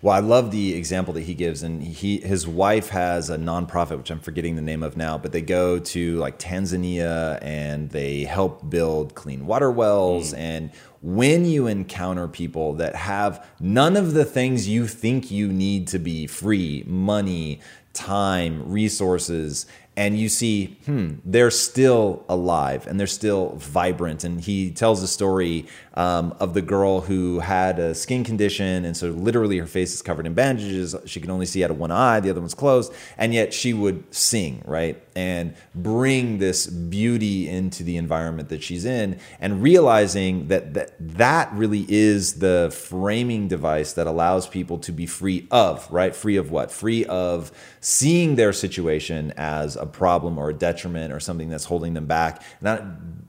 Well, 0.00 0.14
I 0.14 0.20
love 0.20 0.52
the 0.52 0.74
example 0.74 1.12
that 1.14 1.22
he 1.22 1.34
gives, 1.34 1.64
and 1.64 1.82
he 1.82 2.18
his 2.18 2.46
wife 2.46 2.90
has 2.90 3.30
a 3.30 3.36
nonprofit, 3.36 3.98
which 3.98 4.10
I'm 4.10 4.20
forgetting 4.20 4.54
the 4.54 4.62
name 4.62 4.84
of 4.84 4.96
now, 4.96 5.18
but 5.18 5.32
they 5.32 5.42
go 5.42 5.80
to 5.80 6.16
like 6.18 6.38
Tanzania 6.38 7.38
and 7.42 7.90
they 7.90 8.22
help 8.22 8.70
build 8.70 9.16
clean 9.16 9.44
water 9.46 9.72
wells. 9.72 10.32
And 10.32 10.70
when 11.02 11.44
you 11.44 11.66
encounter 11.66 12.28
people 12.28 12.74
that 12.74 12.94
have 12.94 13.44
none 13.58 13.96
of 13.96 14.14
the 14.14 14.24
things 14.24 14.68
you 14.68 14.86
think 14.86 15.32
you 15.32 15.48
need 15.48 15.88
to 15.88 15.98
be 15.98 16.28
free, 16.28 16.84
money, 16.86 17.60
time, 17.92 18.70
resources, 18.70 19.66
and 19.98 20.16
you 20.16 20.28
see, 20.28 20.78
hmm, 20.86 21.14
they're 21.24 21.50
still 21.50 22.24
alive 22.28 22.86
and 22.86 23.00
they're 23.00 23.08
still 23.08 23.56
vibrant. 23.56 24.22
And 24.22 24.40
he 24.40 24.70
tells 24.70 25.02
a 25.02 25.08
story 25.08 25.66
um, 25.98 26.32
of 26.38 26.54
the 26.54 26.62
girl 26.62 27.00
who 27.00 27.40
had 27.40 27.80
a 27.80 27.92
skin 27.92 28.22
condition, 28.22 28.84
and 28.84 28.96
so 28.96 29.08
literally 29.08 29.58
her 29.58 29.66
face 29.66 29.92
is 29.92 30.00
covered 30.00 30.26
in 30.26 30.32
bandages. 30.32 30.94
She 31.06 31.20
can 31.20 31.28
only 31.28 31.44
see 31.44 31.64
out 31.64 31.72
of 31.72 31.78
one 31.78 31.90
eye, 31.90 32.20
the 32.20 32.30
other 32.30 32.40
one's 32.40 32.54
closed, 32.54 32.92
and 33.18 33.34
yet 33.34 33.52
she 33.52 33.74
would 33.74 34.14
sing, 34.14 34.62
right? 34.64 35.02
And 35.16 35.56
bring 35.74 36.38
this 36.38 36.68
beauty 36.68 37.48
into 37.48 37.82
the 37.82 37.96
environment 37.96 38.48
that 38.50 38.62
she's 38.62 38.84
in, 38.84 39.18
and 39.40 39.60
realizing 39.60 40.46
that 40.46 40.74
that, 40.74 40.92
that 41.00 41.52
really 41.52 41.84
is 41.88 42.34
the 42.34 42.72
framing 42.72 43.48
device 43.48 43.94
that 43.94 44.06
allows 44.06 44.46
people 44.46 44.78
to 44.78 44.92
be 44.92 45.04
free 45.04 45.48
of, 45.50 45.90
right? 45.90 46.14
Free 46.14 46.36
of 46.36 46.52
what? 46.52 46.70
Free 46.70 47.06
of 47.06 47.50
seeing 47.80 48.36
their 48.36 48.52
situation 48.52 49.32
as 49.36 49.74
a 49.74 49.86
problem 49.86 50.38
or 50.38 50.50
a 50.50 50.54
detriment 50.54 51.12
or 51.12 51.18
something 51.18 51.48
that's 51.48 51.64
holding 51.64 51.94
them 51.94 52.06
back. 52.06 52.40
Now, 52.60 52.76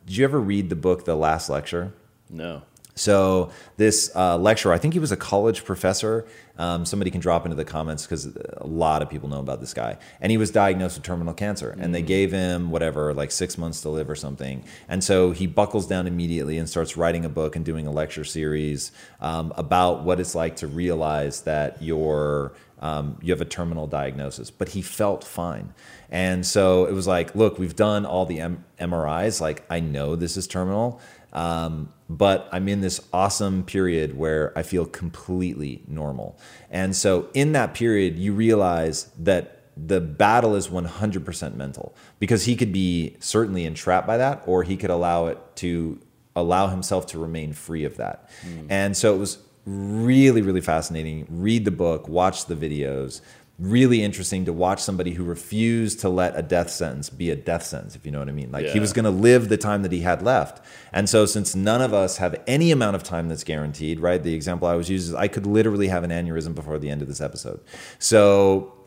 did 0.05 0.17
you 0.17 0.24
ever 0.24 0.39
read 0.39 0.70
the 0.70 0.76
book 0.76 1.05
The 1.05 1.15
Last 1.15 1.49
Lecture? 1.49 1.93
No. 2.30 2.64
So 3.00 3.52
this 3.78 4.14
uh, 4.14 4.38
lecturer, 4.38 4.74
I 4.74 4.78
think 4.78 4.94
he 4.94 5.00
was 5.00 5.14
a 5.14 5.18
college 5.18 5.64
professor. 5.64 6.28
Um, 6.58 6.86
somebody 6.86 7.10
can 7.10 7.22
drop 7.22 7.46
into 7.46 7.56
the 7.56 7.64
comments 7.64 8.04
because 8.06 8.26
a 8.26 8.68
lot 8.68 9.02
of 9.02 9.10
people 9.10 9.30
know 9.30 9.40
about 9.40 9.62
this 9.62 9.74
guy. 9.74 9.98
And 10.20 10.32
he 10.32 10.38
was 10.38 10.52
diagnosed 10.52 10.98
with 10.98 11.06
terminal 11.06 11.34
cancer, 11.34 11.78
and 11.80 11.96
they 11.96 12.02
gave 12.02 12.34
him 12.34 12.72
whatever, 12.72 13.14
like 13.14 13.32
six 13.32 13.58
months 13.58 13.82
to 13.84 13.90
live 13.90 14.10
or 14.10 14.16
something. 14.16 14.66
And 14.90 15.02
so 15.02 15.32
he 15.32 15.48
buckles 15.48 15.88
down 15.88 16.08
immediately 16.08 16.58
and 16.58 16.68
starts 16.68 16.98
writing 16.98 17.24
a 17.24 17.30
book 17.30 17.56
and 17.56 17.64
doing 17.64 17.88
a 17.88 17.92
lecture 17.92 18.26
series 18.26 18.92
um, 19.22 19.54
about 19.56 20.04
what 20.04 20.20
it's 20.20 20.36
like 20.36 20.58
to 20.58 20.68
realize 20.68 21.44
that 21.44 21.82
you're 21.82 22.52
um, 22.82 23.18
you 23.22 23.32
have 23.32 23.42
a 23.42 23.46
terminal 23.46 23.88
diagnosis. 23.88 24.52
But 24.52 24.70
he 24.70 24.82
felt 24.82 25.24
fine. 25.24 25.74
And 26.12 26.46
so 26.46 26.86
it 26.86 26.94
was 26.94 27.08
like, 27.08 27.34
look, 27.36 27.60
we've 27.60 27.76
done 27.76 28.06
all 28.06 28.26
the 28.26 28.40
M- 28.42 28.64
MRIs. 28.80 29.40
Like, 29.40 29.66
I 29.70 29.80
know 29.80 30.16
this 30.16 30.38
is 30.38 30.48
terminal. 30.48 31.00
Um, 31.32 31.94
but 32.10 32.49
I'm 32.51 32.68
in 32.68 32.82
this 32.82 32.99
awesome 33.14 33.64
period 33.64 34.18
where 34.18 34.51
I 34.57 34.64
feel 34.64 34.86
completely 34.86 35.84
normal. 35.88 36.39
And 36.72 36.95
so 36.95 37.30
in 37.34 37.51
that 37.51 37.76
period, 37.76 38.18
you 38.18 38.34
realize 38.34 39.12
that 39.20 39.57
the 39.78 40.01
battle 40.01 40.55
is 40.55 40.68
100% 40.68 41.55
mental 41.55 41.95
because 42.18 42.45
he 42.45 42.55
could 42.55 42.74
be 42.74 43.16
certainly 43.20 43.64
entrapped 43.64 44.07
by 44.07 44.18
that 44.18 44.43
or 44.45 44.64
he 44.64 44.76
could 44.76 44.89
allow 44.89 45.28
it 45.28 45.38
to 45.57 45.99
allow 46.36 46.68
himself 46.68 47.05
to 47.07 47.20
remain 47.20 47.53
free 47.53 47.86
of 47.86 47.97
that. 47.97 48.30
Hmm. 48.41 48.66
And 48.70 48.97
so 48.97 49.14
it 49.14 49.18
was 49.18 49.38
really, 49.66 50.41
really 50.41 50.62
fascinating. 50.62 51.28
Read 51.30 51.64
the 51.66 51.72
book, 51.72 52.07
watch 52.07 52.45
the 52.45 52.55
videos. 52.55 53.22
Really 53.60 54.01
interesting 54.03 54.45
to 54.45 54.53
watch 54.53 54.82
somebody 54.82 55.12
who 55.12 55.24
refused 55.26 55.99
to 55.99 56.10
let 56.10 56.38
a 56.38 56.41
death 56.41 56.70
sentence 56.70 57.10
be 57.10 57.30
a 57.30 57.36
death 57.36 57.64
sentence, 57.64 57.95
if 57.95 58.05
you 58.05 58.12
know 58.12 58.20
what 58.20 58.30
I 58.30 58.32
mean. 58.32 58.51
Like 58.51 58.68
he 58.68 58.80
was 58.80 58.93
going 58.93 59.03
to 59.05 59.12
live 59.12 59.49
the 59.49 59.57
time 59.57 59.84
that 59.84 59.91
he 59.91 59.99
had 59.99 60.22
left. 60.22 60.66
And 60.93 61.10
so, 61.10 61.26
since 61.26 61.55
none 61.55 61.82
of 61.82 61.93
us 61.93 62.18
have 62.18 62.41
any 62.47 62.72
amount 62.72 62.95
of 62.95 63.03
time 63.03 63.28
that's 63.28 63.43
guaranteed, 63.43 63.99
right? 63.99 64.24
The 64.24 64.34
example 64.34 64.68
I 64.68 64.76
was 64.76 64.89
using 64.89 65.14
is 65.14 65.16
I 65.16 65.28
could 65.28 65.45
literally 65.45 65.89
have 65.89 66.03
an 66.03 66.12
aneurysm 66.12 66.55
before 66.55 66.80
the 66.80 66.89
end 66.89 67.01
of 67.01 67.10
this 67.10 67.22
episode. 67.22 67.60
So, 67.99 68.79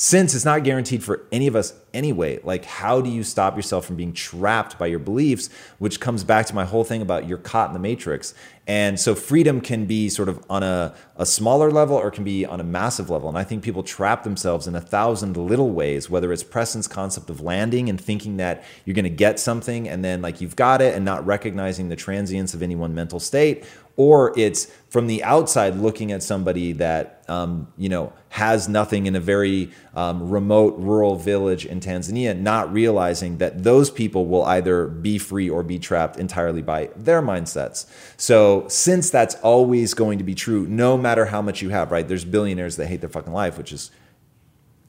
since 0.00 0.34
it's 0.34 0.46
not 0.46 0.64
guaranteed 0.64 1.04
for 1.04 1.26
any 1.30 1.46
of 1.46 1.54
us 1.54 1.74
anyway, 1.92 2.40
like 2.42 2.64
how 2.64 3.02
do 3.02 3.10
you 3.10 3.22
stop 3.22 3.54
yourself 3.54 3.84
from 3.84 3.96
being 3.96 4.14
trapped 4.14 4.78
by 4.78 4.86
your 4.86 4.98
beliefs, 4.98 5.50
which 5.78 6.00
comes 6.00 6.24
back 6.24 6.46
to 6.46 6.54
my 6.54 6.64
whole 6.64 6.84
thing 6.84 7.02
about 7.02 7.28
you're 7.28 7.36
caught 7.36 7.68
in 7.68 7.74
the 7.74 7.78
matrix. 7.78 8.32
And 8.66 8.98
so 8.98 9.14
freedom 9.14 9.60
can 9.60 9.84
be 9.84 10.08
sort 10.08 10.30
of 10.30 10.42
on 10.48 10.62
a, 10.62 10.94
a 11.16 11.26
smaller 11.26 11.70
level 11.70 11.96
or 11.96 12.10
can 12.10 12.24
be 12.24 12.46
on 12.46 12.60
a 12.60 12.64
massive 12.64 13.10
level. 13.10 13.28
And 13.28 13.36
I 13.36 13.44
think 13.44 13.62
people 13.62 13.82
trap 13.82 14.24
themselves 14.24 14.66
in 14.66 14.74
a 14.74 14.80
thousand 14.80 15.36
little 15.36 15.70
ways, 15.70 16.08
whether 16.08 16.32
it's 16.32 16.44
Preston's 16.44 16.88
concept 16.88 17.28
of 17.28 17.42
landing 17.42 17.90
and 17.90 18.00
thinking 18.00 18.38
that 18.38 18.64
you're 18.86 18.94
going 18.94 19.04
to 19.04 19.10
get 19.10 19.38
something 19.38 19.86
and 19.86 20.02
then 20.02 20.22
like 20.22 20.40
you've 20.40 20.56
got 20.56 20.80
it 20.80 20.94
and 20.94 21.04
not 21.04 21.26
recognizing 21.26 21.90
the 21.90 21.96
transience 21.96 22.54
of 22.54 22.62
any 22.62 22.74
one 22.74 22.94
mental 22.94 23.20
state, 23.20 23.66
or 24.00 24.32
it's 24.34 24.64
from 24.88 25.08
the 25.08 25.22
outside 25.22 25.76
looking 25.76 26.10
at 26.10 26.22
somebody 26.22 26.72
that 26.72 27.22
um, 27.28 27.70
you 27.76 27.90
know 27.90 28.10
has 28.30 28.66
nothing 28.66 29.04
in 29.04 29.14
a 29.14 29.20
very 29.20 29.70
um, 29.94 30.30
remote 30.30 30.74
rural 30.78 31.16
village 31.16 31.66
in 31.66 31.80
Tanzania, 31.80 32.34
not 32.34 32.72
realizing 32.72 33.36
that 33.36 33.62
those 33.62 33.90
people 33.90 34.24
will 34.24 34.44
either 34.44 34.86
be 34.86 35.18
free 35.18 35.50
or 35.50 35.62
be 35.62 35.78
trapped 35.78 36.18
entirely 36.18 36.62
by 36.62 36.88
their 36.96 37.20
mindsets. 37.20 37.84
So 38.16 38.66
since 38.68 39.10
that's 39.10 39.34
always 39.42 39.92
going 39.92 40.16
to 40.16 40.24
be 40.24 40.34
true, 40.34 40.66
no 40.66 40.96
matter 40.96 41.26
how 41.26 41.42
much 41.42 41.60
you 41.60 41.68
have, 41.68 41.92
right? 41.92 42.08
There's 42.08 42.24
billionaires 42.24 42.76
that 42.76 42.86
hate 42.86 43.02
their 43.02 43.10
fucking 43.10 43.34
life, 43.34 43.58
which 43.58 43.70
is 43.70 43.90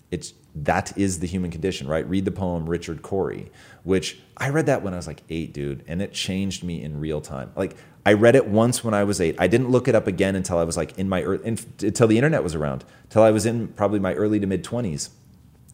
it's 0.10 0.34
that 0.54 0.98
is 0.98 1.20
the 1.20 1.28
human 1.28 1.52
condition, 1.52 1.88
right? 1.88 2.08
Read 2.08 2.26
the 2.26 2.32
poem 2.32 2.70
Richard 2.70 3.02
Cory, 3.02 3.52
which 3.84 4.20
I 4.38 4.50
read 4.50 4.66
that 4.66 4.84
when 4.84 4.94
I 4.94 4.98
was 4.98 5.08
like 5.08 5.24
eight, 5.30 5.54
dude, 5.54 5.84
and 5.88 6.02
it 6.02 6.12
changed 6.12 6.64
me 6.64 6.82
in 6.84 7.00
real 7.00 7.22
time. 7.22 7.52
Like 7.56 7.76
I 8.06 8.14
read 8.14 8.36
it 8.36 8.48
once 8.48 8.84
when 8.84 8.94
I 8.94 9.04
was 9.04 9.22
eight. 9.22 9.36
I 9.38 9.48
didn't 9.48 9.70
look 9.70 9.88
it 9.88 9.96
up 9.96 10.08
again 10.08 10.36
until 10.36 10.58
I 10.58 10.64
was 10.64 10.78
like 10.78 10.98
in 10.98 11.08
my 11.08 11.22
ear- 11.22 11.36
in, 11.36 11.58
until 11.82 12.08
the 12.08 12.18
internet 12.18 12.44
was 12.44 12.56
around, 12.56 12.84
till 13.10 13.24
I 13.24 13.32
was 13.32 13.46
in 13.46 13.68
probably 13.70 14.00
my 14.00 14.14
early 14.16 14.40
to 14.40 14.48
mid 14.48 14.64
twenties. 14.64 15.10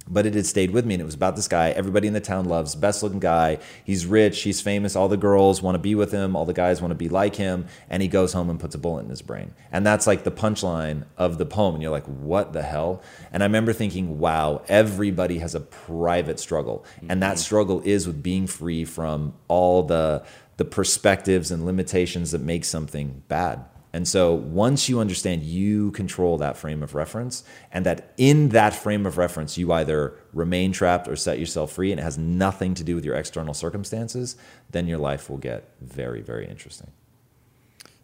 But 0.10 0.26
it 0.26 0.36
had 0.36 0.46
stayed 0.46 0.72
with 0.72 0.86
me, 0.86 0.94
and 0.94 1.02
it 1.02 1.06
was 1.06 1.16
about 1.16 1.36
this 1.36 1.50
guy. 1.50 1.72
Everybody 1.72 2.08
in 2.08 2.14
the 2.14 2.22
town 2.22 2.46
loves, 2.46 2.76
best 2.76 3.04
looking 3.04 3.20
guy. 3.20 3.60
He's 3.84 4.06
rich, 4.06 4.42
he's 4.42 4.62
famous. 4.62 4.96
All 4.96 5.10
the 5.10 5.18
girls 5.18 5.62
want 5.62 5.76
to 5.76 5.80
be 5.80 5.96
with 5.96 6.14
him. 6.14 6.34
All 6.34 6.46
the 6.46 6.54
guys 6.54 6.82
want 6.82 6.92
to 6.92 6.96
be 6.96 7.10
like 7.10 7.36
him. 7.36 7.66
And 7.90 8.02
he 8.02 8.08
goes 8.08 8.32
home 8.32 8.50
and 8.50 8.58
puts 8.58 8.74
a 8.74 8.78
bullet 8.78 9.04
in 9.04 9.10
his 9.10 9.22
brain. 9.22 9.54
And 9.70 9.86
that's 9.86 10.08
like 10.08 10.24
the 10.24 10.32
punchline 10.32 11.04
of 11.18 11.38
the 11.38 11.46
poem. 11.46 11.76
And 11.76 11.84
you're 11.84 11.92
like, 11.92 12.06
what 12.06 12.54
the 12.54 12.64
hell? 12.64 13.02
And 13.34 13.44
I 13.44 13.48
remember 13.48 13.74
thinking, 13.74 14.18
wow, 14.18 14.62
everybody 14.70 15.40
has 15.40 15.56
a 15.56 15.60
private 15.60 16.40
struggle, 16.40 16.86
and 17.10 17.22
that 17.22 17.32
mm-hmm. 17.34 17.40
struggle 17.40 17.82
is 17.84 18.08
with 18.08 18.24
being 18.24 18.48
free 18.48 18.86
from 18.86 19.34
all 19.50 19.84
the 19.84 20.24
the 20.58 20.66
perspectives 20.66 21.52
and 21.52 21.66
limitations 21.66 22.32
that 22.32 22.42
make 22.42 22.66
something 22.66 23.24
bad. 23.28 23.64
And 23.94 24.08
so 24.08 24.34
once 24.34 24.90
you 24.90 25.00
understand 25.00 25.44
you 25.44 25.92
control 25.92 26.38
that 26.40 26.58
frame 26.58 26.84
of 26.84 26.94
reference 26.94 27.44
and 27.72 27.86
that 27.86 28.14
in 28.18 28.50
that 28.50 28.76
frame 28.76 29.06
of 29.06 29.18
reference 29.18 29.58
you 29.58 29.72
either 29.72 30.20
remain 30.34 30.72
trapped 30.72 31.08
or 31.08 31.16
set 31.16 31.40
yourself 31.40 31.72
free 31.72 31.92
and 31.92 32.00
it 32.00 32.04
has 32.04 32.18
nothing 32.18 32.74
to 32.76 32.84
do 32.84 32.96
with 32.96 33.06
your 33.06 33.16
external 33.16 33.54
circumstances, 33.54 34.36
then 34.70 34.88
your 34.88 34.98
life 34.98 35.30
will 35.30 35.38
get 35.38 35.72
very, 35.82 36.22
very 36.22 36.48
interesting. 36.48 36.92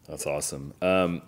That's 0.07 0.25
awesome. 0.25 0.73
Um, 0.81 1.21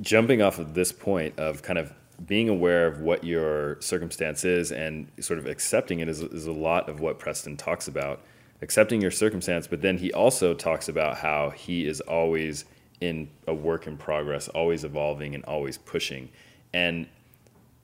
jumping 0.00 0.42
off 0.42 0.58
of 0.58 0.74
this 0.74 0.92
point 0.92 1.38
of 1.38 1.62
kind 1.62 1.78
of 1.78 1.92
being 2.26 2.48
aware 2.48 2.86
of 2.86 3.00
what 3.00 3.24
your 3.24 3.80
circumstance 3.80 4.44
is 4.44 4.70
and 4.70 5.10
sort 5.20 5.38
of 5.38 5.46
accepting 5.46 6.00
it 6.00 6.08
is, 6.08 6.20
is 6.20 6.46
a 6.46 6.52
lot 6.52 6.88
of 6.88 7.00
what 7.00 7.18
Preston 7.18 7.56
talks 7.56 7.88
about. 7.88 8.22
Accepting 8.62 9.02
your 9.02 9.10
circumstance, 9.10 9.66
but 9.66 9.82
then 9.82 9.98
he 9.98 10.12
also 10.12 10.54
talks 10.54 10.88
about 10.88 11.18
how 11.18 11.50
he 11.50 11.86
is 11.86 12.00
always 12.00 12.64
in 13.00 13.28
a 13.46 13.52
work 13.52 13.86
in 13.86 13.96
progress, 13.96 14.48
always 14.48 14.84
evolving 14.84 15.34
and 15.34 15.44
always 15.44 15.76
pushing. 15.76 16.28
And 16.72 17.08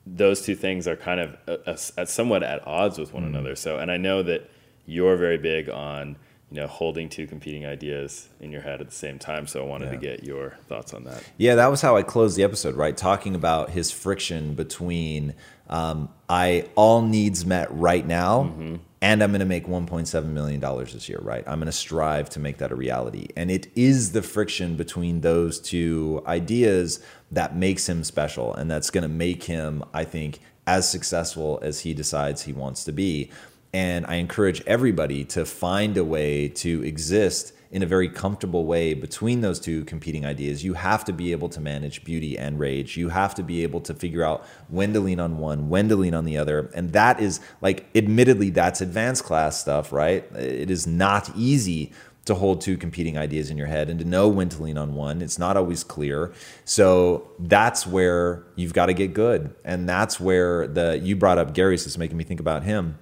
those 0.07 0.43
two 0.43 0.55
things 0.55 0.87
are 0.87 0.97
kind 0.97 1.20
of 1.20 1.37
a, 1.47 1.72
a, 1.72 2.03
a 2.03 2.07
somewhat 2.07 2.43
at 2.43 2.66
odds 2.66 2.99
with 2.99 3.12
one 3.12 3.24
mm. 3.24 3.29
another. 3.29 3.57
So, 3.57 3.79
and 3.79 3.91
I 3.91 3.97
know 3.97 4.22
that 4.22 4.49
you're 4.87 5.16
very 5.16 5.37
big 5.37 5.68
on 5.68 6.16
you 6.51 6.61
know 6.61 6.66
holding 6.66 7.09
two 7.09 7.26
competing 7.26 7.66
ideas 7.66 8.29
in 8.41 8.51
your 8.51 8.62
head 8.62 8.81
at 8.81 8.89
the 8.89 8.95
same 8.95 9.18
time 9.18 9.47
so 9.47 9.62
i 9.62 9.66
wanted 9.66 9.87
yeah. 9.87 9.91
to 9.91 9.97
get 9.99 10.24
your 10.24 10.57
thoughts 10.66 10.95
on 10.95 11.05
that 11.05 11.22
yeah 11.37 11.55
that 11.55 11.70
was 11.70 11.83
how 11.83 11.97
i 11.97 12.03
closed 12.03 12.37
the 12.37 12.43
episode 12.43 12.74
right 12.74 12.97
talking 12.97 13.35
about 13.35 13.70
his 13.70 13.91
friction 13.91 14.55
between 14.55 15.35
um, 15.68 16.09
i 16.29 16.66
all 16.74 17.03
needs 17.03 17.45
met 17.45 17.70
right 17.70 18.07
now 18.07 18.45
mm-hmm. 18.45 18.76
And 19.01 19.22
i'm 19.22 19.30
going 19.30 19.40
to 19.40 19.46
make 19.46 19.66
1.7 19.66 20.24
million 20.26 20.61
dollars 20.61 20.92
this 20.92 21.09
year 21.09 21.18
right? 21.22 21.44
I'm 21.46 21.59
going 21.59 21.66
to 21.66 21.72
strive 21.72 22.30
to 22.30 22.40
make 22.40 22.59
that 22.59 22.70
a 22.70 22.76
reality. 22.76 23.28
And 23.36 23.51
it 23.51 23.68
is 23.74 24.12
the 24.12 24.22
friction 24.22 24.76
between 24.76 25.20
those 25.20 25.61
two 25.61 26.22
ideas 26.26 27.01
that 27.32 27.57
makes 27.57 27.88
him 27.88 28.05
special 28.05 28.55
and 28.55 28.70
that's 28.70 28.90
going 28.90 29.03
to 29.03 29.09
make 29.09 29.44
him 29.44 29.84
i 29.92 30.05
think 30.05 30.40
as 30.68 30.88
successful 30.88 31.59
as 31.62 31.80
he 31.80 31.94
decides 31.94 32.42
he 32.42 32.53
wants 32.53 32.84
to 32.84 32.92
be. 32.92 33.30
And 33.72 34.05
I 34.07 34.16
encourage 34.16 34.62
everybody 34.66 35.24
to 35.26 35.46
find 35.46 35.96
a 35.96 36.05
way 36.05 36.49
to 36.49 36.84
exist 36.84 37.55
in 37.71 37.83
a 37.83 37.87
very 37.87 38.09
comfortable 38.09 38.64
way 38.64 38.95
between 38.95 39.43
those 39.43 39.61
two 39.61 39.85
competing 39.85 40.25
ideas. 40.25 40.64
You 40.64 40.75
have 40.75 41.05
to 41.05 41.12
be 41.12 41.33
able 41.33 41.49
to 41.51 41.61
manage 41.61 42.03
beauty 42.03 42.39
and 42.39 42.59
rage. 42.59 42.97
You 42.97 43.11
have 43.11 43.35
to 43.35 43.43
be 43.43 43.62
able 43.62 43.81
to 43.83 43.95
figure 43.95 44.25
out 44.25 44.47
when 44.69 44.95
to 44.95 45.01
lean 45.01 45.21
on 45.21 45.39
one, 45.39 45.69
when 45.69 45.89
to 45.91 45.97
lean 45.97 46.14
on 46.14 46.25
the 46.25 46.39
other. 46.39 46.71
And 46.75 46.93
that 46.93 47.21
is 47.21 47.41
like, 47.61 47.87
admittedly, 47.95 48.51
that's 48.51 48.81
advanced 48.81 49.25
class 49.25 49.61
stuff, 49.61 49.93
right? 49.93 50.25
It 50.35 50.71
is 50.71 50.87
not 50.87 51.31
easy 51.37 51.93
to 52.25 52.35
hold 52.35 52.61
two 52.61 52.77
competing 52.77 53.16
ideas 53.16 53.51
in 53.51 53.57
your 53.57 53.66
head 53.66 53.89
and 53.89 53.99
to 53.99 54.05
know 54.05 54.29
when 54.29 54.49
to 54.51 54.62
lean 54.62 54.79
on 54.79 54.95
one. 54.95 55.21
It's 55.23 55.39
not 55.39 55.57
always 55.57 55.85
clear. 55.85 56.33
So 56.64 57.31
that's 57.39 57.87
where 57.87 58.45
you've 58.55 58.75
got 58.75 58.87
to 58.87 58.95
get 58.95 59.14
good. 59.14 59.55
And 59.64 59.89
that's 59.89 60.19
where 60.19 60.66
the, 60.66 60.99
you 61.03 61.16
brought 61.16 61.39
up 61.39 61.55
Gary, 61.55 61.79
so 61.79 61.87
it's 61.87 61.99
making 61.99 62.16
me 62.16 62.25
think 62.25 62.41
about 62.41 62.64
him 62.64 62.99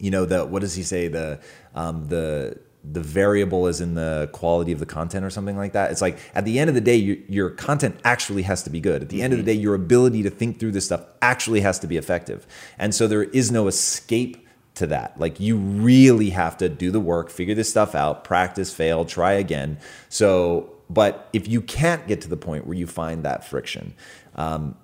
you 0.00 0.10
know 0.10 0.24
the 0.24 0.44
what 0.44 0.60
does 0.60 0.74
he 0.74 0.82
say 0.82 1.08
the 1.08 1.38
um, 1.74 2.06
the 2.06 2.58
the 2.82 3.00
variable 3.00 3.66
is 3.66 3.80
in 3.80 3.94
the 3.94 4.28
quality 4.32 4.72
of 4.72 4.78
the 4.78 4.86
content 4.86 5.24
or 5.24 5.30
something 5.30 5.56
like 5.56 5.72
that. 5.72 5.90
It's 5.90 6.00
like 6.00 6.18
at 6.34 6.44
the 6.44 6.58
end 6.58 6.68
of 6.68 6.74
the 6.74 6.80
day, 6.80 6.96
you, 6.96 7.22
your 7.28 7.50
content 7.50 8.00
actually 8.04 8.42
has 8.42 8.62
to 8.62 8.70
be 8.70 8.80
good. 8.80 9.02
At 9.02 9.08
the 9.08 9.16
mm-hmm. 9.16 9.24
end 9.24 9.32
of 9.34 9.38
the 9.38 9.44
day, 9.44 9.52
your 9.52 9.74
ability 9.74 10.22
to 10.22 10.30
think 10.30 10.58
through 10.58 10.72
this 10.72 10.86
stuff 10.86 11.04
actually 11.20 11.60
has 11.60 11.78
to 11.80 11.86
be 11.86 11.96
effective. 11.96 12.46
And 12.78 12.94
so 12.94 13.06
there 13.06 13.24
is 13.24 13.50
no 13.50 13.68
escape 13.68 14.46
to 14.76 14.86
that. 14.86 15.18
Like 15.20 15.40
you 15.40 15.56
really 15.56 16.30
have 16.30 16.56
to 16.58 16.68
do 16.68 16.90
the 16.90 17.00
work, 17.00 17.30
figure 17.30 17.54
this 17.54 17.68
stuff 17.68 17.94
out, 17.94 18.24
practice, 18.24 18.72
fail, 18.72 19.04
try 19.04 19.32
again. 19.32 19.78
So, 20.08 20.70
but 20.88 21.28
if 21.32 21.48
you 21.48 21.60
can't 21.60 22.06
get 22.08 22.22
to 22.22 22.28
the 22.28 22.36
point 22.36 22.66
where 22.66 22.76
you 22.76 22.86
find 22.86 23.24
that 23.24 23.44
friction, 23.44 23.94
um, 24.36 24.74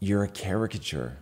you're 0.00 0.24
a 0.24 0.28
caricature 0.28 1.18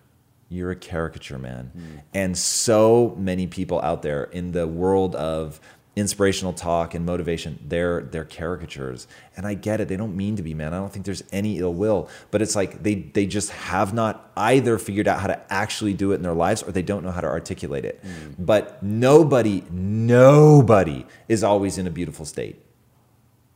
you're 0.55 0.71
a 0.71 0.77
caricature, 0.77 1.39
man. 1.39 1.73
Mm. 1.77 2.03
And 2.13 2.39
so 2.39 3.17
many 3.19 3.47
people 3.47 3.81
out 3.81 4.03
there 4.03 4.25
in 4.25 4.53
the 4.53 4.67
world 4.67 5.17
of 5.17 5.61
inspirational 5.97 6.53
talk 6.53 6.95
and 6.95 7.07
motivation 7.07 7.59
they're 7.67 8.03
they're 8.03 8.25
caricatures. 8.25 9.07
And 9.37 9.47
i 9.47 9.55
get 9.55 9.81
it. 9.81 9.89
They 9.89 9.97
don't 9.97 10.17
mean 10.17 10.37
to 10.37 10.43
be 10.43 10.55
man. 10.55 10.75
I 10.75 10.79
don't 10.79 10.93
think 10.93 11.05
there's 11.05 11.25
any 11.33 11.59
ill 11.59 11.75
will. 11.75 12.09
But 12.31 12.43
it's 12.43 12.57
like 12.57 12.83
they 12.83 12.95
they 12.95 13.27
just 13.27 13.51
have 13.51 13.95
not 13.95 14.33
either 14.37 14.79
figured 14.79 15.09
out 15.09 15.21
how 15.21 15.29
to 15.29 15.53
actually 15.53 15.95
do 15.95 16.13
it 16.13 16.17
in 16.17 16.23
their 16.23 16.35
lives 16.35 16.63
or 16.63 16.73
they 16.73 16.83
don't 16.83 17.05
know 17.05 17.11
how 17.11 17.21
to 17.21 17.29
articulate 17.29 17.85
it. 17.85 18.03
Mm. 18.05 18.35
but 18.39 18.83
nobody 18.83 19.63
nobody 19.71 21.07
is 21.29 21.45
always 21.45 21.79
in 21.79 21.87
a 21.87 21.91
beautiful 21.91 22.25
state 22.25 22.64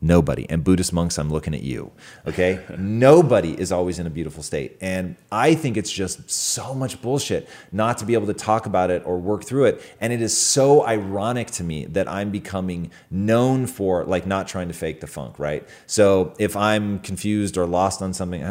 Nobody. 0.01 0.46
And 0.49 0.62
Buddhist 0.62 0.92
monks, 0.92 1.18
I'm 1.18 1.28
looking 1.28 1.55
at 1.55 1.62
you. 1.62 1.90
Okay? 2.24 2.64
Nobody 2.78 3.59
is 3.59 3.72
always 3.72 3.99
in 3.99 4.07
a 4.07 4.11
beautiful 4.11 4.44
state. 4.44 4.76
And 4.80 5.16
I 5.32 5.55
think 5.55 5.76
it's 5.76 5.90
just 5.90 6.30
so 6.30 6.72
much 6.72 7.03
bullshit 7.03 7.49
not 7.72 7.99
to 7.99 8.05
be 8.05 8.14
able 8.14 8.28
to 8.28 8.34
talk 8.34 8.66
about 8.66 8.92
it 8.92 9.03
or 9.05 9.18
work 9.18 9.42
through 9.42 9.64
it. 9.64 9.82
And 10.01 10.12
it 10.12 10.22
is 10.22 10.38
so 10.38 10.86
ironic 10.86 11.51
to 11.53 11.64
me 11.64 11.86
that 11.86 12.07
I'm 12.07 12.30
becoming 12.30 12.92
known 13.11 13.66
for 13.66 14.05
like 14.05 14.24
not 14.24 14.46
trying 14.46 14.68
to 14.68 14.74
fake 14.74 15.01
the 15.01 15.09
funk, 15.09 15.40
right? 15.40 15.66
So 15.86 16.32
if 16.38 16.57
I'm 16.57 17.01
confused 17.01 17.57
or 17.57 17.66
lost 17.66 18.01
on 18.01 18.12
something, 18.12 18.44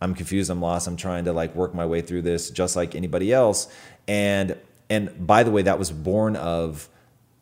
I'm 0.00 0.14
confused, 0.14 0.50
I'm 0.50 0.60
lost, 0.60 0.86
I'm 0.86 0.96
trying 0.96 1.24
to 1.24 1.32
like 1.32 1.54
work 1.54 1.74
my 1.74 1.86
way 1.86 2.02
through 2.02 2.22
this 2.22 2.50
just 2.50 2.76
like 2.76 2.94
anybody 2.94 3.32
else. 3.32 3.68
And 4.06 4.56
and 4.90 5.26
by 5.26 5.42
the 5.42 5.50
way, 5.50 5.62
that 5.62 5.78
was 5.78 5.90
born 5.90 6.36
of 6.36 6.88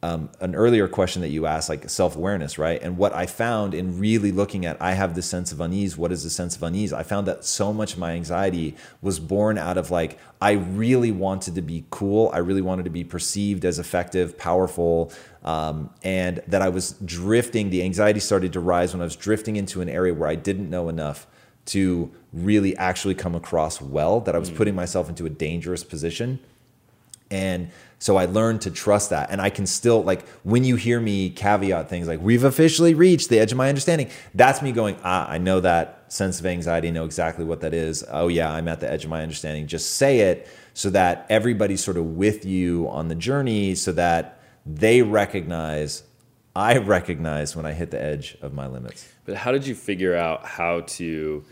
um, 0.03 0.29
an 0.41 0.55
earlier 0.55 0.89
question 0.89 1.23
that 1.23 1.31
you 1.31 1.47
asked, 1.47 1.69
like 1.69 1.89
self 1.89 2.17
awareness, 2.17 2.59
right? 2.59 2.81
And 2.83 2.99
what 2.99 3.15
I 3.15 3.27
found 3.27 3.75
in 3.75 3.99
really 3.99 4.31
looking 4.31 4.67
at, 4.67 4.81
I 4.81 4.93
have 4.93 5.15
this 5.15 5.27
sense 5.27 5.53
of 5.53 5.61
unease. 5.61 5.97
What 5.97 6.13
is 6.13 6.23
the 6.23 6.31
sense 6.31 6.55
of 6.55 6.63
unease? 6.63 6.93
I 6.93 7.03
found 7.03 7.27
that 7.27 7.45
so 7.45 7.73
much 7.73 7.95
of 7.95 7.99
my 7.99 8.13
anxiety 8.13 8.77
was 9.01 9.19
born 9.19 9.57
out 9.57 9.79
of 9.79 9.91
like, 9.91 10.19
I 10.41 10.53
really 10.53 11.13
wanted 11.13 11.55
to 11.55 11.63
be 11.63 11.85
cool. 11.91 12.31
I 12.33 12.39
really 12.39 12.61
wanted 12.61 12.85
to 12.85 12.91
be 12.91 13.05
perceived 13.05 13.65
as 13.65 13.79
effective, 13.79 14.37
powerful, 14.37 15.13
um, 15.45 15.91
and 16.03 16.43
that 16.47 16.61
I 16.61 16.69
was 16.69 16.93
drifting. 17.05 17.71
The 17.71 17.83
anxiety 17.83 18.21
started 18.21 18.53
to 18.53 18.61
rise 18.61 18.93
when 18.93 19.01
I 19.01 19.05
was 19.05 19.17
drifting 19.17 19.57
into 19.57 19.81
an 19.81 19.89
area 19.89 20.13
where 20.13 20.29
I 20.29 20.35
didn't 20.35 20.69
know 20.69 20.89
enough 20.91 21.27
to 21.67 22.13
really 22.33 22.77
actually 22.77 23.15
come 23.15 23.35
across 23.35 23.81
well, 23.81 24.21
that 24.21 24.37
I 24.37 24.39
was 24.39 24.51
mm. 24.51 24.57
putting 24.57 24.75
myself 24.75 25.09
into 25.09 25.27
a 25.27 25.31
dangerous 25.31 25.83
position. 25.83 26.39
And 27.31 27.71
so 27.99 28.17
I 28.17 28.27
learned 28.27 28.61
to 28.63 28.71
trust 28.71 29.11
that. 29.11 29.31
And 29.31 29.41
I 29.41 29.51
can 29.51 29.67
still, 29.67 30.03
like, 30.03 30.29
when 30.43 30.65
you 30.65 30.77
hear 30.77 31.01
me 31.01 31.31
caveat 31.31 31.89
things 31.89 32.07
like, 32.07 32.21
we've 32.21 32.45
officially 32.45 32.95
reached 32.95 33.31
the 33.31 33.39
edge 33.39 33.53
of 33.53 33.59
my 33.59 33.69
understanding, 33.69 34.11
that's 34.35 34.63
me 34.63 34.73
going, 34.73 34.97
ah, 35.03 35.29
I 35.29 35.39
know 35.39 35.61
that 35.61 36.05
sense 36.13 36.39
of 36.39 36.47
anxiety, 36.47 36.91
know 36.91 37.05
exactly 37.05 37.45
what 37.45 37.61
that 37.63 37.75
is. 37.75 38.05
Oh, 38.11 38.29
yeah, 38.29 38.53
I'm 38.53 38.69
at 38.69 38.81
the 38.81 38.91
edge 38.91 39.05
of 39.05 39.11
my 39.11 39.23
understanding. 39.23 39.67
Just 39.67 39.95
say 39.95 40.21
it 40.21 40.49
so 40.75 40.91
that 40.91 41.27
everybody's 41.31 41.83
sort 41.83 41.97
of 41.97 42.05
with 42.17 42.45
you 42.45 42.89
on 42.91 43.09
the 43.09 43.15
journey 43.15 43.75
so 43.75 43.93
that 43.93 44.41
they 44.67 45.01
recognize, 45.03 46.03
I 46.55 46.77
recognize 46.79 47.57
when 47.57 47.65
I 47.65 47.73
hit 47.73 47.91
the 47.91 48.03
edge 48.03 48.37
of 48.43 48.53
my 48.53 48.67
limits. 48.67 49.09
But 49.25 49.37
how 49.37 49.53
did 49.53 49.67
you 49.67 49.75
figure 49.75 50.15
out 50.15 50.45
how 50.45 50.83
to? 50.83 51.45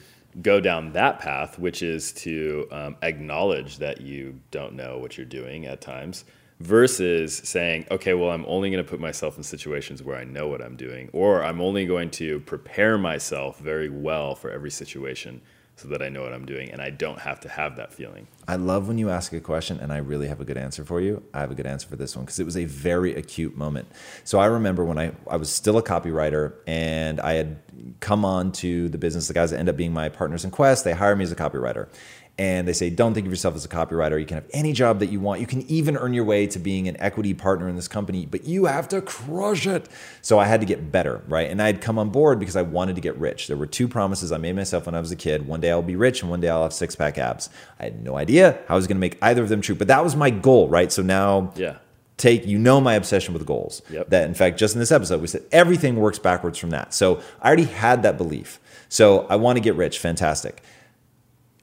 Go 0.42 0.60
down 0.60 0.92
that 0.92 1.18
path, 1.20 1.58
which 1.58 1.82
is 1.82 2.12
to 2.12 2.66
um, 2.70 2.96
acknowledge 3.02 3.78
that 3.78 4.00
you 4.00 4.40
don't 4.50 4.74
know 4.74 4.98
what 4.98 5.16
you're 5.16 5.26
doing 5.26 5.66
at 5.66 5.80
times, 5.80 6.24
versus 6.60 7.36
saying, 7.36 7.86
okay, 7.90 8.14
well, 8.14 8.30
I'm 8.30 8.44
only 8.46 8.70
going 8.70 8.82
to 8.82 8.88
put 8.88 9.00
myself 9.00 9.36
in 9.36 9.42
situations 9.42 10.02
where 10.02 10.16
I 10.16 10.24
know 10.24 10.48
what 10.48 10.62
I'm 10.62 10.76
doing, 10.76 11.10
or 11.12 11.42
I'm 11.42 11.60
only 11.60 11.86
going 11.86 12.10
to 12.12 12.40
prepare 12.40 12.96
myself 12.98 13.58
very 13.58 13.88
well 13.88 14.34
for 14.34 14.50
every 14.50 14.70
situation 14.70 15.40
so 15.76 15.88
that 15.88 16.02
I 16.02 16.08
know 16.08 16.22
what 16.22 16.32
I'm 16.32 16.46
doing 16.46 16.70
and 16.70 16.80
I 16.80 16.90
don't 16.90 17.18
have 17.18 17.40
to 17.40 17.48
have 17.48 17.76
that 17.76 17.92
feeling. 17.92 18.28
I 18.46 18.56
love 18.56 18.86
when 18.86 18.96
you 18.96 19.10
ask 19.10 19.32
a 19.32 19.40
question 19.40 19.80
and 19.80 19.92
I 19.92 19.98
really 19.98 20.28
have 20.28 20.40
a 20.40 20.44
good 20.44 20.56
answer 20.56 20.84
for 20.84 21.00
you. 21.00 21.22
I 21.34 21.40
have 21.40 21.50
a 21.50 21.54
good 21.54 21.66
answer 21.66 21.88
for 21.88 21.96
this 21.96 22.14
one 22.14 22.24
because 22.24 22.38
it 22.38 22.44
was 22.44 22.56
a 22.56 22.64
very 22.64 23.14
acute 23.14 23.56
moment. 23.56 23.88
So 24.22 24.38
I 24.38 24.46
remember 24.46 24.84
when 24.84 24.98
I, 24.98 25.12
I 25.28 25.36
was 25.36 25.50
still 25.50 25.76
a 25.76 25.82
copywriter 25.82 26.54
and 26.66 27.20
I 27.20 27.34
had 27.34 27.58
come 28.00 28.24
on 28.24 28.52
to 28.52 28.88
the 28.88 28.98
business, 28.98 29.26
the 29.28 29.34
guys 29.34 29.50
that 29.50 29.58
end 29.58 29.68
up 29.68 29.76
being 29.76 29.92
my 29.92 30.08
partners 30.08 30.44
in 30.44 30.50
Quest, 30.50 30.84
they 30.84 30.92
hire 30.92 31.16
me 31.16 31.24
as 31.24 31.32
a 31.32 31.36
copywriter 31.36 31.88
and 32.36 32.66
they 32.66 32.72
say 32.72 32.90
don't 32.90 33.14
think 33.14 33.26
of 33.26 33.32
yourself 33.32 33.54
as 33.54 33.64
a 33.64 33.68
copywriter. 33.68 34.18
You 34.18 34.26
can 34.26 34.36
have 34.36 34.50
any 34.52 34.72
job 34.72 34.98
that 34.98 35.06
you 35.06 35.20
want. 35.20 35.40
You 35.40 35.46
can 35.46 35.62
even 35.70 35.96
earn 35.96 36.14
your 36.14 36.24
way 36.24 36.46
to 36.48 36.58
being 36.58 36.88
an 36.88 36.96
equity 37.00 37.32
partner 37.32 37.68
in 37.68 37.76
this 37.76 37.86
company 37.86 38.26
but 38.26 38.44
you 38.44 38.64
have 38.64 38.88
to 38.88 39.00
crush 39.00 39.66
it. 39.66 39.88
So 40.20 40.38
i 40.38 40.46
had 40.46 40.60
to 40.60 40.66
get 40.66 40.90
better 40.90 41.22
right? 41.28 41.50
And 41.50 41.62
i 41.62 41.66
had 41.66 41.80
come 41.80 41.98
on 41.98 42.10
board 42.10 42.38
because 42.38 42.56
i 42.56 42.62
wanted 42.62 42.96
to 42.96 43.00
get 43.00 43.16
rich. 43.18 43.46
There 43.46 43.56
were 43.56 43.66
two 43.66 43.86
promises 43.86 44.32
i 44.32 44.38
made 44.38 44.56
myself 44.56 44.86
when 44.86 44.94
i 44.94 45.00
was 45.00 45.12
a 45.12 45.16
kid. 45.16 45.46
One 45.46 45.60
day 45.60 45.70
i'll 45.70 45.82
be 45.82 45.96
rich 45.96 46.22
and 46.22 46.30
one 46.30 46.40
day 46.40 46.48
i'll 46.48 46.64
have 46.64 46.72
six 46.72 46.96
pack 46.96 47.18
abs. 47.18 47.50
I 47.78 47.84
had 47.84 48.02
no 48.02 48.16
idea 48.16 48.58
how 48.66 48.74
i 48.74 48.76
was 48.76 48.86
going 48.86 48.96
to 48.96 49.00
make 49.00 49.18
either 49.22 49.42
of 49.42 49.48
them 49.48 49.60
true 49.60 49.74
but 49.74 49.88
that 49.88 50.02
was 50.02 50.16
my 50.16 50.30
goal 50.30 50.68
right? 50.68 50.90
So 50.90 51.02
now 51.02 51.52
yeah. 51.54 51.78
take 52.16 52.46
you 52.46 52.58
know 52.58 52.80
my 52.80 52.94
obsession 52.94 53.32
with 53.32 53.46
goals. 53.46 53.82
Yep. 53.90 54.10
that 54.10 54.28
in 54.28 54.34
fact 54.34 54.58
just 54.58 54.74
in 54.74 54.80
this 54.80 54.92
episode 54.92 55.20
we 55.20 55.28
said 55.28 55.42
everything 55.52 55.96
works 55.96 56.18
backwards 56.18 56.58
from 56.58 56.70
that. 56.70 56.92
So 56.94 57.20
i 57.40 57.46
already 57.46 57.64
had 57.64 58.02
that 58.02 58.18
belief. 58.18 58.58
So 58.88 59.26
i 59.28 59.36
want 59.36 59.56
to 59.56 59.60
get 59.60 59.76
rich. 59.76 60.00
Fantastic 60.00 60.62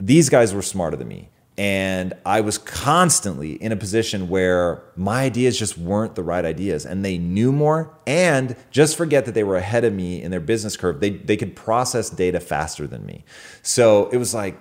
these 0.02 0.30
guys 0.30 0.54
were 0.54 0.62
smarter 0.62 0.98
than 0.98 1.08
me. 1.08 1.30
And 1.58 2.14
I 2.26 2.42
was 2.42 2.58
constantly 2.58 3.54
in 3.54 3.72
a 3.72 3.76
position 3.76 4.30
where 4.30 4.82
my 4.96 5.24
ideas 5.24 5.60
just 5.60 5.78
weren't 5.78 6.16
the 6.16 6.24
right 6.24 6.44
ideas 6.44 6.86
and 6.86 7.06
they 7.06 7.18
knew 7.18 7.52
more 7.52 7.94
and 8.08 8.56
just 8.72 8.98
forget 8.98 9.26
that 9.26 9.34
they 9.34 9.44
were 9.44 9.58
ahead 9.58 9.84
of 9.84 9.94
me 9.94 10.24
in 10.24 10.32
their 10.32 10.40
business 10.40 10.76
curve. 10.76 11.02
They, 11.02 11.12
they 11.12 11.38
could 11.38 11.56
process 11.56 12.10
data 12.10 12.40
faster 12.40 12.88
than 12.88 13.06
me. 13.06 13.26
So 13.62 14.10
it 14.10 14.18
was 14.18 14.34
like, 14.34 14.58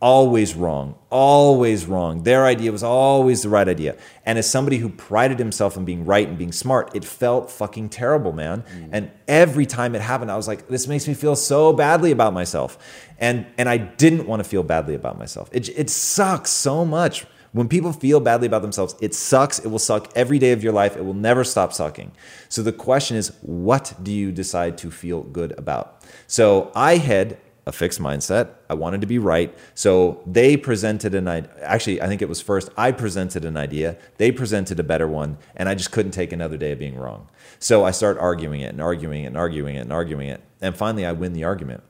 always 0.00 0.54
wrong, 0.54 0.94
always 1.10 1.86
wrong. 1.86 2.22
Their 2.22 2.44
idea 2.44 2.70
was 2.70 2.82
always 2.82 3.42
the 3.42 3.48
right 3.48 3.68
idea. 3.68 3.96
And 4.24 4.38
as 4.38 4.48
somebody 4.48 4.78
who 4.78 4.88
prided 4.88 5.38
himself 5.38 5.76
on 5.76 5.84
being 5.84 6.04
right 6.04 6.28
and 6.28 6.36
being 6.36 6.52
smart, 6.52 6.94
it 6.94 7.04
felt 7.04 7.50
fucking 7.50 7.88
terrible, 7.88 8.32
man. 8.32 8.62
Mm. 8.62 8.88
And 8.92 9.10
every 9.26 9.66
time 9.66 9.94
it 9.94 10.02
happened, 10.02 10.30
I 10.30 10.36
was 10.36 10.48
like, 10.48 10.68
this 10.68 10.86
makes 10.86 11.08
me 11.08 11.14
feel 11.14 11.36
so 11.36 11.72
badly 11.72 12.10
about 12.10 12.34
myself. 12.34 12.78
And 13.18 13.46
and 13.56 13.68
I 13.68 13.78
didn't 13.78 14.26
want 14.26 14.42
to 14.42 14.48
feel 14.48 14.62
badly 14.62 14.94
about 14.94 15.18
myself. 15.18 15.48
It 15.52 15.68
it 15.70 15.90
sucks 15.90 16.50
so 16.50 16.84
much. 16.84 17.26
When 17.52 17.68
people 17.68 17.92
feel 17.94 18.20
badly 18.20 18.46
about 18.46 18.60
themselves, 18.60 18.94
it 19.00 19.14
sucks. 19.14 19.58
It 19.60 19.68
will 19.68 19.78
suck 19.78 20.12
every 20.14 20.38
day 20.38 20.52
of 20.52 20.62
your 20.62 20.74
life. 20.74 20.94
It 20.94 21.06
will 21.06 21.14
never 21.14 21.42
stop 21.42 21.72
sucking. 21.72 22.12
So 22.50 22.62
the 22.62 22.72
question 22.72 23.16
is, 23.16 23.32
what 23.40 23.94
do 24.02 24.12
you 24.12 24.30
decide 24.30 24.76
to 24.78 24.90
feel 24.90 25.22
good 25.22 25.58
about? 25.58 26.04
So 26.26 26.70
I 26.74 26.98
had 26.98 27.38
a 27.66 27.72
fixed 27.72 28.00
mindset. 28.00 28.50
I 28.70 28.74
wanted 28.74 29.00
to 29.00 29.06
be 29.08 29.18
right. 29.18 29.56
So 29.74 30.22
they 30.24 30.56
presented 30.56 31.14
an 31.14 31.26
idea. 31.26 31.50
Actually, 31.62 32.00
I 32.00 32.06
think 32.06 32.22
it 32.22 32.28
was 32.28 32.40
first 32.40 32.68
I 32.76 32.92
presented 32.92 33.44
an 33.44 33.56
idea. 33.56 33.98
They 34.18 34.30
presented 34.30 34.78
a 34.78 34.84
better 34.84 35.08
one. 35.08 35.38
And 35.56 35.68
I 35.68 35.74
just 35.74 35.90
couldn't 35.90 36.12
take 36.12 36.32
another 36.32 36.56
day 36.56 36.72
of 36.72 36.78
being 36.78 36.96
wrong. 36.96 37.28
So 37.58 37.84
I 37.84 37.90
start 37.90 38.18
arguing 38.18 38.60
it 38.60 38.68
and 38.68 38.80
arguing 38.80 39.24
it 39.24 39.26
and 39.26 39.36
arguing 39.36 39.74
it 39.74 39.80
and 39.80 39.92
arguing 39.92 40.28
it. 40.28 40.42
And 40.60 40.76
finally, 40.76 41.04
I 41.04 41.12
win 41.12 41.32
the 41.32 41.44
argument. 41.44 41.82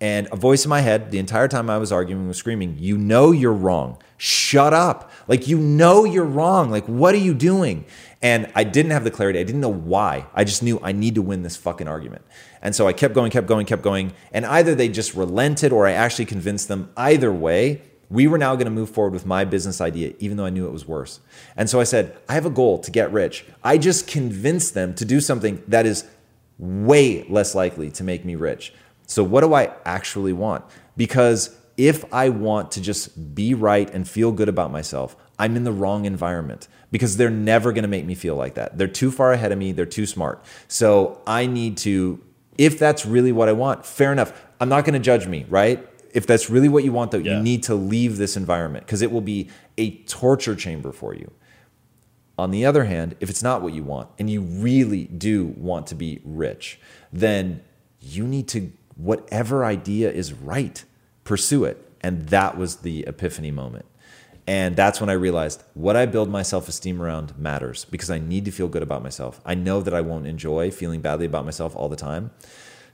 And 0.00 0.28
a 0.32 0.36
voice 0.36 0.64
in 0.64 0.68
my 0.68 0.80
head 0.80 1.10
the 1.12 1.18
entire 1.18 1.48
time 1.48 1.70
I 1.70 1.78
was 1.78 1.90
arguing 1.90 2.28
was 2.28 2.36
screaming, 2.36 2.76
You 2.78 2.98
know 2.98 3.32
you're 3.32 3.54
wrong. 3.54 4.02
Shut 4.18 4.74
up. 4.74 5.10
Like, 5.28 5.48
you 5.48 5.58
know 5.58 6.04
you're 6.04 6.24
wrong. 6.24 6.70
Like, 6.70 6.84
what 6.86 7.14
are 7.14 7.18
you 7.18 7.32
doing? 7.32 7.86
And 8.24 8.50
I 8.54 8.64
didn't 8.64 8.92
have 8.92 9.04
the 9.04 9.10
clarity. 9.10 9.38
I 9.38 9.42
didn't 9.42 9.60
know 9.60 9.68
why. 9.68 10.26
I 10.34 10.44
just 10.44 10.62
knew 10.62 10.80
I 10.82 10.92
need 10.92 11.14
to 11.16 11.20
win 11.20 11.42
this 11.42 11.56
fucking 11.58 11.86
argument. 11.86 12.24
And 12.62 12.74
so 12.74 12.88
I 12.88 12.94
kept 12.94 13.12
going, 13.12 13.30
kept 13.30 13.46
going, 13.46 13.66
kept 13.66 13.82
going. 13.82 14.14
And 14.32 14.46
either 14.46 14.74
they 14.74 14.88
just 14.88 15.14
relented 15.14 15.72
or 15.72 15.86
I 15.86 15.92
actually 15.92 16.24
convinced 16.24 16.68
them. 16.68 16.90
Either 16.96 17.30
way, 17.30 17.82
we 18.08 18.26
were 18.26 18.38
now 18.38 18.54
going 18.54 18.64
to 18.64 18.70
move 18.70 18.88
forward 18.88 19.12
with 19.12 19.26
my 19.26 19.44
business 19.44 19.78
idea, 19.78 20.14
even 20.20 20.38
though 20.38 20.46
I 20.46 20.50
knew 20.50 20.66
it 20.66 20.72
was 20.72 20.88
worse. 20.88 21.20
And 21.54 21.68
so 21.68 21.80
I 21.80 21.84
said, 21.84 22.16
I 22.26 22.32
have 22.32 22.46
a 22.46 22.50
goal 22.50 22.78
to 22.78 22.90
get 22.90 23.12
rich. 23.12 23.44
I 23.62 23.76
just 23.76 24.06
convinced 24.06 24.72
them 24.72 24.94
to 24.94 25.04
do 25.04 25.20
something 25.20 25.62
that 25.68 25.84
is 25.84 26.06
way 26.58 27.24
less 27.24 27.54
likely 27.54 27.90
to 27.90 28.04
make 28.04 28.24
me 28.24 28.36
rich. 28.36 28.72
So, 29.06 29.22
what 29.22 29.42
do 29.42 29.52
I 29.52 29.70
actually 29.84 30.32
want? 30.32 30.64
Because 30.96 31.54
if 31.76 32.10
I 32.10 32.30
want 32.30 32.72
to 32.72 32.80
just 32.80 33.34
be 33.34 33.52
right 33.52 33.92
and 33.92 34.08
feel 34.08 34.32
good 34.32 34.48
about 34.48 34.70
myself, 34.70 35.14
I'm 35.38 35.56
in 35.56 35.64
the 35.64 35.72
wrong 35.72 36.04
environment 36.04 36.68
because 36.90 37.16
they're 37.16 37.30
never 37.30 37.72
going 37.72 37.82
to 37.82 37.88
make 37.88 38.04
me 38.04 38.14
feel 38.14 38.36
like 38.36 38.54
that. 38.54 38.78
They're 38.78 38.86
too 38.86 39.10
far 39.10 39.32
ahead 39.32 39.52
of 39.52 39.58
me, 39.58 39.72
they're 39.72 39.86
too 39.86 40.06
smart. 40.06 40.44
So 40.68 41.20
I 41.26 41.46
need 41.46 41.76
to, 41.78 42.22
if 42.56 42.78
that's 42.78 43.04
really 43.04 43.32
what 43.32 43.48
I 43.48 43.52
want, 43.52 43.84
fair 43.84 44.12
enough. 44.12 44.32
I'm 44.60 44.68
not 44.68 44.84
going 44.84 44.94
to 44.94 45.00
judge 45.00 45.26
me, 45.26 45.44
right? 45.48 45.86
If 46.12 46.26
that's 46.26 46.48
really 46.48 46.68
what 46.68 46.84
you 46.84 46.92
want, 46.92 47.10
though, 47.10 47.18
yeah. 47.18 47.36
you 47.36 47.42
need 47.42 47.64
to 47.64 47.74
leave 47.74 48.16
this 48.16 48.36
environment 48.36 48.86
because 48.86 49.02
it 49.02 49.10
will 49.10 49.20
be 49.20 49.48
a 49.76 49.96
torture 50.02 50.54
chamber 50.54 50.92
for 50.92 51.14
you. 51.14 51.30
On 52.38 52.50
the 52.50 52.64
other 52.64 52.84
hand, 52.84 53.16
if 53.20 53.30
it's 53.30 53.42
not 53.42 53.62
what 53.62 53.72
you 53.72 53.82
want 53.82 54.08
and 54.18 54.30
you 54.30 54.40
really 54.40 55.04
do 55.04 55.46
want 55.56 55.88
to 55.88 55.94
be 55.94 56.20
rich, 56.24 56.78
then 57.12 57.62
you 58.00 58.24
need 58.24 58.48
to, 58.48 58.72
whatever 58.96 59.64
idea 59.64 60.10
is 60.10 60.32
right, 60.32 60.84
pursue 61.24 61.64
it. 61.64 61.80
And 62.00 62.28
that 62.28 62.56
was 62.56 62.76
the 62.76 63.04
epiphany 63.06 63.50
moment. 63.50 63.86
And 64.46 64.76
that's 64.76 65.00
when 65.00 65.08
I 65.08 65.14
realized 65.14 65.62
what 65.72 65.96
I 65.96 66.04
build 66.06 66.28
my 66.28 66.42
self 66.42 66.68
esteem 66.68 67.00
around 67.00 67.38
matters 67.38 67.86
because 67.86 68.10
I 68.10 68.18
need 68.18 68.44
to 68.44 68.50
feel 68.50 68.68
good 68.68 68.82
about 68.82 69.02
myself. 69.02 69.40
I 69.44 69.54
know 69.54 69.80
that 69.80 69.94
I 69.94 70.02
won't 70.02 70.26
enjoy 70.26 70.70
feeling 70.70 71.00
badly 71.00 71.26
about 71.26 71.44
myself 71.44 71.74
all 71.74 71.88
the 71.88 71.96
time. 71.96 72.30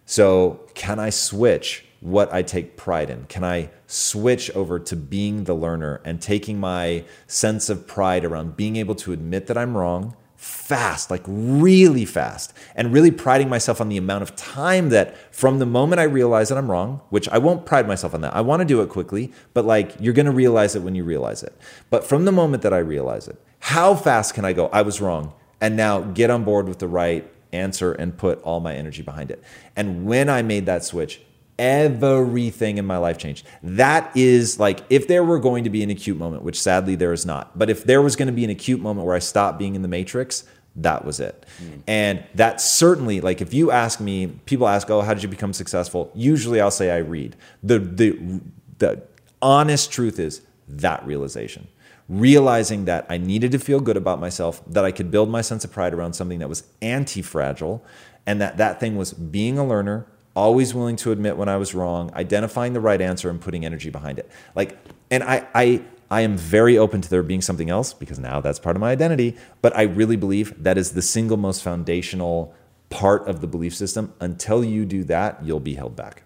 So, 0.06 0.66
can 0.74 0.98
I 0.98 1.10
switch 1.10 1.84
what 2.00 2.32
I 2.32 2.42
take 2.42 2.76
pride 2.76 3.10
in? 3.10 3.24
Can 3.26 3.44
I 3.44 3.70
switch 3.86 4.50
over 4.52 4.78
to 4.78 4.96
being 4.96 5.44
the 5.44 5.54
learner 5.54 6.00
and 6.04 6.20
taking 6.20 6.58
my 6.58 7.04
sense 7.26 7.68
of 7.68 7.86
pride 7.86 8.24
around 8.24 8.56
being 8.56 8.76
able 8.76 8.94
to 8.96 9.12
admit 9.12 9.46
that 9.48 9.58
I'm 9.58 9.76
wrong 9.76 10.16
fast, 10.40 11.10
like 11.10 11.22
really 11.26 12.06
fast, 12.06 12.54
and 12.74 12.94
really 12.94 13.10
priding 13.10 13.46
myself 13.46 13.78
on 13.78 13.90
the 13.90 13.98
amount 13.98 14.22
of 14.22 14.34
time 14.36 14.88
that 14.88 15.14
from 15.34 15.58
the 15.58 15.66
moment 15.66 16.00
I 16.00 16.04
realize 16.04 16.48
that 16.48 16.56
I'm 16.56 16.70
wrong, 16.70 17.02
which 17.10 17.28
I 17.28 17.36
won't 17.36 17.66
pride 17.66 17.86
myself 17.86 18.14
on 18.14 18.22
that. 18.22 18.34
I 18.34 18.40
want 18.40 18.60
to 18.60 18.64
do 18.64 18.80
it 18.80 18.88
quickly, 18.88 19.32
but 19.52 19.66
like 19.66 19.94
you're 20.00 20.14
going 20.14 20.24
to 20.24 20.32
realize 20.32 20.74
it 20.74 20.80
when 20.80 20.94
you 20.94 21.04
realize 21.04 21.42
it. 21.42 21.54
But 21.90 22.06
from 22.06 22.24
the 22.24 22.32
moment 22.32 22.62
that 22.62 22.72
I 22.72 22.78
realize 22.78 23.28
it, 23.28 23.38
how 23.58 23.94
fast 23.94 24.32
can 24.32 24.46
I 24.46 24.54
go? 24.54 24.68
I 24.68 24.80
was 24.80 24.98
wrong. 24.98 25.34
And 25.60 25.76
now 25.76 26.00
get 26.00 26.30
on 26.30 26.42
board 26.44 26.68
with 26.68 26.78
the 26.78 26.88
right 26.88 27.30
answer 27.52 27.92
and 27.92 28.16
put 28.16 28.40
all 28.40 28.60
my 28.60 28.74
energy 28.74 29.02
behind 29.02 29.30
it. 29.30 29.42
And 29.76 30.06
when 30.06 30.30
I 30.30 30.40
made 30.40 30.64
that 30.64 30.84
switch, 30.84 31.20
everything 31.60 32.78
in 32.78 32.86
my 32.86 32.96
life 32.96 33.18
changed. 33.18 33.46
That 33.62 34.10
is 34.16 34.58
like 34.58 34.80
if 34.88 35.06
there 35.06 35.22
were 35.22 35.38
going 35.38 35.64
to 35.64 35.70
be 35.70 35.82
an 35.82 35.90
acute 35.90 36.16
moment, 36.16 36.42
which 36.42 36.60
sadly 36.60 36.96
there 36.96 37.12
is 37.12 37.26
not, 37.26 37.56
but 37.56 37.68
if 37.68 37.84
there 37.84 38.00
was 38.00 38.16
going 38.16 38.26
to 38.26 38.32
be 38.32 38.44
an 38.44 38.50
acute 38.50 38.80
moment 38.80 39.06
where 39.06 39.14
I 39.14 39.18
stopped 39.18 39.58
being 39.58 39.74
in 39.74 39.82
the 39.82 39.88
matrix, 39.88 40.44
that 40.76 41.04
was 41.04 41.20
it. 41.20 41.44
Mm. 41.62 41.82
And 41.86 42.24
that 42.34 42.60
certainly, 42.60 43.20
like 43.20 43.42
if 43.42 43.52
you 43.52 43.70
ask 43.70 44.00
me, 44.00 44.28
people 44.46 44.66
ask, 44.66 44.88
"Oh, 44.90 45.02
how 45.02 45.12
did 45.14 45.22
you 45.22 45.28
become 45.28 45.52
successful?" 45.52 46.10
Usually, 46.14 46.60
I'll 46.60 46.70
say 46.70 46.90
I 46.90 46.98
read. 46.98 47.36
The 47.62 47.78
the 47.78 48.40
the 48.78 49.02
honest 49.42 49.92
truth 49.92 50.18
is 50.18 50.40
that 50.66 51.04
realization. 51.04 51.68
Realizing 52.08 52.86
that 52.86 53.06
I 53.08 53.18
needed 53.18 53.52
to 53.52 53.58
feel 53.58 53.80
good 53.80 53.96
about 53.96 54.18
myself, 54.18 54.62
that 54.66 54.84
I 54.84 54.90
could 54.90 55.10
build 55.10 55.28
my 55.28 55.42
sense 55.42 55.64
of 55.64 55.70
pride 55.70 55.94
around 55.94 56.14
something 56.14 56.40
that 56.40 56.48
was 56.48 56.64
anti 56.82 57.22
fragile, 57.22 57.84
and 58.26 58.40
that 58.40 58.56
that 58.56 58.80
thing 58.80 58.96
was 58.96 59.12
being 59.12 59.58
a 59.58 59.66
learner, 59.66 60.06
always 60.34 60.74
willing 60.74 60.96
to 60.96 61.12
admit 61.12 61.36
when 61.36 61.48
I 61.48 61.56
was 61.56 61.74
wrong, 61.74 62.12
identifying 62.14 62.72
the 62.72 62.80
right 62.80 63.00
answer 63.00 63.30
and 63.30 63.40
putting 63.40 63.64
energy 63.64 63.90
behind 63.90 64.18
it. 64.18 64.30
Like, 64.54 64.78
and 65.10 65.22
I, 65.22 65.46
I, 65.54 65.82
I 66.10 66.22
am 66.22 66.36
very 66.36 66.78
open 66.78 67.00
to 67.00 67.10
there 67.10 67.22
being 67.22 67.42
something 67.42 67.70
else 67.70 67.92
because 67.92 68.18
now 68.18 68.40
that's 68.40 68.58
part 68.58 68.76
of 68.76 68.80
my 68.80 68.90
identity. 68.90 69.36
But 69.62 69.76
I 69.76 69.82
really 69.82 70.16
believe 70.16 70.62
that 70.62 70.78
is 70.78 70.92
the 70.92 71.02
single 71.02 71.36
most 71.36 71.62
foundational 71.62 72.54
part 72.90 73.28
of 73.28 73.40
the 73.40 73.46
belief 73.46 73.74
system. 73.74 74.12
Until 74.20 74.64
you 74.64 74.84
do 74.84 75.04
that, 75.04 75.44
you'll 75.44 75.60
be 75.60 75.74
held 75.74 75.96
back. 75.96 76.24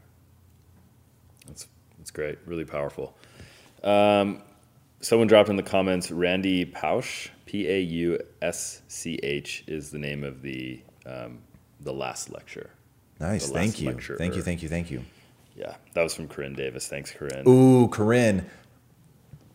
That's 1.46 1.66
that's 1.98 2.10
great. 2.10 2.38
Really 2.46 2.64
powerful. 2.64 3.16
Um, 3.82 4.42
someone 5.00 5.28
dropped 5.28 5.50
in 5.50 5.56
the 5.56 5.62
comments. 5.62 6.10
Randy 6.10 6.64
Pausch, 6.64 7.28
P 7.44 7.68
A 7.68 7.80
U 7.80 8.18
S 8.40 8.82
C 8.88 9.18
H, 9.22 9.64
is 9.66 9.90
the 9.90 9.98
name 9.98 10.24
of 10.24 10.40
the 10.40 10.82
um, 11.04 11.40
the 11.80 11.92
last 11.92 12.30
lecture. 12.30 12.70
Nice. 13.24 13.50
Thank 13.50 13.80
you. 13.80 13.92
Thank 13.92 14.36
you. 14.36 14.42
Thank 14.42 14.62
you. 14.62 14.68
Thank 14.68 14.90
you. 14.90 15.04
Yeah, 15.56 15.74
that 15.94 16.02
was 16.02 16.14
from 16.14 16.28
Corinne 16.28 16.54
Davis. 16.54 16.88
Thanks, 16.88 17.10
Corinne. 17.10 17.48
Ooh, 17.48 17.88
Corinne. 17.88 18.46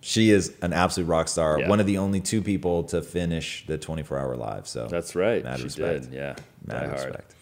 She 0.01 0.31
is 0.31 0.55
an 0.61 0.71
absolute 0.73 1.07
rock 1.07 1.27
star. 1.27 1.59
Yeah. 1.59 1.67
One 1.67 1.79
of 1.79 1.85
the 1.85 1.97
only 1.97 2.21
two 2.21 2.41
people 2.41 2.83
to 2.85 3.01
finish 3.01 3.65
the 3.67 3.77
24 3.77 4.17
hour 4.17 4.35
live. 4.37 4.67
So 4.67 4.87
that's 4.87 5.13
right. 5.13 5.43
Mad 5.43 5.57
she 5.57 5.65
respect. 5.65 6.03
did. 6.03 6.13
Yeah. 6.13 6.35
Mad 6.65 6.91
respect. 6.91 7.35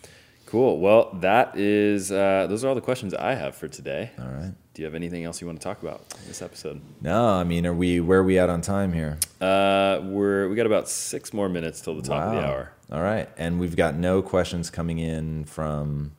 Cool. 0.48 0.80
Well, 0.80 1.12
that 1.22 1.58
is 1.58 2.12
uh, 2.12 2.48
those 2.50 2.66
are 2.66 2.70
all 2.70 2.76
the 2.76 2.82
questions 2.82 3.14
I 3.14 3.36
have 3.36 3.56
for 3.56 3.68
today. 3.68 4.12
All 4.20 4.26
right. 4.28 4.54
Do 4.78 4.84
you 4.84 4.86
have 4.86 4.94
anything 4.94 5.24
else 5.24 5.42
you 5.42 5.48
want 5.48 5.60
to 5.60 5.64
talk 5.64 5.82
about 5.82 6.02
in 6.22 6.28
this 6.28 6.44
episode? 6.44 6.80
No, 7.02 7.30
I 7.30 7.44
mean, 7.44 7.66
are 7.66 7.74
we 7.74 8.00
where 8.00 8.20
are 8.20 8.24
we 8.24 8.38
at 8.38 8.48
on 8.48 8.62
time 8.62 8.94
here? 8.94 9.18
Uh, 9.42 10.02
we're 10.04 10.48
we 10.50 10.56
got 10.56 10.68
about 10.68 10.88
six 10.88 11.34
more 11.34 11.50
minutes 11.50 11.82
till 11.82 11.96
the 11.96 12.04
top 12.04 12.22
wow. 12.22 12.28
of 12.28 12.36
the 12.36 12.48
hour. 12.48 12.72
All 12.92 13.02
right, 13.02 13.28
and 13.40 13.60
we've 13.60 13.76
got 13.76 13.96
no 13.96 14.22
questions 14.22 14.70
coming 14.70 15.00
in 15.00 15.46
from. 15.46 16.12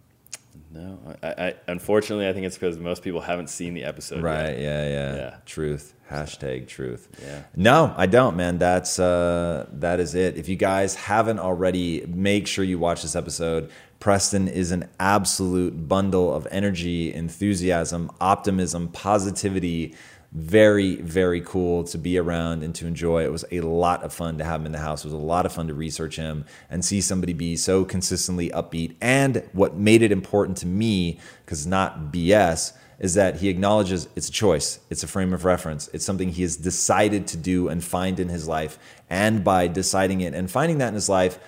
No, 0.72 0.98
I, 1.22 1.28
I 1.28 1.54
unfortunately 1.68 2.26
I 2.26 2.32
think 2.32 2.46
it's 2.46 2.58
because 2.58 2.78
most 2.78 3.04
people 3.04 3.20
haven't 3.20 3.48
seen 3.48 3.74
the 3.74 3.84
episode. 3.84 4.24
Right. 4.24 4.50
Yet. 4.50 4.58
Yeah. 4.58 4.88
Yeah. 4.88 5.14
Yeah. 5.14 5.36
Truth. 5.46 5.94
Hashtag 6.10 6.66
truth. 6.66 7.08
Yeah. 7.22 7.42
No, 7.54 7.94
I 7.96 8.06
don't, 8.06 8.36
man. 8.36 8.58
That's 8.58 8.98
uh, 8.98 9.66
that 9.74 10.00
is 10.00 10.16
it. 10.16 10.36
If 10.36 10.48
you 10.48 10.56
guys 10.56 10.96
haven't 10.96 11.38
already, 11.38 12.04
make 12.08 12.48
sure 12.48 12.64
you 12.64 12.80
watch 12.80 13.02
this 13.02 13.14
episode. 13.14 13.70
Preston 14.00 14.46
is 14.46 14.70
an 14.70 14.88
absolute 15.00 15.88
bundle 15.88 16.32
of 16.32 16.46
energy, 16.50 17.12
enthusiasm, 17.12 18.10
optimism, 18.20 18.88
positivity. 18.88 19.94
Very, 20.30 20.96
very 20.96 21.40
cool 21.40 21.84
to 21.84 21.98
be 21.98 22.18
around 22.18 22.62
and 22.62 22.74
to 22.76 22.86
enjoy. 22.86 23.24
It 23.24 23.32
was 23.32 23.46
a 23.50 23.62
lot 23.62 24.02
of 24.02 24.12
fun 24.12 24.38
to 24.38 24.44
have 24.44 24.60
him 24.60 24.66
in 24.66 24.72
the 24.72 24.78
house. 24.78 25.04
It 25.04 25.08
was 25.08 25.14
a 25.14 25.16
lot 25.16 25.46
of 25.46 25.52
fun 25.52 25.68
to 25.68 25.74
research 25.74 26.16
him 26.16 26.44
and 26.70 26.84
see 26.84 27.00
somebody 27.00 27.32
be 27.32 27.56
so 27.56 27.84
consistently 27.84 28.50
upbeat. 28.50 28.94
And 29.00 29.42
what 29.52 29.74
made 29.74 30.02
it 30.02 30.12
important 30.12 30.58
to 30.58 30.66
me, 30.66 31.18
because 31.44 31.66
not 31.66 32.12
BS, 32.12 32.74
is 32.98 33.14
that 33.14 33.36
he 33.36 33.48
acknowledges 33.48 34.08
it's 34.16 34.28
a 34.28 34.32
choice, 34.32 34.80
it's 34.90 35.02
a 35.02 35.06
frame 35.06 35.32
of 35.32 35.44
reference, 35.44 35.88
it's 35.92 36.04
something 36.04 36.30
he 36.30 36.42
has 36.42 36.56
decided 36.56 37.26
to 37.28 37.36
do 37.36 37.68
and 37.68 37.82
find 37.82 38.18
in 38.20 38.28
his 38.28 38.46
life. 38.46 38.78
And 39.08 39.42
by 39.42 39.68
deciding 39.68 40.20
it 40.20 40.34
and 40.34 40.50
finding 40.50 40.78
that 40.78 40.88
in 40.88 40.94
his 40.94 41.08
life, 41.08 41.38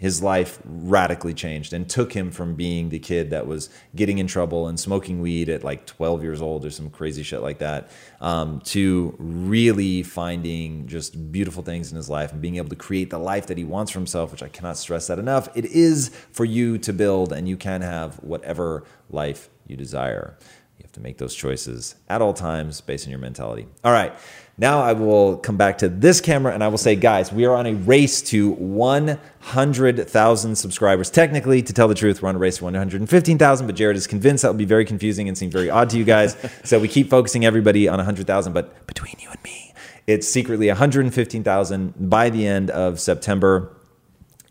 his 0.00 0.22
life 0.22 0.58
radically 0.64 1.34
changed 1.34 1.74
and 1.74 1.86
took 1.86 2.14
him 2.14 2.30
from 2.30 2.54
being 2.54 2.88
the 2.88 2.98
kid 2.98 3.28
that 3.28 3.46
was 3.46 3.68
getting 3.94 4.16
in 4.16 4.26
trouble 4.26 4.66
and 4.66 4.80
smoking 4.80 5.20
weed 5.20 5.50
at 5.50 5.62
like 5.62 5.84
12 5.84 6.22
years 6.22 6.40
old 6.40 6.64
or 6.64 6.70
some 6.70 6.88
crazy 6.88 7.22
shit 7.22 7.42
like 7.42 7.58
that 7.58 7.90
um, 8.22 8.60
to 8.60 9.14
really 9.18 10.02
finding 10.02 10.86
just 10.86 11.30
beautiful 11.30 11.62
things 11.62 11.90
in 11.90 11.96
his 11.96 12.08
life 12.08 12.32
and 12.32 12.40
being 12.40 12.56
able 12.56 12.70
to 12.70 12.76
create 12.76 13.10
the 13.10 13.18
life 13.18 13.46
that 13.48 13.58
he 13.58 13.64
wants 13.64 13.92
for 13.92 13.98
himself, 13.98 14.32
which 14.32 14.42
I 14.42 14.48
cannot 14.48 14.78
stress 14.78 15.06
that 15.08 15.18
enough. 15.18 15.54
It 15.54 15.66
is 15.66 16.08
for 16.32 16.46
you 16.46 16.78
to 16.78 16.94
build, 16.94 17.30
and 17.34 17.46
you 17.46 17.58
can 17.58 17.82
have 17.82 18.14
whatever 18.22 18.84
life 19.10 19.50
you 19.66 19.76
desire. 19.76 20.38
You 20.78 20.84
have 20.84 20.92
to 20.92 21.00
make 21.00 21.18
those 21.18 21.34
choices 21.34 21.96
at 22.08 22.22
all 22.22 22.32
times 22.32 22.80
based 22.80 23.06
on 23.06 23.10
your 23.10 23.20
mentality. 23.20 23.66
All 23.84 23.92
right. 23.92 24.14
Now 24.60 24.82
I 24.82 24.92
will 24.92 25.38
come 25.38 25.56
back 25.56 25.78
to 25.78 25.88
this 25.88 26.20
camera 26.20 26.52
and 26.52 26.62
I 26.62 26.68
will 26.68 26.76
say, 26.76 26.94
guys, 26.94 27.32
we 27.32 27.46
are 27.46 27.54
on 27.54 27.64
a 27.64 27.72
race 27.72 28.20
to 28.24 28.50
100,000 28.50 30.56
subscribers. 30.56 31.08
Technically, 31.08 31.62
to 31.62 31.72
tell 31.72 31.88
the 31.88 31.94
truth, 31.94 32.20
we're 32.20 32.28
on 32.28 32.36
a 32.36 32.38
race 32.38 32.58
to 32.58 32.64
115,000, 32.64 33.66
but 33.66 33.74
Jared 33.74 33.96
is 33.96 34.06
convinced 34.06 34.42
that 34.42 34.48
will 34.48 34.58
be 34.58 34.66
very 34.66 34.84
confusing 34.84 35.28
and 35.28 35.38
seem 35.38 35.50
very 35.50 35.70
odd 35.70 35.88
to 35.88 35.96
you 35.96 36.04
guys. 36.04 36.36
so 36.64 36.78
we 36.78 36.88
keep 36.88 37.08
focusing 37.08 37.46
everybody 37.46 37.88
on 37.88 37.96
100,000, 37.96 38.52
but 38.52 38.86
between 38.86 39.14
you 39.18 39.30
and 39.30 39.42
me, 39.42 39.72
it's 40.06 40.28
secretly 40.28 40.68
115,000 40.68 42.10
by 42.10 42.28
the 42.28 42.46
end 42.46 42.68
of 42.68 43.00
September. 43.00 43.74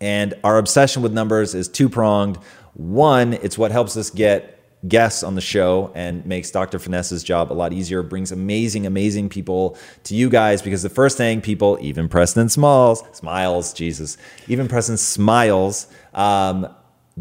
And 0.01 0.34
our 0.43 0.57
obsession 0.57 1.03
with 1.03 1.14
numbers 1.14 1.53
is 1.53 1.68
two 1.68 1.88
pronged. 1.88 2.38
One, 2.74 3.34
it's 3.34 3.60
what 3.60 3.72
helps 3.72 3.95
us 3.95 4.10
get 4.10 4.59
guests 4.88 5.23
on 5.23 5.36
the 5.36 5.41
show 5.41 5.91
and 5.93 6.25
makes 6.25 6.51
Dr. 6.51 6.80
Finesse's 6.80 7.23
job 7.23 7.51
a 7.51 7.53
lot 7.53 7.73
easier, 7.73 8.01
brings 8.01 8.32
amazing, 8.32 8.86
amazing 8.86 9.30
people 9.30 9.77
to 10.05 10.15
you 10.15 10.30
guys 10.30 10.61
because 10.61 10.84
the 10.84 10.89
first 10.89 11.17
thing 11.17 11.41
people, 11.41 11.77
even 11.82 12.07
Preston 12.07 12.49
Smalls, 12.49 13.03
Smiles, 13.11 13.73
Jesus, 13.73 14.17
even 14.47 14.67
Preston 14.67 14.97
Smiles, 14.97 15.88
um, 16.13 16.67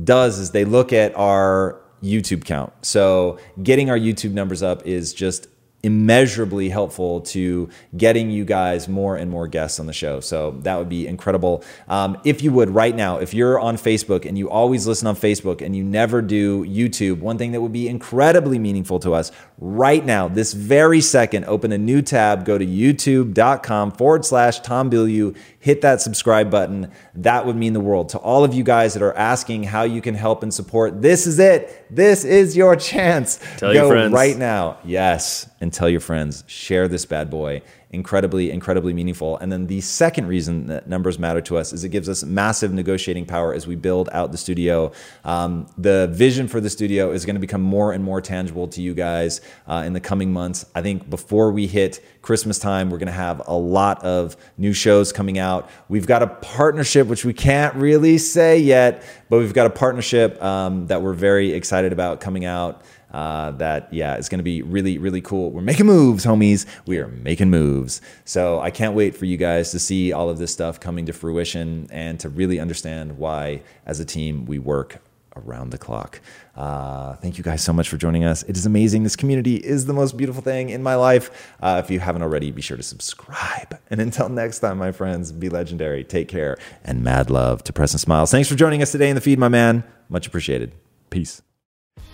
does 0.04 0.38
is 0.38 0.52
they 0.52 0.64
look 0.64 0.92
at 0.92 1.14
our 1.16 1.80
YouTube 2.02 2.44
count. 2.44 2.72
So 2.82 3.38
getting 3.62 3.90
our 3.90 3.98
YouTube 3.98 4.32
numbers 4.32 4.62
up 4.62 4.86
is 4.86 5.12
just 5.12 5.48
immeasurably 5.82 6.68
helpful 6.68 7.20
to 7.20 7.68
getting 7.96 8.30
you 8.30 8.44
guys 8.44 8.88
more 8.88 9.16
and 9.16 9.30
more 9.30 9.46
guests 9.46 9.78
on 9.78 9.86
the 9.86 9.92
show. 9.92 10.18
So 10.18 10.52
that 10.62 10.76
would 10.76 10.88
be 10.88 11.06
incredible. 11.06 11.62
Um, 11.86 12.20
if 12.24 12.42
you 12.42 12.50
would, 12.52 12.70
right 12.70 12.94
now, 12.94 13.18
if 13.18 13.32
you're 13.32 13.60
on 13.60 13.76
Facebook 13.76 14.26
and 14.26 14.36
you 14.36 14.50
always 14.50 14.88
listen 14.88 15.06
on 15.06 15.14
Facebook 15.14 15.62
and 15.64 15.76
you 15.76 15.84
never 15.84 16.20
do 16.20 16.64
YouTube, 16.64 17.20
one 17.20 17.38
thing 17.38 17.52
that 17.52 17.60
would 17.60 17.72
be 17.72 17.88
incredibly 17.88 18.58
meaningful 18.58 18.98
to 19.00 19.14
us 19.14 19.30
right 19.58 20.04
now, 20.04 20.26
this 20.26 20.52
very 20.52 21.00
second, 21.00 21.44
open 21.44 21.70
a 21.70 21.78
new 21.78 22.02
tab, 22.02 22.44
go 22.44 22.58
to 22.58 22.66
youtube.com 22.66 23.92
forward 23.92 24.24
slash 24.24 24.58
Tom 24.60 24.90
Bilyeu, 24.90 25.36
hit 25.60 25.80
that 25.82 26.00
subscribe 26.00 26.50
button. 26.50 26.90
That 27.14 27.46
would 27.46 27.56
mean 27.56 27.72
the 27.72 27.80
world. 27.80 28.10
To 28.10 28.18
all 28.18 28.44
of 28.44 28.54
you 28.54 28.62
guys 28.62 28.94
that 28.94 29.02
are 29.02 29.14
asking 29.14 29.64
how 29.64 29.82
you 29.82 30.00
can 30.00 30.14
help 30.14 30.42
and 30.42 30.52
support, 30.52 31.02
this 31.02 31.26
is 31.26 31.38
it. 31.38 31.86
This 31.90 32.24
is 32.24 32.56
your 32.56 32.76
chance. 32.90 33.38
Tell 33.56 33.72
go 33.72 33.82
your 33.82 33.88
friends. 33.90 34.12
right 34.12 34.36
now. 34.36 34.78
Yes. 34.84 35.48
And 35.60 35.72
tell 35.72 35.88
your 35.88 36.00
friends. 36.00 36.44
Share 36.46 36.86
this 36.88 37.04
bad 37.04 37.30
boy 37.30 37.62
incredibly, 37.90 38.50
incredibly 38.50 38.92
meaningful. 38.92 39.38
And 39.38 39.50
then 39.50 39.66
the 39.66 39.80
second 39.80 40.26
reason 40.26 40.66
that 40.66 40.88
numbers 40.88 41.18
matter 41.18 41.40
to 41.42 41.56
us 41.56 41.72
is 41.72 41.84
it 41.84 41.88
gives 41.88 42.08
us 42.08 42.22
massive 42.22 42.72
negotiating 42.72 43.24
power 43.24 43.54
as 43.54 43.66
we 43.66 43.76
build 43.76 44.10
out 44.12 44.30
the 44.30 44.36
studio. 44.36 44.92
Um, 45.24 45.66
the 45.78 46.08
vision 46.12 46.48
for 46.48 46.60
the 46.60 46.68
studio 46.68 47.12
is 47.12 47.24
going 47.24 47.36
to 47.36 47.40
become 47.40 47.62
more 47.62 47.92
and 47.92 48.04
more 48.04 48.20
tangible 48.20 48.68
to 48.68 48.82
you 48.82 48.92
guys 48.92 49.40
uh, 49.66 49.84
in 49.86 49.94
the 49.94 50.00
coming 50.00 50.32
months. 50.32 50.66
I 50.74 50.82
think 50.82 51.08
before 51.08 51.50
we 51.50 51.66
hit 51.66 52.04
Christmas 52.20 52.58
time, 52.58 52.90
we're 52.90 52.98
going 52.98 53.06
to 53.06 53.12
have 53.12 53.40
a 53.46 53.56
lot 53.56 54.04
of 54.04 54.36
new 54.58 54.74
shows 54.74 55.10
coming 55.10 55.38
out. 55.38 55.70
We've 55.88 56.06
got 56.06 56.22
a 56.22 56.26
partnership, 56.26 57.06
which 57.06 57.24
we 57.24 57.32
can't 57.32 57.74
really 57.74 58.18
say 58.18 58.58
yet, 58.58 59.02
but 59.30 59.38
we've 59.38 59.54
got 59.54 59.66
a 59.66 59.70
partnership 59.70 60.42
um, 60.42 60.88
that 60.88 61.00
we're 61.00 61.14
very 61.14 61.52
excited 61.52 61.92
about 61.92 62.20
coming 62.20 62.44
out 62.44 62.82
uh, 63.12 63.52
that 63.52 63.92
yeah 63.92 64.14
it's 64.14 64.28
going 64.28 64.38
to 64.38 64.44
be 64.44 64.62
really 64.62 64.98
really 64.98 65.20
cool. 65.20 65.50
We're 65.50 65.62
making 65.62 65.86
moves 65.86 66.24
homies. 66.24 66.66
We 66.86 66.98
are 66.98 67.08
making 67.08 67.50
moves. 67.50 68.00
So 68.24 68.60
i 68.60 68.70
can't 68.70 68.94
wait 68.94 69.16
for 69.16 69.24
you 69.24 69.36
guys 69.36 69.70
to 69.72 69.78
see 69.78 70.12
all 70.12 70.28
of 70.28 70.38
this 70.38 70.52
stuff 70.52 70.80
coming 70.80 71.06
to 71.06 71.12
fruition 71.12 71.88
and 71.90 72.18
to 72.20 72.28
really 72.28 72.60
understand 72.60 73.18
why 73.18 73.62
as 73.86 74.00
a 74.00 74.04
team 74.04 74.46
we 74.46 74.58
work 74.58 75.00
around 75.36 75.70
the 75.70 75.78
clock. 75.78 76.20
Uh, 76.56 77.14
thank 77.16 77.38
you 77.38 77.44
guys 77.44 77.62
so 77.62 77.72
much 77.72 77.88
for 77.88 77.96
joining 77.96 78.24
us. 78.24 78.42
It 78.44 78.56
is 78.56 78.66
amazing. 78.66 79.04
This 79.04 79.16
community 79.16 79.56
is 79.56 79.86
the 79.86 79.92
most 79.92 80.16
beautiful 80.16 80.42
thing 80.42 80.70
in 80.70 80.82
my 80.82 80.96
life. 80.96 81.54
Uh, 81.60 81.80
if 81.84 81.90
you 81.90 82.00
haven't 82.00 82.22
already 82.22 82.50
be 82.50 82.62
sure 82.62 82.76
to 82.76 82.82
subscribe. 82.82 83.78
And 83.90 84.02
until 84.02 84.28
next 84.28 84.58
time 84.58 84.76
my 84.76 84.92
friends 84.92 85.32
be 85.32 85.48
legendary. 85.48 86.04
Take 86.04 86.28
care 86.28 86.58
and 86.84 87.02
mad 87.02 87.30
love 87.30 87.64
to 87.64 87.72
Preston 87.72 87.98
Smiles. 87.98 88.30
Thanks 88.30 88.46
for 88.46 88.54
joining 88.54 88.82
us 88.82 88.92
today 88.92 89.08
in 89.08 89.14
the 89.14 89.22
feed 89.22 89.38
my 89.38 89.48
man. 89.48 89.82
Much 90.10 90.26
appreciated. 90.26 90.72
Peace 91.08 91.40